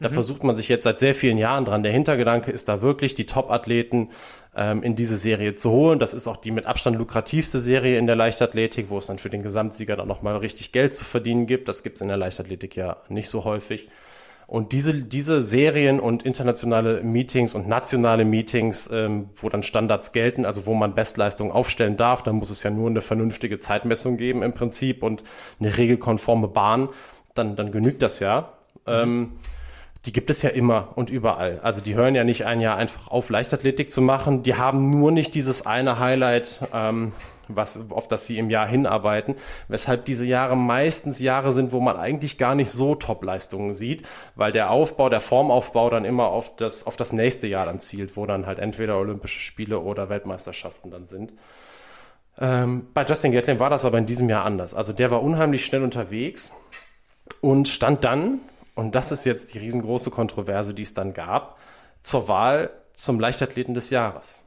Da 0.00 0.08
mhm. 0.08 0.14
versucht 0.14 0.44
man 0.44 0.54
sich 0.54 0.68
jetzt 0.68 0.84
seit 0.84 0.98
sehr 0.98 1.14
vielen 1.14 1.38
Jahren 1.38 1.64
dran. 1.64 1.82
Der 1.82 1.92
Hintergedanke 1.92 2.50
ist 2.50 2.68
da 2.68 2.82
wirklich, 2.82 3.14
die 3.14 3.26
Top-Athleten 3.26 4.10
ähm, 4.54 4.82
in 4.82 4.96
diese 4.96 5.16
Serie 5.16 5.54
zu 5.54 5.70
holen. 5.70 5.98
Das 5.98 6.14
ist 6.14 6.28
auch 6.28 6.36
die 6.36 6.50
mit 6.50 6.66
Abstand 6.66 6.96
lukrativste 6.96 7.58
Serie 7.58 7.98
in 7.98 8.06
der 8.06 8.16
Leichtathletik, 8.16 8.90
wo 8.90 8.98
es 8.98 9.06
dann 9.06 9.18
für 9.18 9.30
den 9.30 9.42
Gesamtsieger 9.42 9.96
dann 9.96 10.08
nochmal 10.08 10.36
richtig 10.36 10.72
Geld 10.72 10.94
zu 10.94 11.04
verdienen 11.04 11.46
gibt. 11.46 11.68
Das 11.68 11.82
gibt 11.82 11.96
es 11.96 12.02
in 12.02 12.08
der 12.08 12.16
Leichtathletik 12.16 12.76
ja 12.76 12.98
nicht 13.08 13.28
so 13.28 13.44
häufig. 13.44 13.88
Und 14.48 14.72
diese, 14.72 14.94
diese 14.94 15.42
Serien 15.42 16.00
und 16.00 16.22
internationale 16.22 17.02
Meetings 17.02 17.54
und 17.54 17.68
nationale 17.68 18.24
Meetings, 18.24 18.88
ähm, 18.90 19.28
wo 19.34 19.50
dann 19.50 19.62
Standards 19.62 20.12
gelten, 20.12 20.46
also 20.46 20.64
wo 20.64 20.72
man 20.72 20.94
Bestleistungen 20.94 21.52
aufstellen 21.52 21.98
darf, 21.98 22.22
dann 22.22 22.36
muss 22.36 22.48
es 22.48 22.62
ja 22.62 22.70
nur 22.70 22.88
eine 22.88 23.02
vernünftige 23.02 23.58
Zeitmessung 23.58 24.16
geben 24.16 24.42
im 24.42 24.54
Prinzip 24.54 25.02
und 25.02 25.22
eine 25.60 25.76
regelkonforme 25.76 26.48
Bahn, 26.48 26.88
dann, 27.34 27.56
dann 27.56 27.70
genügt 27.70 28.00
das 28.00 28.20
ja. 28.20 28.54
Mhm. 28.86 28.92
Ähm, 28.92 29.32
die 30.06 30.12
gibt 30.12 30.30
es 30.30 30.40
ja 30.40 30.48
immer 30.48 30.92
und 30.94 31.10
überall. 31.10 31.60
Also 31.62 31.82
die 31.82 31.94
hören 31.94 32.14
ja 32.14 32.24
nicht 32.24 32.46
ein 32.46 32.62
Jahr 32.62 32.78
einfach 32.78 33.08
auf, 33.08 33.28
Leichtathletik 33.28 33.90
zu 33.90 34.00
machen. 34.00 34.44
Die 34.44 34.54
haben 34.54 34.88
nur 34.98 35.12
nicht 35.12 35.34
dieses 35.34 35.66
eine 35.66 35.98
Highlight, 35.98 36.62
ähm, 36.72 37.12
was, 37.48 37.90
auf 37.90 38.08
das 38.08 38.26
sie 38.26 38.38
im 38.38 38.50
Jahr 38.50 38.66
hinarbeiten, 38.66 39.34
weshalb 39.68 40.04
diese 40.04 40.26
Jahre 40.26 40.56
meistens 40.56 41.20
Jahre 41.20 41.52
sind, 41.52 41.72
wo 41.72 41.80
man 41.80 41.96
eigentlich 41.96 42.38
gar 42.38 42.54
nicht 42.54 42.70
so 42.70 42.94
Top-Leistungen 42.94 43.74
sieht, 43.74 44.06
weil 44.34 44.52
der 44.52 44.70
Aufbau, 44.70 45.08
der 45.08 45.20
Formaufbau 45.20 45.90
dann 45.90 46.04
immer 46.04 46.28
auf 46.28 46.56
das, 46.56 46.86
auf 46.86 46.96
das 46.96 47.12
nächste 47.12 47.46
Jahr 47.46 47.66
dann 47.66 47.78
zielt, 47.78 48.16
wo 48.16 48.26
dann 48.26 48.46
halt 48.46 48.58
entweder 48.58 48.98
Olympische 48.98 49.40
Spiele 49.40 49.80
oder 49.80 50.08
Weltmeisterschaften 50.08 50.90
dann 50.90 51.06
sind. 51.06 51.32
Ähm, 52.40 52.86
bei 52.94 53.04
Justin 53.04 53.32
Gatlin 53.32 53.58
war 53.58 53.70
das 53.70 53.84
aber 53.84 53.98
in 53.98 54.06
diesem 54.06 54.28
Jahr 54.28 54.44
anders. 54.44 54.74
Also 54.74 54.92
der 54.92 55.10
war 55.10 55.22
unheimlich 55.22 55.64
schnell 55.64 55.82
unterwegs 55.82 56.52
und 57.40 57.68
stand 57.68 58.04
dann, 58.04 58.40
und 58.74 58.94
das 58.94 59.10
ist 59.10 59.24
jetzt 59.24 59.54
die 59.54 59.58
riesengroße 59.58 60.10
Kontroverse, 60.10 60.72
die 60.74 60.82
es 60.82 60.94
dann 60.94 61.12
gab, 61.14 61.58
zur 62.02 62.28
Wahl 62.28 62.70
zum 62.92 63.18
Leichtathleten 63.20 63.74
des 63.74 63.90
Jahres 63.90 64.44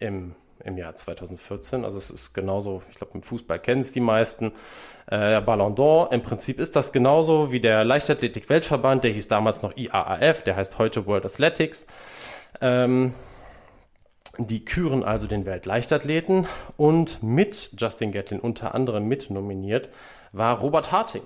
im 0.00 0.34
im 0.68 0.78
Jahr 0.78 0.94
2014. 0.94 1.84
Also 1.84 1.98
es 1.98 2.10
ist 2.10 2.32
genauso, 2.32 2.82
ich 2.90 2.96
glaube, 2.96 3.14
im 3.14 3.22
Fußball 3.22 3.58
kennen 3.58 3.80
es 3.80 3.92
die 3.92 4.00
meisten. 4.00 4.52
Äh, 5.06 5.40
Ballon 5.40 5.74
d'Or, 5.74 6.12
im 6.12 6.22
Prinzip 6.22 6.60
ist 6.60 6.76
das 6.76 6.92
genauso 6.92 7.50
wie 7.50 7.60
der 7.60 7.84
Leichtathletik-Weltverband, 7.84 9.04
der 9.04 9.10
hieß 9.10 9.28
damals 9.28 9.62
noch 9.62 9.76
IAAF, 9.76 10.42
der 10.42 10.56
heißt 10.56 10.78
heute 10.78 11.06
World 11.06 11.26
Athletics. 11.26 11.86
Ähm, 12.60 13.14
die 14.38 14.64
küren 14.64 15.02
also 15.02 15.26
den 15.26 15.46
Weltleichtathleten 15.46 16.46
und 16.76 17.22
mit 17.22 17.70
Justin 17.76 18.12
Gatlin 18.12 18.38
unter 18.38 18.74
anderem 18.74 19.06
mit 19.06 19.30
nominiert 19.30 19.88
war 20.30 20.60
Robert 20.60 20.92
Harting. 20.92 21.22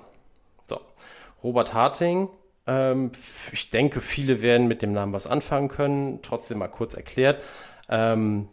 So, 0.66 0.80
Robert 1.42 1.74
Harting 1.74 2.28
ähm, 2.66 3.10
ich 3.52 3.68
denke, 3.68 4.00
viele 4.00 4.42
werden 4.42 4.68
mit 4.68 4.82
dem 4.82 4.92
Namen 4.92 5.12
was 5.12 5.26
anfangen 5.26 5.68
können. 5.68 6.20
Trotzdem 6.22 6.58
mal 6.58 6.68
kurz 6.68 6.94
erklärt. 6.94 7.44
Ähm, 7.88 8.48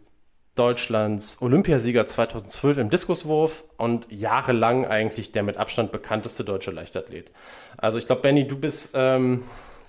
Deutschlands 0.60 1.38
Olympiasieger 1.40 2.04
2012 2.04 2.76
im 2.76 2.90
Diskuswurf 2.90 3.64
und 3.78 4.12
jahrelang 4.12 4.84
eigentlich 4.84 5.32
der 5.32 5.42
mit 5.42 5.56
Abstand 5.56 5.90
bekannteste 5.90 6.44
deutsche 6.44 6.70
Leichtathlet. 6.70 7.30
Also 7.78 7.96
ich 7.96 8.04
glaube, 8.04 8.20
Benny, 8.20 8.46
du 8.46 8.58
bist, 8.58 8.92
ähm, 8.94 9.42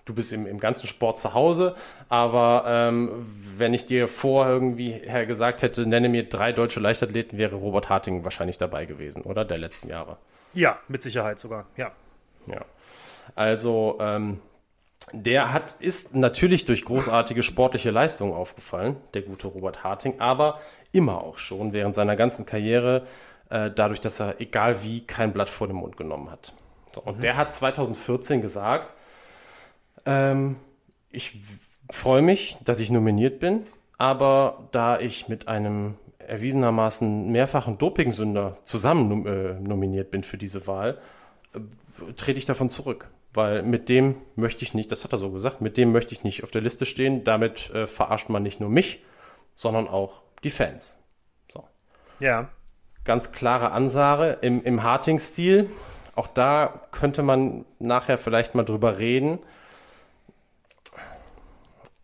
du 0.06 0.14
bist 0.14 0.32
im, 0.32 0.48
im 0.48 0.62
ganzen 0.62 0.88
Sport 0.88 1.20
zu 1.20 1.34
Hause, 1.34 1.76
aber 2.08 2.64
ähm, 2.68 3.26
wenn 3.58 3.74
ich 3.74 3.86
dir 3.86 4.08
vorher 4.08 4.54
irgendwie 4.54 4.92
her 4.92 5.26
gesagt 5.26 5.62
hätte, 5.62 5.86
nenne 5.86 6.08
mir 6.08 6.30
drei 6.30 6.54
deutsche 6.54 6.80
Leichtathleten, 6.80 7.38
wäre 7.38 7.58
Robert 7.58 7.90
Harting 7.90 8.24
wahrscheinlich 8.24 8.58
dabei 8.58 8.86
gewesen, 8.86 9.24
oder? 9.24 9.44
Der 9.44 9.58
letzten 9.58 9.90
Jahre. 9.90 10.16
Ja, 10.54 10.80
mit 10.88 11.04
Sicherheit 11.04 11.38
sogar, 11.38 11.66
ja. 11.76 11.92
Ja. 12.48 12.64
Also, 13.36 13.98
ähm, 14.00 14.40
der 15.14 15.52
hat, 15.52 15.76
ist 15.80 16.16
natürlich 16.16 16.66
durch 16.66 16.86
großartige 16.86 17.44
sportliche 17.44 17.92
Leistungen 17.92 18.34
aufgefallen, 18.34 18.98
der 19.14 19.24
gute 19.24 19.48
Robert 19.48 19.84
Harting, 19.84 20.20
aber 20.20 20.60
immer 20.92 21.24
auch 21.24 21.38
schon 21.38 21.74
während 21.74 21.96
seiner 21.96 22.16
ganzen 22.16 22.46
Karriere, 22.46 23.06
äh, 23.50 23.72
dadurch, 23.72 24.00
dass 24.00 24.20
er 24.20 24.40
egal 24.40 24.84
wie 24.84 25.02
kein 25.02 25.34
Blatt 25.34 25.50
vor 25.50 25.68
den 25.68 25.76
Mund 25.76 25.98
genommen 25.98 26.32
hat. 26.32 26.54
So, 26.94 27.02
und 27.02 27.18
mhm. 27.18 27.22
der 27.22 27.38
hat 27.38 27.54
2014 27.54 28.42
gesagt, 28.42 28.94
ähm, 30.06 30.56
ich 31.10 31.42
freue 31.90 32.22
mich, 32.22 32.58
dass 32.64 32.80
ich 32.80 32.92
nominiert 32.92 33.40
bin, 33.40 33.66
aber 33.98 34.68
da 34.72 35.00
ich 35.00 35.28
mit 35.28 35.48
einem 35.48 35.96
erwiesenermaßen 36.20 37.32
mehrfachen 37.32 37.78
Dopingsünder 37.78 38.58
zusammen 38.64 39.26
äh, 39.26 39.60
nominiert 39.60 40.12
bin 40.12 40.24
für 40.24 40.38
diese 40.38 40.68
Wahl, 40.68 41.00
äh, 41.54 42.14
trete 42.14 42.38
ich 42.38 42.46
davon 42.46 42.70
zurück 42.70 43.10
weil 43.34 43.64
mit 43.64 43.90
dem 43.90 44.16
möchte 44.36 44.64
ich 44.64 44.74
nicht, 44.74 44.92
das 44.92 45.04
hat 45.04 45.14
er 45.14 45.18
so 45.18 45.32
gesagt, 45.32 45.62
mit 45.62 45.78
dem 45.78 45.92
möchte 45.92 46.14
ich 46.14 46.24
nicht 46.24 46.44
auf 46.44 46.52
der 46.52 46.62
Liste 46.62 46.86
stehen. 46.86 47.24
Damit 47.24 47.70
äh, 47.72 47.88
verarscht 47.88 48.30
man 48.30 48.44
nicht 48.44 48.60
nur 48.60 48.70
mich, 48.70 49.04
sondern 49.56 49.88
auch 49.88 50.22
die 50.44 50.50
Fans. 50.50 50.98
So. 51.52 51.64
Ja. 52.20 52.50
Ganz 53.04 53.32
klare 53.32 53.72
Ansage 53.72 54.38
im, 54.42 54.64
im 54.64 54.84
Harting-Stil. 54.84 55.70
Auch 56.16 56.28
da 56.28 56.82
könnte 56.92 57.24
man 57.24 57.66
nachher 57.80 58.18
vielleicht 58.18 58.54
mal 58.54 58.66
drüber 58.66 59.00
reden. 59.00 59.40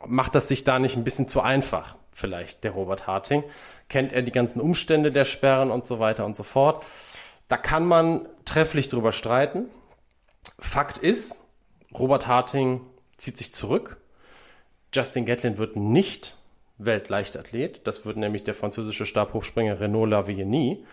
Macht 0.05 0.36
das 0.36 0.47
sich 0.47 0.63
da 0.63 0.80
nicht 0.80 0.95
ein 0.95 1.03
bisschen 1.03 1.28
zu 1.28 1.41
einfach, 1.41 1.95
vielleicht, 2.11 2.63
der 2.63 2.71
Robert 2.71 3.05
Harting? 3.05 3.43
Kennt 3.89 4.13
er 4.13 4.21
die 4.21 4.32
ganzen 4.32 4.61
Umstände 4.61 5.11
der 5.11 5.25
Sperren 5.25 5.71
und 5.71 5.84
so 5.84 5.99
weiter 5.99 6.25
und 6.25 6.36
so 6.36 6.43
fort? 6.43 6.86
Da 7.47 7.57
kann 7.57 7.86
man 7.86 8.28
trefflich 8.45 8.89
drüber 8.89 9.11
streiten. 9.11 9.65
Fakt 10.60 10.97
ist, 10.97 11.39
Robert 11.93 12.28
Harting 12.28 12.82
zieht 13.18 13.38
sich 13.38 13.53
zurück. 13.53 13.97
Justin 14.93 15.26
Gatlin 15.26 15.58
wird 15.58 15.76
nicht 15.76 16.38
Weltleichtathlet. 16.78 17.86
Das 17.86 18.05
wird 18.05 18.18
nämlich 18.18 18.43
der 18.43 18.53
französische 18.53 19.05
Stabhochspringer 19.05 19.80
Renaud 19.80 20.10
Lavillenie. 20.10 20.86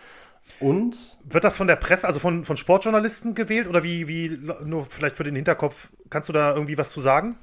Und 0.59 1.17
wird 1.23 1.43
das 1.43 1.57
von 1.57 1.67
der 1.67 1.75
Presse, 1.75 2.05
also 2.05 2.19
von, 2.19 2.45
von 2.45 2.55
Sportjournalisten 2.55 3.33
gewählt 3.33 3.67
oder 3.67 3.83
wie, 3.83 4.07
wie, 4.07 4.39
nur 4.63 4.85
vielleicht 4.85 5.15
für 5.15 5.23
den 5.23 5.35
Hinterkopf, 5.35 5.91
kannst 6.09 6.29
du 6.29 6.33
da 6.33 6.53
irgendwie 6.53 6.77
was 6.77 6.91
zu 6.91 7.01
sagen? 7.01 7.35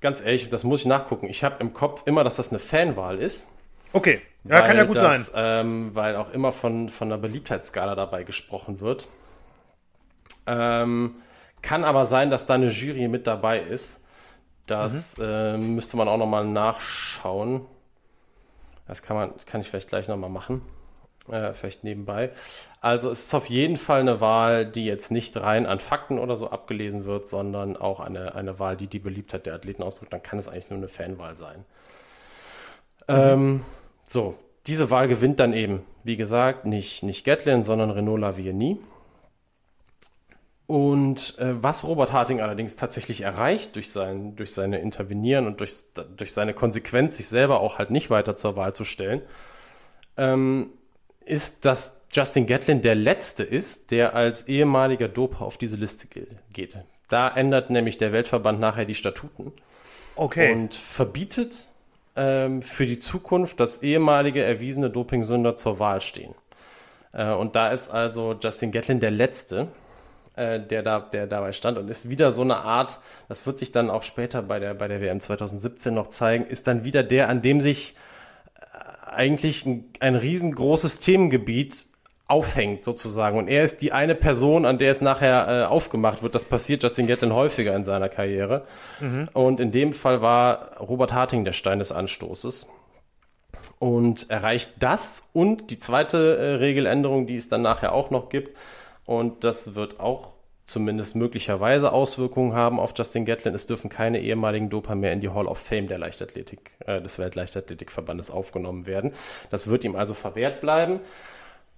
Ganz 0.00 0.20
ehrlich, 0.20 0.48
das 0.48 0.62
muss 0.62 0.80
ich 0.80 0.86
nachgucken. 0.86 1.26
Ich 1.28 1.42
habe 1.42 1.56
im 1.60 1.72
Kopf 1.72 2.02
immer, 2.06 2.24
dass 2.24 2.36
das 2.36 2.50
eine 2.50 2.58
Fanwahl 2.58 3.18
ist. 3.18 3.48
Okay, 3.92 4.20
ja, 4.44 4.60
kann 4.60 4.76
ja 4.76 4.84
gut 4.84 4.98
das, 4.98 5.28
sein. 5.28 5.66
Ähm, 5.66 5.94
weil 5.94 6.16
auch 6.16 6.30
immer 6.32 6.52
von, 6.52 6.90
von 6.90 7.08
einer 7.08 7.18
Beliebtheitsskala 7.20 7.94
dabei 7.94 8.22
gesprochen 8.22 8.80
wird. 8.80 9.08
Ähm, 10.46 11.16
kann 11.68 11.84
aber 11.84 12.06
sein, 12.06 12.30
dass 12.30 12.46
da 12.46 12.54
eine 12.54 12.68
Jury 12.68 13.08
mit 13.08 13.26
dabei 13.26 13.60
ist. 13.60 14.02
Das 14.64 15.18
mhm. 15.18 15.24
äh, 15.24 15.58
müsste 15.58 15.98
man 15.98 16.08
auch 16.08 16.16
nochmal 16.16 16.46
nachschauen. 16.46 17.66
Das 18.86 19.02
kann 19.02 19.18
man, 19.18 19.32
kann 19.44 19.60
ich 19.60 19.68
vielleicht 19.68 19.90
gleich 19.90 20.08
nochmal 20.08 20.30
machen. 20.30 20.62
Äh, 21.30 21.52
vielleicht 21.52 21.84
nebenbei. 21.84 22.30
Also 22.80 23.10
es 23.10 23.26
ist 23.26 23.34
auf 23.34 23.50
jeden 23.50 23.76
Fall 23.76 24.00
eine 24.00 24.18
Wahl, 24.22 24.64
die 24.64 24.86
jetzt 24.86 25.10
nicht 25.10 25.36
rein 25.36 25.66
an 25.66 25.78
Fakten 25.78 26.18
oder 26.18 26.36
so 26.36 26.48
abgelesen 26.48 27.04
wird, 27.04 27.28
sondern 27.28 27.76
auch 27.76 28.00
eine, 28.00 28.34
eine 28.34 28.58
Wahl, 28.58 28.78
die 28.78 28.86
die 28.86 28.98
Beliebtheit 28.98 29.44
der 29.44 29.54
Athleten 29.54 29.82
ausdrückt. 29.82 30.14
Dann 30.14 30.22
kann 30.22 30.38
es 30.38 30.48
eigentlich 30.48 30.70
nur 30.70 30.78
eine 30.78 30.88
Fanwahl 30.88 31.36
sein. 31.36 31.66
Mhm. 33.08 33.14
Ähm, 33.14 33.60
so, 34.04 34.38
diese 34.66 34.90
Wahl 34.90 35.06
gewinnt 35.06 35.38
dann 35.38 35.52
eben, 35.52 35.82
wie 36.02 36.16
gesagt, 36.16 36.64
nicht, 36.64 37.02
nicht 37.02 37.26
Gatlin, 37.26 37.62
sondern 37.62 37.90
Renault 37.90 38.22
Lavillenie. 38.22 38.78
Und 40.68 41.38
äh, 41.38 41.62
was 41.62 41.82
Robert 41.82 42.12
Harting 42.12 42.42
allerdings 42.42 42.76
tatsächlich 42.76 43.22
erreicht 43.22 43.74
durch 43.74 43.90
sein, 43.90 44.36
durch 44.36 44.52
seine 44.52 44.80
Intervenieren 44.80 45.46
und 45.46 45.60
durch, 45.60 45.86
durch 46.14 46.34
seine 46.34 46.52
Konsequenz, 46.52 47.16
sich 47.16 47.26
selber 47.26 47.60
auch 47.60 47.78
halt 47.78 47.90
nicht 47.90 48.10
weiter 48.10 48.36
zur 48.36 48.54
Wahl 48.54 48.74
zu 48.74 48.84
stellen, 48.84 49.22
ähm, 50.18 50.68
ist, 51.24 51.64
dass 51.64 52.02
Justin 52.12 52.44
Gatlin 52.44 52.82
der 52.82 52.96
Letzte 52.96 53.44
ist, 53.44 53.92
der 53.92 54.14
als 54.14 54.46
ehemaliger 54.46 55.08
Doper 55.08 55.46
auf 55.46 55.56
diese 55.56 55.76
Liste 55.76 56.06
geht. 56.52 56.76
Da 57.08 57.28
ändert 57.28 57.70
nämlich 57.70 57.96
der 57.96 58.12
Weltverband 58.12 58.60
nachher 58.60 58.84
die 58.84 58.94
Statuten. 58.94 59.52
Okay. 60.16 60.52
Und 60.52 60.74
verbietet 60.74 61.68
ähm, 62.14 62.60
für 62.60 62.84
die 62.84 62.98
Zukunft, 62.98 63.58
dass 63.58 63.82
ehemalige 63.82 64.42
erwiesene 64.42 64.90
Dopingsünder 64.90 65.56
zur 65.56 65.78
Wahl 65.78 66.02
stehen. 66.02 66.34
Äh, 67.14 67.32
und 67.32 67.56
da 67.56 67.70
ist 67.70 67.88
also 67.88 68.36
Justin 68.38 68.70
Gatlin 68.70 69.00
der 69.00 69.12
Letzte 69.12 69.68
äh, 70.38 70.60
der, 70.64 70.82
da, 70.82 71.00
der 71.00 71.26
dabei 71.26 71.52
stand 71.52 71.78
und 71.78 71.88
ist 71.88 72.08
wieder 72.08 72.30
so 72.32 72.42
eine 72.42 72.58
Art, 72.58 73.00
das 73.28 73.44
wird 73.46 73.58
sich 73.58 73.72
dann 73.72 73.90
auch 73.90 74.02
später 74.02 74.42
bei 74.42 74.58
der, 74.58 74.74
bei 74.74 74.88
der 74.88 75.00
WM 75.00 75.20
2017 75.20 75.92
noch 75.92 76.06
zeigen, 76.08 76.46
ist 76.46 76.66
dann 76.66 76.84
wieder 76.84 77.02
der, 77.02 77.28
an 77.28 77.42
dem 77.42 77.60
sich 77.60 77.96
äh, 78.54 79.10
eigentlich 79.10 79.66
ein, 79.66 79.84
ein 80.00 80.14
riesengroßes 80.14 81.00
Themengebiet 81.00 81.86
aufhängt 82.28 82.84
sozusagen. 82.84 83.38
Und 83.38 83.48
er 83.48 83.64
ist 83.64 83.80
die 83.82 83.92
eine 83.92 84.14
Person, 84.14 84.66
an 84.66 84.78
der 84.78 84.92
es 84.92 85.00
nachher 85.00 85.48
äh, 85.48 85.66
aufgemacht 85.66 86.22
wird. 86.22 86.34
Das 86.34 86.44
passiert 86.44 86.82
Justin 86.82 87.06
Gatlin 87.06 87.32
häufiger 87.32 87.74
in 87.74 87.84
seiner 87.84 88.10
Karriere. 88.10 88.66
Mhm. 89.00 89.28
Und 89.32 89.60
in 89.60 89.72
dem 89.72 89.94
Fall 89.94 90.20
war 90.20 90.76
Robert 90.78 91.14
Harting 91.14 91.44
der 91.44 91.54
Stein 91.54 91.78
des 91.78 91.90
Anstoßes. 91.90 92.68
Und 93.78 94.30
erreicht 94.30 94.74
das 94.78 95.30
und 95.32 95.70
die 95.70 95.78
zweite 95.78 96.36
äh, 96.36 96.54
Regeländerung, 96.56 97.26
die 97.26 97.36
es 97.36 97.48
dann 97.48 97.62
nachher 97.62 97.92
auch 97.92 98.10
noch 98.10 98.28
gibt, 98.28 98.56
und 99.08 99.42
das 99.42 99.74
wird 99.74 100.00
auch 100.00 100.34
zumindest 100.66 101.16
möglicherweise 101.16 101.94
Auswirkungen 101.94 102.52
haben 102.52 102.78
auf 102.78 102.92
Justin 102.94 103.24
Gatlin. 103.24 103.54
Es 103.54 103.66
dürfen 103.66 103.88
keine 103.88 104.20
ehemaligen 104.20 104.68
Doper 104.68 104.94
mehr 104.94 105.14
in 105.14 105.22
die 105.22 105.30
Hall 105.30 105.46
of 105.46 105.56
Fame 105.56 105.86
der 105.88 105.96
Leichtathletik, 105.96 106.72
äh, 106.84 107.00
des 107.00 107.18
Weltleichtathletikverbandes 107.18 108.30
aufgenommen 108.30 108.86
werden. 108.86 109.12
Das 109.48 109.66
wird 109.66 109.84
ihm 109.84 109.96
also 109.96 110.12
verwehrt 110.12 110.60
bleiben. 110.60 111.00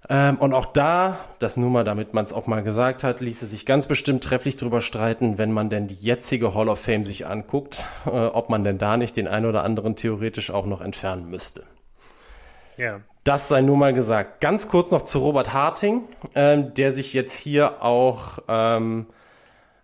Ähm, 0.08 0.38
und 0.38 0.52
auch 0.54 0.66
da, 0.66 1.20
das 1.38 1.56
nur 1.56 1.70
mal, 1.70 1.84
damit 1.84 2.14
man 2.14 2.24
es 2.24 2.32
auch 2.32 2.48
mal 2.48 2.64
gesagt 2.64 3.04
hat, 3.04 3.20
ließe 3.20 3.46
sich 3.46 3.64
ganz 3.64 3.86
bestimmt 3.86 4.24
trefflich 4.24 4.56
drüber 4.56 4.80
streiten, 4.80 5.38
wenn 5.38 5.52
man 5.52 5.70
denn 5.70 5.86
die 5.86 5.94
jetzige 5.94 6.54
Hall 6.54 6.68
of 6.68 6.80
Fame 6.80 7.04
sich 7.04 7.28
anguckt, 7.28 7.86
äh, 8.06 8.10
ob 8.10 8.50
man 8.50 8.64
denn 8.64 8.78
da 8.78 8.96
nicht 8.96 9.16
den 9.16 9.28
einen 9.28 9.46
oder 9.46 9.62
anderen 9.62 9.94
theoretisch 9.94 10.50
auch 10.50 10.66
noch 10.66 10.80
entfernen 10.80 11.30
müsste. 11.30 11.62
Ja. 12.80 13.00
Das 13.24 13.48
sei 13.48 13.60
nur 13.60 13.76
mal 13.76 13.92
gesagt. 13.92 14.40
Ganz 14.40 14.68
kurz 14.68 14.90
noch 14.90 15.02
zu 15.02 15.18
Robert 15.18 15.52
Harting, 15.52 16.04
ähm, 16.34 16.72
der 16.74 16.92
sich 16.92 17.12
jetzt 17.12 17.34
hier 17.34 17.82
auch 17.82 18.38
ähm, 18.48 19.06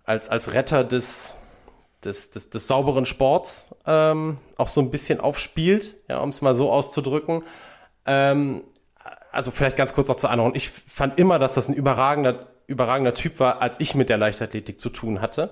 als, 0.05 0.31
als 0.31 0.55
Retter 0.55 0.85
des, 0.85 1.37
des, 2.03 2.31
des, 2.31 2.49
des 2.49 2.67
sauberen 2.67 3.05
Sports 3.05 3.75
ähm, 3.87 4.39
auch 4.57 4.69
so 4.69 4.81
ein 4.81 4.91
bisschen 4.91 5.21
aufspielt, 5.21 5.97
ja, 6.09 6.19
um 6.19 6.31
es 6.31 6.41
mal 6.41 6.55
so 6.55 6.73
auszudrücken. 6.73 7.43
Ähm, 8.07 8.63
also 9.31 9.51
vielleicht 9.51 9.77
ganz 9.77 9.93
kurz 9.93 10.09
noch 10.09 10.17
zur 10.17 10.31
Anordnung. 10.31 10.57
Ich 10.57 10.71
fand 10.71 11.19
immer, 11.19 11.39
dass 11.39 11.55
das 11.55 11.69
ein 11.69 11.75
überragender, 11.75 12.47
überragender 12.67 13.13
Typ 13.13 13.39
war, 13.39 13.61
als 13.61 13.79
ich 13.81 13.95
mit 13.95 14.09
der 14.09 14.17
Leichtathletik 14.17 14.81
zu 14.81 14.89
tun 14.89 15.21
hatte. 15.21 15.51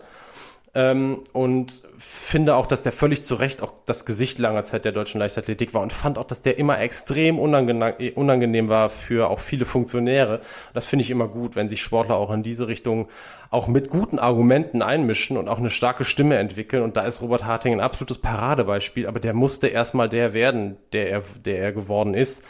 Ähm, 0.77 1.21
und 1.33 1.83
finde 1.99 2.57
auch, 2.57 2.67
dass 2.67 2.83
der 2.83 2.91
völlig 2.91 3.25
zu 3.25 3.37
Recht 3.37 3.63
auch 3.63 3.73
das 3.87 4.05
Gesicht 4.05 4.41
langer 4.41 4.65
Zeit 4.65 4.85
der 4.85 4.91
deutschen 4.91 5.21
Leichtathletik 5.21 5.73
war 5.73 5.83
und 5.83 5.93
fand 5.93 6.19
auch, 6.19 6.25
dass 6.25 6.43
der 6.43 6.59
immer 6.59 6.81
extrem 6.81 7.39
unangenehm, 7.39 8.13
unangenehm 8.17 8.69
war 8.69 8.89
für 8.89 9.31
auch 9.31 9.39
viele 9.39 9.65
Funktionäre. 9.65 10.41
Das 10.73 10.87
finde 10.87 11.05
ich 11.05 11.11
immer 11.11 11.29
gut, 11.29 11.55
wenn 11.55 11.69
sich 11.69 11.81
Sportler 11.81 12.17
auch 12.17 12.33
in 12.33 12.43
diese 12.43 12.67
Richtung 12.67 13.09
auch 13.51 13.69
mit 13.69 13.89
guten 13.89 14.19
Argumenten 14.19 14.83
einmischen 14.83 15.37
und 15.37 15.49
auch 15.49 15.59
eine 15.59 15.71
starke 15.71 16.05
Stimme 16.05 16.39
entwickeln. 16.39 16.83
Und 16.83 16.97
da 16.97 17.05
ist 17.05 17.23
Robert 17.23 17.45
Harting 17.45 17.75
ein 17.75 17.81
absolutes 17.81 18.19
Paradebeispiel, 18.19 19.07
aber 19.07 19.21
der 19.21 19.33
musste 19.33 19.69
erstmal 19.69 20.09
der 20.09 20.35
werden, 20.35 20.77
der 20.93 21.09
er, 21.09 21.23
der 21.45 21.59
er 21.59 21.73
geworden 21.73 22.15
ist. 22.15 22.43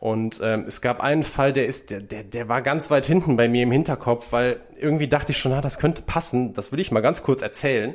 Und 0.00 0.40
ähm, 0.42 0.64
es 0.66 0.80
gab 0.80 1.00
einen 1.00 1.24
Fall, 1.24 1.52
der 1.52 1.66
ist, 1.66 1.90
der, 1.90 2.00
der, 2.00 2.22
der 2.22 2.48
war 2.48 2.62
ganz 2.62 2.90
weit 2.90 3.06
hinten 3.06 3.36
bei 3.36 3.48
mir 3.48 3.64
im 3.64 3.72
Hinterkopf, 3.72 4.28
weil 4.30 4.60
irgendwie 4.78 5.08
dachte 5.08 5.32
ich 5.32 5.38
schon, 5.38 5.50
na, 5.50 5.60
das 5.60 5.78
könnte 5.78 6.02
passen. 6.02 6.54
Das 6.54 6.70
will 6.70 6.78
ich 6.78 6.92
mal 6.92 7.00
ganz 7.00 7.22
kurz 7.22 7.42
erzählen. 7.42 7.94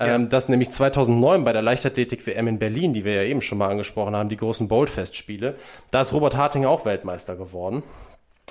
Ja. 0.00 0.14
Ähm, 0.14 0.28
dass 0.28 0.48
nämlich 0.48 0.70
2009 0.70 1.44
bei 1.44 1.52
der 1.52 1.62
Leichtathletik-WM 1.62 2.46
in 2.46 2.58
Berlin, 2.58 2.92
die 2.92 3.04
wir 3.04 3.14
ja 3.14 3.22
eben 3.22 3.42
schon 3.42 3.58
mal 3.58 3.68
angesprochen 3.68 4.14
haben, 4.14 4.28
die 4.28 4.36
großen 4.36 4.68
Boldfest-Spiele, 4.68 5.56
da 5.90 6.00
ist 6.00 6.12
Robert 6.12 6.36
Harting 6.36 6.66
auch 6.66 6.84
Weltmeister 6.84 7.36
geworden. 7.36 7.82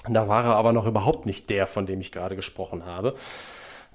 Da 0.09 0.27
war 0.27 0.45
er 0.45 0.55
aber 0.55 0.73
noch 0.73 0.85
überhaupt 0.85 1.25
nicht 1.25 1.49
der, 1.49 1.67
von 1.67 1.85
dem 1.85 2.01
ich 2.01 2.11
gerade 2.11 2.35
gesprochen 2.35 2.85
habe. 2.85 3.15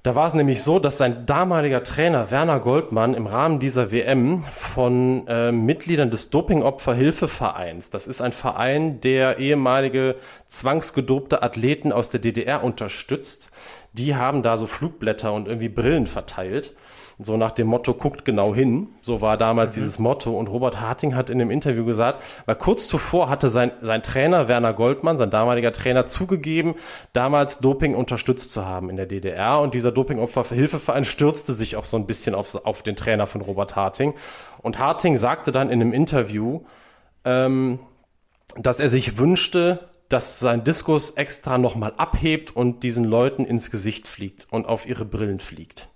Da 0.03 0.16
war 0.16 0.26
es 0.26 0.34
nämlich 0.34 0.64
so, 0.64 0.80
dass 0.80 0.98
sein 0.98 1.26
damaliger 1.26 1.84
Trainer 1.84 2.32
Werner 2.32 2.59
Goldmann 2.59 3.14
im 3.14 3.28
Rahmen 3.28 3.61
dieser 3.61 3.92
WM 3.92 4.42
von 4.42 5.28
äh, 5.28 5.53
Mitgliedern 5.53 6.11
des 6.11 6.28
Dopingopferhilfevereins, 6.30 7.90
das 7.90 8.09
ist 8.09 8.20
ein 8.20 8.32
Verein, 8.32 9.00
der 9.00 9.38
ehemalige 9.38 10.16
zwangsgedopte 10.48 11.44
Athleten 11.44 11.92
aus 11.92 12.11
der 12.11 12.18
DDR 12.18 12.64
unterstützt, 12.64 13.50
die 13.92 14.16
haben 14.16 14.42
da 14.42 14.57
so 14.57 14.66
Flugblätter 14.66 15.32
und 15.32 15.46
irgendwie 15.46 15.68
Brillen 15.68 16.09
verteilt. 16.09 16.74
So 17.23 17.37
nach 17.37 17.53
dem 17.53 17.66
Motto, 17.66 17.95
guckt 17.95 18.25
genau 18.25 18.55
hin. 18.55 18.89
So 19.01 19.20
war 19.20 19.37
damals 19.37 19.73
mhm. 19.73 19.81
dieses 19.81 19.99
Motto. 19.99 20.37
Und 20.37 20.49
Robert 20.49 20.81
Harting 20.81 21.14
hat 21.14 21.31
in 21.31 21.39
dem 21.39 21.51
Interview 21.51 21.85
gesagt, 21.85 22.23
weil 22.47 22.57
kurz 22.57 22.89
zuvor 22.89 23.29
hatte 23.29 23.49
sein, 23.49 23.73
sein 23.81 24.03
Trainer 24.03 24.49
Werner 24.49 24.73
Goldmann, 24.73 25.18
sein 25.18 25.31
damaliger 25.31 25.73
Trainer, 25.73 26.07
zugegeben, 26.07 26.75
damals 27.12 27.59
Doping 27.59 27.95
unterstützt 27.95 28.53
zu 28.53 28.66
haben 28.66 28.91
in 28.91 28.97
der 28.97 29.07
DDR. 29.07 29.61
Und 29.61 29.75
dieser 29.75 29.93
Dopingopferhilfeverein 29.93 31.05
stürzte 31.05 31.53
sich 31.53 31.77
auch 31.77 31.85
so 31.85 31.97
ein 31.97 32.07
bisschen 32.07 32.35
auf, 32.35 32.55
auf 32.64 32.83
den 32.83 32.97
Trainer 32.97 33.27
von 33.27 33.41
Robert 33.41 33.77
Harting. 33.77 34.14
Und 34.61 34.79
Harting 34.79 35.16
sagte 35.16 35.53
dann 35.53 35.70
in 35.70 35.81
einem 35.81 35.93
Interview, 35.93 36.62
ähm, 37.25 37.79
dass 38.57 38.81
er 38.81 38.89
sich 38.89 39.18
wünschte, 39.18 39.89
dass 40.09 40.39
sein 40.39 40.62
Diskus 40.62 41.11
extra 41.12 41.57
nochmal 41.57 41.95
abhebt 41.97 42.55
und 42.55 42.83
diesen 42.83 43.05
Leuten 43.05 43.47
ins 43.47 43.70
Gesicht 43.70 44.07
fliegt 44.07 44.47
und 44.51 44.66
auf 44.66 44.87
ihre 44.87 45.07
Brillen 45.07 45.41
fliegt. 45.41 45.89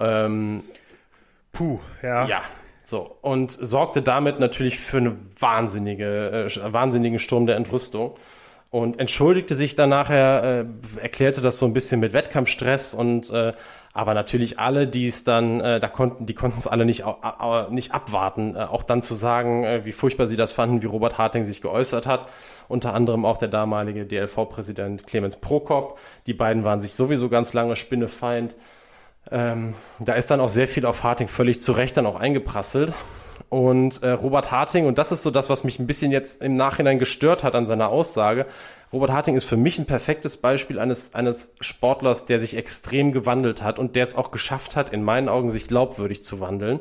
Ähm, 0.00 0.64
Puh, 1.52 1.80
ja. 2.02 2.26
Ja, 2.26 2.42
so. 2.82 3.16
Und 3.22 3.50
sorgte 3.52 4.02
damit 4.02 4.40
natürlich 4.40 4.78
für 4.78 4.98
eine 4.98 5.16
wahnsinnige, 5.38 6.48
äh, 6.48 6.72
wahnsinnigen 6.72 7.18
Sturm 7.18 7.46
der 7.46 7.56
Entrüstung. 7.56 8.14
Und 8.70 9.00
entschuldigte 9.00 9.56
sich 9.56 9.74
dann 9.74 9.90
nachher, 9.90 10.64
äh, 10.96 11.00
erklärte 11.02 11.40
das 11.40 11.58
so 11.58 11.66
ein 11.66 11.72
bisschen 11.72 11.98
mit 11.98 12.12
Wettkampfstress 12.12 12.94
und 12.94 13.28
äh, 13.30 13.52
aber 13.92 14.14
natürlich 14.14 14.60
alle, 14.60 14.86
die 14.86 15.08
es 15.08 15.24
dann, 15.24 15.60
äh, 15.60 15.80
da 15.80 15.88
konnten, 15.88 16.24
die 16.26 16.34
konnten 16.34 16.58
es 16.58 16.68
alle 16.68 16.84
nicht, 16.84 17.00
äh, 17.00 17.70
nicht 17.70 17.92
abwarten, 17.92 18.54
äh, 18.54 18.60
auch 18.60 18.84
dann 18.84 19.02
zu 19.02 19.16
sagen, 19.16 19.64
äh, 19.64 19.84
wie 19.84 19.90
furchtbar 19.90 20.28
sie 20.28 20.36
das 20.36 20.52
fanden, 20.52 20.82
wie 20.82 20.86
Robert 20.86 21.18
Harting 21.18 21.42
sich 21.42 21.60
geäußert 21.60 22.06
hat. 22.06 22.28
Unter 22.68 22.94
anderem 22.94 23.24
auch 23.24 23.38
der 23.38 23.48
damalige 23.48 24.06
DLV-Präsident 24.06 25.04
Clemens 25.08 25.38
Prokop. 25.38 25.98
Die 26.28 26.34
beiden 26.34 26.62
waren 26.62 26.78
sich 26.78 26.94
sowieso 26.94 27.28
ganz 27.28 27.52
lange 27.52 27.74
Spinnefeind. 27.74 28.54
Ähm, 29.30 29.74
da 29.98 30.14
ist 30.14 30.30
dann 30.30 30.40
auch 30.40 30.48
sehr 30.48 30.68
viel 30.68 30.86
auf 30.86 31.02
Harting 31.02 31.28
völlig 31.28 31.60
zu 31.60 31.72
Recht 31.72 31.96
dann 31.96 32.06
auch 32.06 32.18
eingeprasselt. 32.18 32.92
Und 33.48 34.02
äh, 34.02 34.10
Robert 34.10 34.52
Harting, 34.52 34.86
und 34.86 34.98
das 34.98 35.12
ist 35.12 35.22
so 35.22 35.30
das, 35.30 35.50
was 35.50 35.64
mich 35.64 35.78
ein 35.78 35.86
bisschen 35.86 36.12
jetzt 36.12 36.42
im 36.42 36.56
Nachhinein 36.56 36.98
gestört 36.98 37.42
hat 37.42 37.54
an 37.54 37.66
seiner 37.66 37.88
Aussage. 37.88 38.46
Robert 38.92 39.12
Harting 39.12 39.36
ist 39.36 39.44
für 39.44 39.56
mich 39.56 39.78
ein 39.78 39.86
perfektes 39.86 40.36
Beispiel 40.36 40.78
eines, 40.78 41.14
eines 41.14 41.52
Sportlers, 41.60 42.26
der 42.26 42.38
sich 42.38 42.56
extrem 42.56 43.12
gewandelt 43.12 43.62
hat 43.62 43.78
und 43.78 43.96
der 43.96 44.04
es 44.04 44.14
auch 44.14 44.30
geschafft 44.30 44.76
hat, 44.76 44.92
in 44.92 45.02
meinen 45.02 45.28
Augen 45.28 45.50
sich 45.50 45.66
glaubwürdig 45.66 46.24
zu 46.24 46.40
wandeln. 46.40 46.80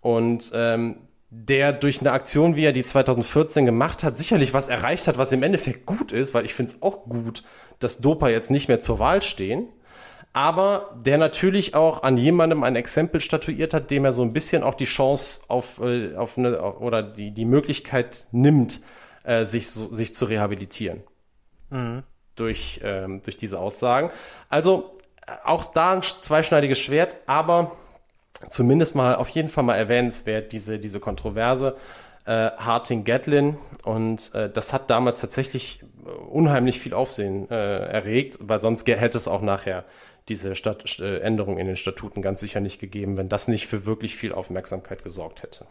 Und 0.00 0.50
ähm, 0.54 0.96
der 1.30 1.72
durch 1.72 2.00
eine 2.00 2.12
Aktion, 2.12 2.56
wie 2.56 2.64
er 2.64 2.72
die 2.72 2.84
2014 2.84 3.66
gemacht 3.66 4.02
hat, 4.02 4.16
sicherlich 4.16 4.54
was 4.54 4.68
erreicht 4.68 5.08
hat, 5.08 5.18
was 5.18 5.32
im 5.32 5.42
Endeffekt 5.42 5.84
gut 5.84 6.12
ist, 6.12 6.32
weil 6.32 6.44
ich 6.44 6.54
finde 6.54 6.72
es 6.72 6.82
auch 6.82 7.04
gut, 7.04 7.42
dass 7.80 7.98
Doper 7.98 8.30
jetzt 8.30 8.50
nicht 8.50 8.68
mehr 8.68 8.80
zur 8.80 8.98
Wahl 8.98 9.20
stehen 9.20 9.68
aber 10.32 10.94
der 11.04 11.18
natürlich 11.18 11.74
auch 11.74 12.02
an 12.02 12.16
jemandem 12.16 12.62
ein 12.62 12.76
Exempel 12.76 13.20
statuiert 13.20 13.74
hat, 13.74 13.90
dem 13.90 14.04
er 14.04 14.12
so 14.12 14.22
ein 14.22 14.32
bisschen 14.32 14.62
auch 14.62 14.74
die 14.74 14.84
Chance 14.84 15.40
auf, 15.48 15.80
äh, 15.80 16.14
auf 16.16 16.38
eine, 16.38 16.60
oder 16.60 17.02
die, 17.02 17.30
die 17.30 17.44
Möglichkeit 17.44 18.26
nimmt, 18.30 18.80
äh, 19.24 19.44
sich, 19.44 19.70
so, 19.70 19.92
sich 19.92 20.14
zu 20.14 20.26
rehabilitieren. 20.26 21.02
Mhm. 21.70 22.02
Durch, 22.36 22.80
ähm, 22.84 23.20
durch 23.22 23.36
diese 23.36 23.58
Aussagen. 23.58 24.10
Also 24.48 24.96
auch 25.44 25.64
da 25.64 25.92
ein 25.92 26.02
zweischneidiges 26.02 26.78
Schwert, 26.78 27.16
aber 27.26 27.72
zumindest 28.48 28.94
mal 28.94 29.16
auf 29.16 29.28
jeden 29.30 29.48
Fall 29.48 29.64
mal 29.64 29.74
erwähnenswert, 29.74 30.52
diese, 30.52 30.78
diese 30.78 31.00
Kontroverse. 31.00 31.76
Äh, 32.24 32.50
Harting 32.58 33.04
Gatlin 33.04 33.56
und 33.84 34.34
äh, 34.34 34.50
das 34.50 34.74
hat 34.74 34.90
damals 34.90 35.20
tatsächlich 35.20 35.82
äh, 36.04 36.10
unheimlich 36.10 36.78
viel 36.78 36.92
Aufsehen 36.92 37.50
äh, 37.50 37.54
erregt, 37.54 38.38
weil 38.42 38.60
sonst 38.60 38.86
hätte 38.86 39.16
es 39.16 39.28
auch 39.28 39.40
nachher 39.40 39.84
diese 40.28 40.54
Stat 40.54 40.98
äh, 41.00 41.18
Änderung 41.20 41.58
in 41.58 41.66
den 41.66 41.76
Statuten 41.76 42.22
ganz 42.22 42.40
sicher 42.40 42.60
nicht 42.60 42.78
gegeben, 42.78 43.16
wenn 43.16 43.28
das 43.28 43.48
nicht 43.48 43.66
für 43.66 43.86
wirklich 43.86 44.16
viel 44.16 44.32
Aufmerksamkeit 44.32 45.02
gesorgt 45.02 45.42
hätte. 45.42 45.66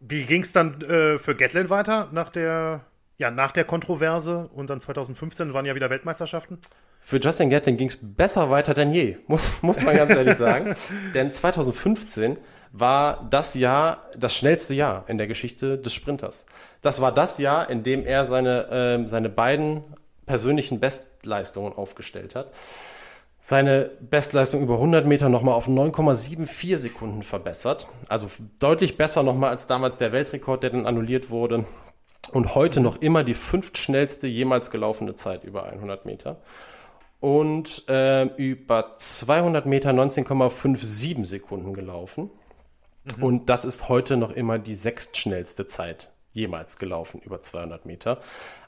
Wie 0.00 0.24
ging 0.24 0.42
es 0.42 0.52
dann 0.52 0.80
äh, 0.82 1.18
für 1.18 1.34
Gatlin 1.34 1.70
weiter 1.70 2.08
nach 2.12 2.30
der, 2.30 2.80
ja, 3.18 3.30
nach 3.30 3.52
der 3.52 3.64
Kontroverse 3.64 4.48
und 4.52 4.70
dann 4.70 4.80
2015 4.80 5.52
waren 5.54 5.64
ja 5.64 5.74
wieder 5.74 5.90
Weltmeisterschaften? 5.90 6.58
Für 7.00 7.18
Justin 7.18 7.50
Gatlin 7.50 7.76
ging 7.76 7.88
es 7.88 7.98
besser 8.00 8.50
weiter 8.50 8.74
denn 8.74 8.92
je, 8.92 9.16
muss, 9.26 9.44
muss 9.62 9.82
man 9.82 9.96
ganz 9.96 10.14
ehrlich 10.14 10.34
sagen. 10.34 10.74
Denn 11.14 11.30
2015 11.30 12.36
war 12.72 13.26
das 13.30 13.54
Jahr 13.54 14.10
das 14.16 14.34
schnellste 14.34 14.74
Jahr 14.74 15.04
in 15.06 15.16
der 15.16 15.26
Geschichte 15.26 15.78
des 15.78 15.94
Sprinters. 15.94 16.46
Das 16.82 17.00
war 17.00 17.12
das 17.12 17.38
Jahr, 17.38 17.70
in 17.70 17.84
dem 17.84 18.04
er 18.04 18.24
seine, 18.24 19.02
äh, 19.04 19.08
seine 19.08 19.28
beiden 19.28 19.84
persönlichen 20.26 20.80
Bestleistungen 20.80 21.72
aufgestellt 21.72 22.34
hat. 22.34 22.52
Seine 23.40 23.92
Bestleistung 24.00 24.62
über 24.62 24.74
100 24.74 25.06
Meter 25.06 25.28
nochmal 25.28 25.54
auf 25.54 25.68
9,74 25.68 26.76
Sekunden 26.76 27.22
verbessert. 27.22 27.86
Also 28.08 28.28
deutlich 28.58 28.96
besser 28.96 29.22
nochmal 29.22 29.50
als 29.50 29.68
damals 29.68 29.98
der 29.98 30.10
Weltrekord, 30.10 30.64
der 30.64 30.70
dann 30.70 30.84
annulliert 30.84 31.30
wurde. 31.30 31.64
Und 32.32 32.56
heute 32.56 32.80
noch 32.80 32.96
immer 32.96 33.22
die 33.22 33.34
fünftschnellste 33.34 34.26
jemals 34.26 34.72
gelaufene 34.72 35.14
Zeit 35.14 35.44
über 35.44 35.62
100 35.62 36.06
Meter. 36.06 36.40
Und 37.20 37.88
äh, 37.88 38.24
über 38.36 38.94
200 38.96 39.64
Meter 39.64 39.90
19,57 39.90 41.24
Sekunden 41.24 41.72
gelaufen. 41.72 42.30
Mhm. 43.16 43.22
Und 43.22 43.48
das 43.48 43.64
ist 43.64 43.88
heute 43.88 44.16
noch 44.16 44.32
immer 44.32 44.58
die 44.58 44.74
sechstschnellste 44.74 45.66
Zeit 45.66 46.10
jemals 46.32 46.78
gelaufen 46.78 47.20
über 47.24 47.40
200 47.40 47.86
Meter 47.86 48.20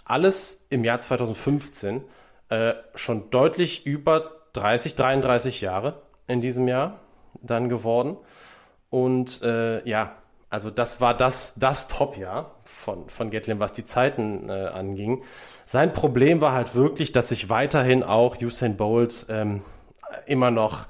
alles 0.08 0.66
im 0.70 0.84
Jahr 0.84 1.00
2015 1.00 2.02
äh, 2.48 2.74
schon 2.94 3.30
deutlich 3.30 3.86
über 3.86 4.32
30, 4.54 4.96
33 4.96 5.60
Jahre 5.60 6.02
in 6.26 6.40
diesem 6.40 6.66
Jahr 6.68 7.00
dann 7.42 7.68
geworden. 7.68 8.16
Und 8.90 9.42
äh, 9.42 9.86
ja, 9.88 10.16
Also 10.50 10.70
das 10.70 11.00
war 11.00 11.14
das, 11.14 11.54
das 11.56 11.88
Top-Jahr 11.88 12.54
von, 12.64 13.10
von 13.10 13.30
Gatlin, 13.30 13.60
was 13.60 13.74
die 13.74 13.84
Zeiten 13.84 14.48
äh, 14.48 14.68
anging. 14.68 15.22
Sein 15.66 15.92
Problem 15.92 16.40
war 16.40 16.52
halt 16.52 16.74
wirklich, 16.74 17.12
dass 17.12 17.28
sich 17.28 17.50
weiterhin 17.50 18.02
auch 18.02 18.40
Usain 18.40 18.76
Bolt 18.78 19.26
ähm, 19.28 19.62
immer 20.26 20.50
noch 20.50 20.86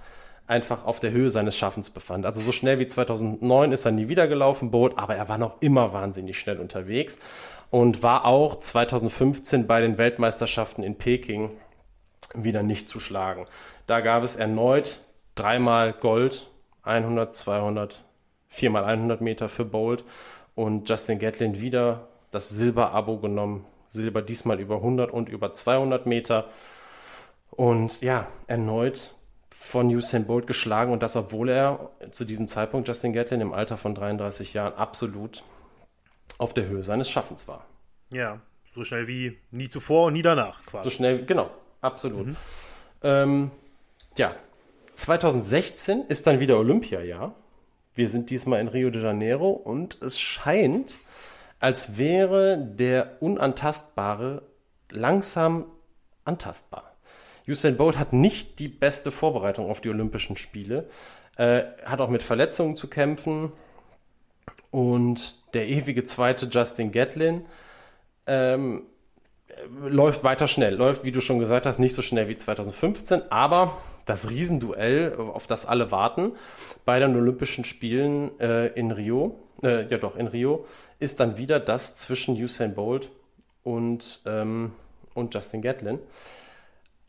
einfach 0.49 0.85
auf 0.85 0.99
der 0.99 1.13
Höhe 1.13 1.31
seines 1.31 1.57
Schaffens 1.57 1.91
befand. 1.91 2.27
Also 2.27 2.41
so 2.41 2.53
schnell 2.53 2.79
wie 2.79 2.87
2009 2.87 3.73
ist 3.73 3.85
er 3.85 3.93
nie 3.93 4.09
wieder 4.09 4.27
gelaufen, 4.27 4.71
Bolt, 4.71 4.99
aber 4.99 5.15
er 5.15 5.29
war 5.29 5.39
noch 5.39 5.61
immer 5.61 5.93
wahnsinnig 5.93 6.39
schnell 6.39 6.59
unterwegs 6.59 7.19
und 7.71 8.03
war 8.03 8.25
auch 8.25 8.59
2015 8.59 9.67
bei 9.67 9.81
den 9.81 9.99
Weltmeisterschaften 9.99 10.83
in 10.83 10.97
Peking 10.97 11.51
wieder 12.35 12.63
nicht 12.63 12.89
zu 12.89 12.99
schlagen. 12.99 13.47
Da 13.87 14.01
gab 14.01 14.23
es 14.23 14.37
erneut 14.37 15.05
dreimal 15.35 15.93
Gold, 15.93 16.51
100, 16.83 17.35
200, 17.35 18.05
viermal 18.49 18.85
100 18.85 19.21
Meter 19.21 19.49
für 19.49 19.65
Bolt 19.65 20.05
und 20.55 20.89
Justin 20.89 21.19
Gatlin 21.19 21.61
wieder 21.61 22.09
das 22.31 22.49
Silber-Abo 22.49 23.19
genommen. 23.19 23.65
Silber 23.91 24.23
diesmal 24.23 24.61
über 24.61 24.77
100 24.77 25.11
und 25.11 25.29
über 25.29 25.53
200 25.53 26.07
Meter. 26.07 26.47
Und 27.51 28.01
ja, 28.03 28.27
erneut 28.47 29.15
von 29.69 29.95
Usain 29.95 30.27
Bolt 30.27 30.47
geschlagen 30.47 30.93
und 30.93 31.03
das, 31.03 31.15
obwohl 31.15 31.51
er 31.51 31.91
zu 32.11 32.25
diesem 32.25 32.49
Zeitpunkt 32.49 32.89
Justin 32.89 33.13
Gatlin 33.13 33.43
im 33.43 33.53
Alter 33.53 33.77
von 33.77 33.95
33 33.95 34.55
Jahren 34.55 34.73
absolut 34.75 35.43
auf 36.39 36.55
der 36.55 36.67
Höhe 36.67 36.83
seines 36.83 37.11
Schaffens 37.11 37.47
war. 37.47 37.67
Ja, 38.11 38.41
so 38.75 38.83
schnell 38.83 39.07
wie 39.07 39.39
nie 39.51 39.69
zuvor 39.69 40.07
und 40.07 40.15
nie 40.15 40.23
danach 40.23 40.65
quasi. 40.65 40.89
So 40.89 40.91
schnell, 40.95 41.27
genau, 41.27 41.51
absolut. 41.83 42.29
Mhm. 42.29 42.37
Ähm, 43.03 43.51
ja, 44.17 44.35
2016 44.95 46.07
ist 46.09 46.27
dann 46.27 46.41
wieder 46.41 46.59
Olympiajahr. 46.59 47.35
Wir 47.95 48.09
sind 48.09 48.31
diesmal 48.31 48.61
in 48.61 48.69
Rio 48.69 48.89
de 48.89 49.03
Janeiro 49.03 49.51
und 49.51 50.01
es 50.01 50.19
scheint, 50.19 50.95
als 51.61 51.99
wäre 51.99 52.57
der 52.57 53.19
Unantastbare 53.21 54.43
langsam 54.89 55.67
antastbar. 56.25 56.88
Usain 57.49 57.77
Bolt 57.77 57.99
hat 57.99 58.13
nicht 58.13 58.59
die 58.59 58.69
beste 58.69 59.11
Vorbereitung 59.11 59.71
auf 59.71 59.81
die 59.81 59.89
Olympischen 59.89 60.37
Spiele, 60.37 60.89
äh, 61.37 61.63
hat 61.85 62.01
auch 62.01 62.11
mit 62.11 62.23
Verletzungen 62.23 62.77
zu 62.77 62.89
kämpfen. 62.89 63.53
Und 64.71 65.37
der 65.55 65.67
ewige 65.67 66.05
zweite 66.05 66.47
Justin 66.47 66.93
Gatlin 66.93 67.47
ähm, 68.27 68.83
läuft 69.83 70.25
weiter 70.25 70.47
schnell, 70.47 70.75
läuft, 70.75 71.05
wie 71.05 71.13
du 71.13 71.21
schon 71.21 71.39
gesagt 71.39 71.65
hast, 71.67 71.79
nicht 71.79 71.95
so 71.95 72.03
schnell 72.03 72.29
wie 72.29 72.37
2015, 72.37 73.23
aber 73.31 73.79
das 74.05 74.31
Riesenduell, 74.31 75.15
auf 75.17 75.47
das 75.47 75.67
alle 75.67 75.91
warten, 75.91 76.33
bei 76.85 76.99
den 76.99 77.17
Olympischen 77.17 77.65
Spielen 77.65 78.39
äh, 78.41 78.69
in 78.69 78.91
Rio, 78.91 79.39
äh, 79.63 79.87
ja 79.87 79.99
doch, 79.99 80.17
in 80.17 80.27
Rio, 80.27 80.67
ist 80.99 81.21
dann 81.21 81.39
wieder 81.39 81.61
das 81.61 81.97
zwischen 81.97 82.35
Usain 82.43 82.75
Bolt 82.75 83.11
und, 83.63 84.21
ähm, 84.27 84.73
und 85.15 85.35
Justin 85.35 85.63
Gatlin. 85.63 85.99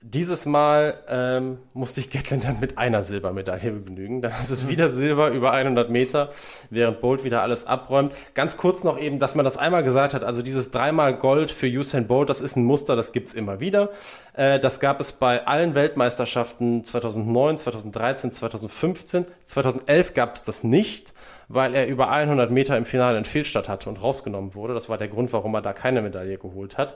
Dieses 0.01 0.45
Mal 0.45 1.03
ähm, 1.09 1.57
musste 1.73 1.99
ich 1.99 2.09
Gatlin 2.09 2.39
dann 2.39 2.61
mit 2.61 2.77
einer 2.77 3.03
Silbermedaille 3.03 3.71
begnügen. 3.71 4.21
Dann 4.21 4.31
ist 4.31 4.49
es 4.49 4.69
wieder 4.69 4.89
Silber 4.89 5.31
über 5.31 5.51
100 5.51 5.89
Meter, 5.89 6.29
während 6.69 7.01
Bolt 7.01 7.25
wieder 7.25 7.41
alles 7.41 7.67
abräumt. 7.67 8.13
Ganz 8.33 8.55
kurz 8.55 8.85
noch 8.85 8.97
eben, 8.97 9.19
dass 9.19 9.35
man 9.35 9.43
das 9.43 9.57
einmal 9.57 9.83
gesagt 9.83 10.13
hat. 10.13 10.23
Also 10.23 10.41
dieses 10.41 10.71
dreimal 10.71 11.17
Gold 11.17 11.51
für 11.51 11.67
Usain 11.67 12.07
Bolt, 12.07 12.29
das 12.29 12.39
ist 12.39 12.55
ein 12.55 12.63
Muster, 12.63 12.95
das 12.95 13.11
gibt's 13.11 13.33
immer 13.33 13.59
wieder. 13.59 13.89
Äh, 14.35 14.61
das 14.61 14.79
gab 14.79 15.01
es 15.01 15.11
bei 15.11 15.45
allen 15.45 15.75
Weltmeisterschaften 15.75 16.85
2009, 16.85 17.57
2013, 17.57 18.31
2015. 18.31 19.25
2011 19.47 20.13
gab 20.13 20.35
es 20.35 20.43
das 20.43 20.63
nicht 20.63 21.13
weil 21.49 21.73
er 21.73 21.87
über 21.87 22.11
100 22.11 22.51
Meter 22.51 22.77
im 22.77 22.85
Finale 22.85 23.17
in 23.17 23.25
Fehlstart 23.25 23.67
hatte 23.67 23.89
und 23.89 24.01
rausgenommen 24.01 24.53
wurde. 24.53 24.75
Das 24.75 24.87
war 24.87 24.99
der 24.99 25.07
Grund, 25.07 25.33
warum 25.33 25.55
er 25.55 25.63
da 25.63 25.73
keine 25.73 26.01
Medaille 26.01 26.37
geholt 26.37 26.77
hat. 26.77 26.95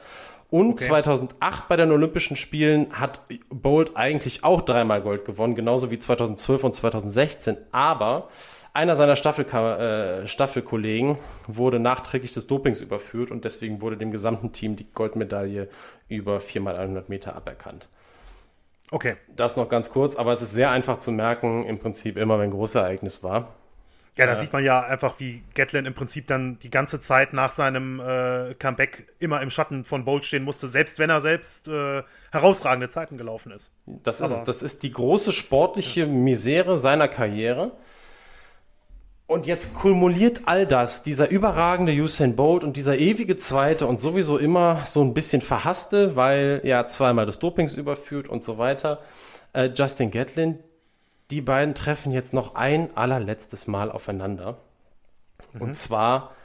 Und 0.50 0.74
okay. 0.74 0.86
2008 0.86 1.68
bei 1.68 1.78
den 1.78 1.92
Olympischen 1.92 2.36
Spielen 2.36 2.88
hat 2.94 3.22
Bolt 3.50 3.96
eigentlich 3.96 4.44
auch 4.44 4.62
dreimal 4.62 5.02
Gold 5.02 5.26
gewonnen, 5.26 5.56
genauso 5.56 5.90
wie 5.92 6.00
2012 6.00 6.64
und 6.64 6.76
2016. 6.76 7.58
Aber 7.72 8.30
einer 8.74 8.96
seiner 8.96 9.16
Staffel, 9.16 9.46
äh, 9.46 10.28
Staffelkollegen 10.28 11.18
wurde 11.48 11.80
nachträglich 11.80 12.34
des 12.34 12.48
Dopings 12.48 12.82
überführt 12.82 13.30
und 13.30 13.46
deswegen 13.46 13.82
wurde 13.82 13.98
dem 13.98 14.12
gesamten 14.12 14.52
Team 14.52 14.76
die 14.76 14.92
Goldmedaille 14.94 15.70
über 16.08 16.38
4x100 16.38 17.04
Meter 17.08 17.36
aberkannt. 17.36 17.88
Okay. 18.90 19.16
Das 19.36 19.58
noch 19.58 19.70
ganz 19.70 19.90
kurz, 19.90 20.16
aber 20.16 20.34
es 20.34 20.42
ist 20.42 20.54
sehr 20.54 20.72
einfach 20.72 21.00
zu 21.00 21.12
merken, 21.12 21.66
im 21.66 21.80
Prinzip 21.80 22.18
immer, 22.18 22.38
wenn 22.38 22.46
ein 22.46 22.52
großes 22.52 22.76
Ereignis 22.76 23.24
war. 23.24 23.54
Ja, 24.16 24.28
da 24.28 24.34
äh, 24.34 24.38
sieht 24.38 24.54
man 24.54 24.64
ja 24.64 24.82
einfach, 24.82 25.20
wie 25.20 25.44
Gatlin 25.56 25.86
im 25.86 25.94
Prinzip 25.94 26.28
dann 26.28 26.60
die 26.60 26.70
ganze 26.70 27.00
Zeit 27.00 27.34
nach 27.34 27.52
seinem 27.52 28.00
äh, 28.00 28.54
Comeback 28.56 29.08
immer 29.20 29.42
im 29.42 29.50
Schatten 29.50 29.84
von 29.84 30.06
Bolt 30.06 30.26
stehen 30.26 30.44
musste, 30.44 30.68
selbst 30.68 31.00
wenn 31.00 31.10
er 31.10 31.22
selbst 31.22 31.68
äh, 31.68 32.04
herausragende 32.32 32.90
Zeiten 32.90 33.18
gelaufen 33.18 33.52
ist. 33.52 33.72
Das 33.86 34.22
ist, 34.22 34.44
das 34.44 34.62
ist 34.62 34.84
die 34.84 34.92
große 34.92 35.32
sportliche. 35.32 36.06
Misere 36.06 36.78
seiner 36.78 37.08
Karriere. 37.08 37.72
Und 39.26 39.48
jetzt 39.48 39.74
kumuliert 39.74 40.42
all 40.46 40.68
das, 40.68 41.02
dieser 41.02 41.30
überragende 41.30 41.94
Usain 41.94 42.36
Bolt 42.36 42.64
und 42.64 42.78
dieser 42.78 42.98
ewige 42.98 43.36
Zweite 43.36 43.88
und 43.88 44.00
sowieso 44.00 44.38
immer 44.38 44.86
so 44.86 45.02
ein 45.02 45.14
bisschen 45.14 45.42
verhasste, 45.42 46.16
weil 46.16 46.62
er 46.64 46.88
zweimal 46.88 47.26
des 47.26 47.40
Dopings 47.40 47.76
überführt 47.76 48.28
und 48.28 48.44
so 48.44 48.58
weiter. 48.58 49.00
Äh, 49.54 49.70
Justin 49.74 50.12
Gatlin, 50.12 50.60
die 51.34 51.42
beiden 51.42 51.74
treffen 51.74 52.12
jetzt 52.12 52.32
noch 52.32 52.54
ein 52.54 52.96
allerletztes 52.96 53.66
Mal 53.66 53.90
aufeinander. 53.92 54.60
Mhm. 55.54 55.62
Und 55.62 55.74
zwar 55.74 56.36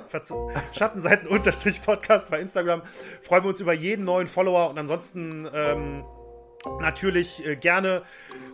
Schattenseiten 0.74 1.28
Unterstrich 1.30 1.82
Podcast 1.82 2.30
bei 2.30 2.42
Instagram. 2.42 2.82
Freuen 3.22 3.44
wir 3.46 3.50
uns 3.52 3.62
über 3.62 3.72
jeden 3.72 4.04
neuen 4.04 4.28
Follower 4.28 4.70
und 4.70 4.78
ansonsten 4.78 5.48
ähm, 5.54 6.04
natürlich 6.82 7.46
äh, 7.46 7.56
gerne 7.56 8.02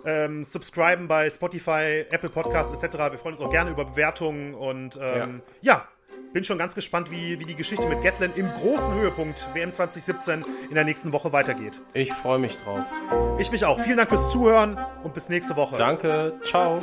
ähm, 0.05 0.43
subscriben 0.43 1.07
bei 1.07 1.27
Spotify, 1.27 2.05
Apple 2.11 2.29
Podcasts 2.29 2.71
etc. 2.71 2.97
Wir 2.97 3.17
freuen 3.17 3.33
uns 3.33 3.41
auch 3.41 3.49
gerne 3.49 3.71
über 3.71 3.85
Bewertungen 3.85 4.53
und 4.53 4.99
ähm, 5.01 5.41
ja. 5.61 5.73
ja. 5.73 5.87
Bin 6.33 6.43
schon 6.43 6.57
ganz 6.57 6.75
gespannt, 6.75 7.11
wie, 7.11 7.39
wie 7.39 7.45
die 7.45 7.55
Geschichte 7.55 7.87
mit 7.87 8.03
Gatlin 8.03 8.31
im 8.35 8.49
großen 8.51 8.93
Höhepunkt 8.93 9.47
WM 9.53 9.71
2017 9.71 10.45
in 10.69 10.75
der 10.75 10.83
nächsten 10.83 11.11
Woche 11.11 11.31
weitergeht. 11.31 11.81
Ich 11.93 12.13
freue 12.13 12.39
mich 12.39 12.57
drauf. 12.57 12.81
Ich 13.39 13.51
mich 13.51 13.65
auch. 13.65 13.79
Vielen 13.79 13.97
Dank 13.97 14.09
fürs 14.09 14.31
Zuhören 14.31 14.77
und 15.03 15.13
bis 15.13 15.29
nächste 15.29 15.55
Woche. 15.55 15.75
Danke. 15.75 16.33
Ciao. 16.43 16.81